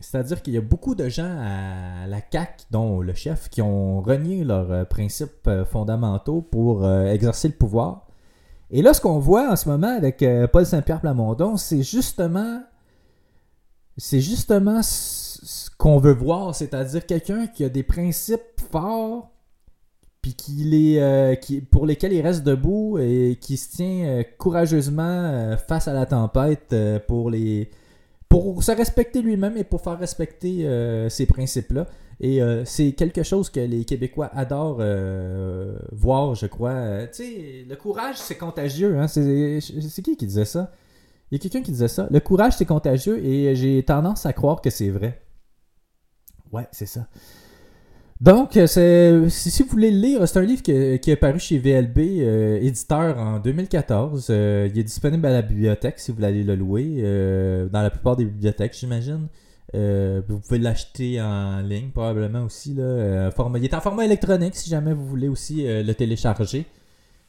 C'est-à-dire 0.00 0.40
qu'il 0.42 0.54
y 0.54 0.58
a 0.58 0.60
beaucoup 0.60 0.94
de 0.94 1.08
gens 1.08 1.36
à 1.40 2.06
la 2.06 2.20
CAC, 2.20 2.66
dont 2.70 3.00
le 3.00 3.14
chef, 3.14 3.48
qui 3.50 3.62
ont 3.62 4.00
renié 4.00 4.44
leurs 4.44 4.86
principes 4.88 5.50
fondamentaux 5.72 6.40
pour 6.40 6.88
exercer 6.88 7.48
le 7.48 7.54
pouvoir. 7.54 8.07
Et 8.70 8.82
là, 8.82 8.92
ce 8.92 9.00
qu'on 9.00 9.18
voit 9.18 9.50
en 9.50 9.56
ce 9.56 9.68
moment 9.68 9.88
avec 9.88 10.22
euh, 10.22 10.46
Paul 10.46 10.66
Saint-Pierre 10.66 11.00
Plamondon, 11.00 11.56
c'est 11.56 11.82
justement. 11.82 12.62
C'est 13.96 14.20
justement 14.20 14.80
ce 14.82 15.70
qu'on 15.76 15.98
veut 15.98 16.12
voir, 16.12 16.54
c'est-à-dire 16.54 17.04
quelqu'un 17.04 17.48
qui 17.48 17.64
a 17.64 17.68
des 17.68 17.82
principes 17.82 18.60
forts, 18.70 19.32
puis 20.22 20.34
qui 20.34 20.52
les, 20.52 20.98
euh, 20.98 21.34
qui, 21.34 21.60
pour 21.60 21.84
lesquels 21.84 22.12
il 22.12 22.20
reste 22.20 22.44
debout 22.44 22.98
et 23.00 23.36
qui 23.40 23.56
se 23.56 23.76
tient 23.76 24.04
euh, 24.04 24.22
courageusement 24.38 25.56
face 25.66 25.88
à 25.88 25.94
la 25.94 26.06
tempête 26.06 26.74
pour 27.08 27.30
les. 27.30 27.70
Pour 28.28 28.62
se 28.62 28.70
respecter 28.70 29.22
lui-même 29.22 29.56
et 29.56 29.64
pour 29.64 29.80
faire 29.80 29.98
respecter 29.98 30.68
ces 31.08 31.24
principes-là. 31.24 31.86
Et 32.20 32.42
euh, 32.42 32.64
c'est 32.64 32.92
quelque 32.92 33.22
chose 33.22 33.48
que 33.48 33.60
les 33.60 33.84
Québécois 33.84 34.30
adorent 34.34 34.78
euh, 34.80 35.78
voir, 35.92 36.34
je 36.34 36.46
crois. 36.46 36.70
Euh, 36.70 37.06
tu 37.06 37.22
sais, 37.22 37.64
le 37.68 37.76
courage, 37.76 38.16
c'est 38.16 38.36
contagieux. 38.36 38.98
Hein? 38.98 39.06
C'est 39.06 40.02
qui 40.02 40.16
qui 40.16 40.26
disait 40.26 40.44
ça? 40.44 40.72
Il 41.30 41.36
y 41.36 41.40
a 41.40 41.42
quelqu'un 41.42 41.62
qui 41.62 41.70
disait 41.70 41.88
ça. 41.88 42.08
Le 42.10 42.18
courage, 42.20 42.54
c'est 42.56 42.64
contagieux 42.64 43.24
et 43.24 43.54
j'ai 43.54 43.82
tendance 43.84 44.26
à 44.26 44.32
croire 44.32 44.60
que 44.60 44.70
c'est 44.70 44.90
vrai. 44.90 45.22
Ouais, 46.50 46.66
c'est 46.72 46.86
ça. 46.86 47.06
Donc, 48.20 48.58
si, 48.66 49.62
vous 49.62 49.68
voulez 49.68 49.92
le 49.92 49.98
lire, 49.98 50.26
c'est 50.26 50.40
un 50.40 50.42
livre 50.42 50.62
qui, 50.62 50.72
est 50.72 51.16
paru 51.20 51.38
chez 51.38 51.58
VLB, 51.58 51.98
éditeur 52.64 53.16
en 53.18 53.38
2014. 53.38 54.26
Euh, 54.30 54.68
il 54.72 54.76
est 54.76 54.82
disponible 54.82 55.24
à 55.26 55.30
la 55.30 55.42
bibliothèque 55.42 56.00
si 56.00 56.10
vous 56.10 56.16
voulez 56.16 56.42
le 56.42 56.56
louer, 56.56 57.02
dans 57.70 57.82
la 57.82 57.90
plupart 57.90 58.16
des 58.16 58.24
bibliothèques, 58.24 58.76
j'imagine. 58.76 59.28
Euh, 59.74 60.22
vous 60.26 60.40
pouvez 60.40 60.58
l'acheter 60.58 61.20
en 61.20 61.60
ligne 61.60 61.90
probablement 61.90 62.44
aussi. 62.44 62.74
Là, 62.74 62.84
euh, 62.84 63.30
il 63.56 63.64
est 63.64 63.74
en 63.74 63.80
format 63.80 64.04
électronique 64.04 64.56
si 64.56 64.70
jamais 64.70 64.94
vous 64.94 65.06
voulez 65.06 65.28
aussi 65.28 65.66
euh, 65.66 65.82
le 65.82 65.94
télécharger. 65.94 66.66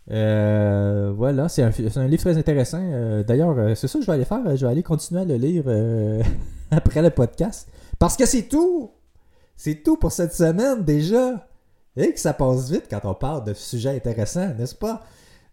Voilà, 0.07 1.49
c'est 1.49 1.63
un, 1.63 2.07
livre 2.07 2.21
très 2.21 2.37
intéressant. 2.37 2.81
D'ailleurs, 3.27 3.77
c'est 3.77 3.87
ça 3.87 3.99
que 3.99 4.05
je 4.05 4.07
vais 4.07 4.15
aller 4.15 4.25
faire. 4.25 4.55
Je 4.55 4.65
vais 4.65 4.71
aller 4.71 4.83
continuer 4.83 5.21
à 5.21 5.25
le 5.25 5.35
lire 5.35 5.65
après 6.71 7.01
le 7.01 7.09
podcast. 7.09 7.69
Parce 7.99 8.15
que 8.17 8.25
c'est 8.25 8.43
tout! 8.43 8.91
C'est 9.55 9.83
tout 9.83 9.97
pour 9.97 10.11
cette 10.11 10.33
semaine 10.33 10.83
déjà. 10.83 11.47
Et 11.97 12.13
que 12.13 12.19
ça 12.19 12.33
passe 12.33 12.71
vite 12.71 12.85
quand 12.89 13.01
on 13.03 13.13
parle 13.13 13.43
de 13.43 13.53
sujets 13.53 13.95
intéressants, 13.95 14.53
n'est-ce 14.57 14.75
pas? 14.75 15.03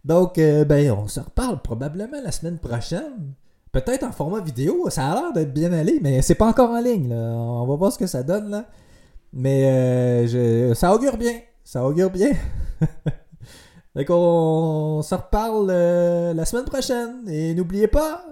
Donc, 0.04 0.36
ben, 0.36 0.92
on 0.92 1.08
se 1.08 1.18
reparle 1.18 1.60
probablement 1.60 2.22
la 2.22 2.30
semaine 2.30 2.58
prochaine. 2.58 3.34
Peut-être 3.84 4.04
en 4.04 4.12
format 4.12 4.40
vidéo. 4.40 4.88
Ça 4.88 5.06
a 5.10 5.14
l'air 5.20 5.32
d'être 5.34 5.52
bien 5.52 5.70
allé, 5.72 5.98
mais 6.00 6.22
c'est 6.22 6.34
pas 6.34 6.46
encore 6.46 6.70
en 6.70 6.80
ligne. 6.80 7.12
On 7.12 7.66
va 7.66 7.74
voir 7.76 7.92
ce 7.92 7.98
que 7.98 8.06
ça 8.06 8.22
donne 8.22 8.48
là. 8.50 8.64
Mais 9.34 9.66
euh, 9.66 10.26
je- 10.26 10.74
ça 10.74 10.94
augure 10.94 11.18
bien. 11.18 11.34
Ça 11.62 11.84
augure 11.86 12.10
bien. 12.10 12.30
Donc, 13.94 14.06
on, 14.08 14.14
on 14.98 15.02
se 15.02 15.14
reparle 15.14 15.68
euh, 15.70 16.32
la 16.32 16.44
semaine 16.46 16.64
prochaine. 16.64 17.28
Et 17.28 17.54
n'oubliez 17.54 17.86
pas, 17.88 18.24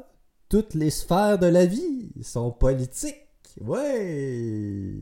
toutes 0.49 0.73
les 0.75 0.89
sphères 0.91 1.39
de 1.39 1.47
la 1.47 1.67
vie 1.67 2.11
sont 2.23 2.51
politiques. 2.51 3.17
Ouais! 3.61 4.99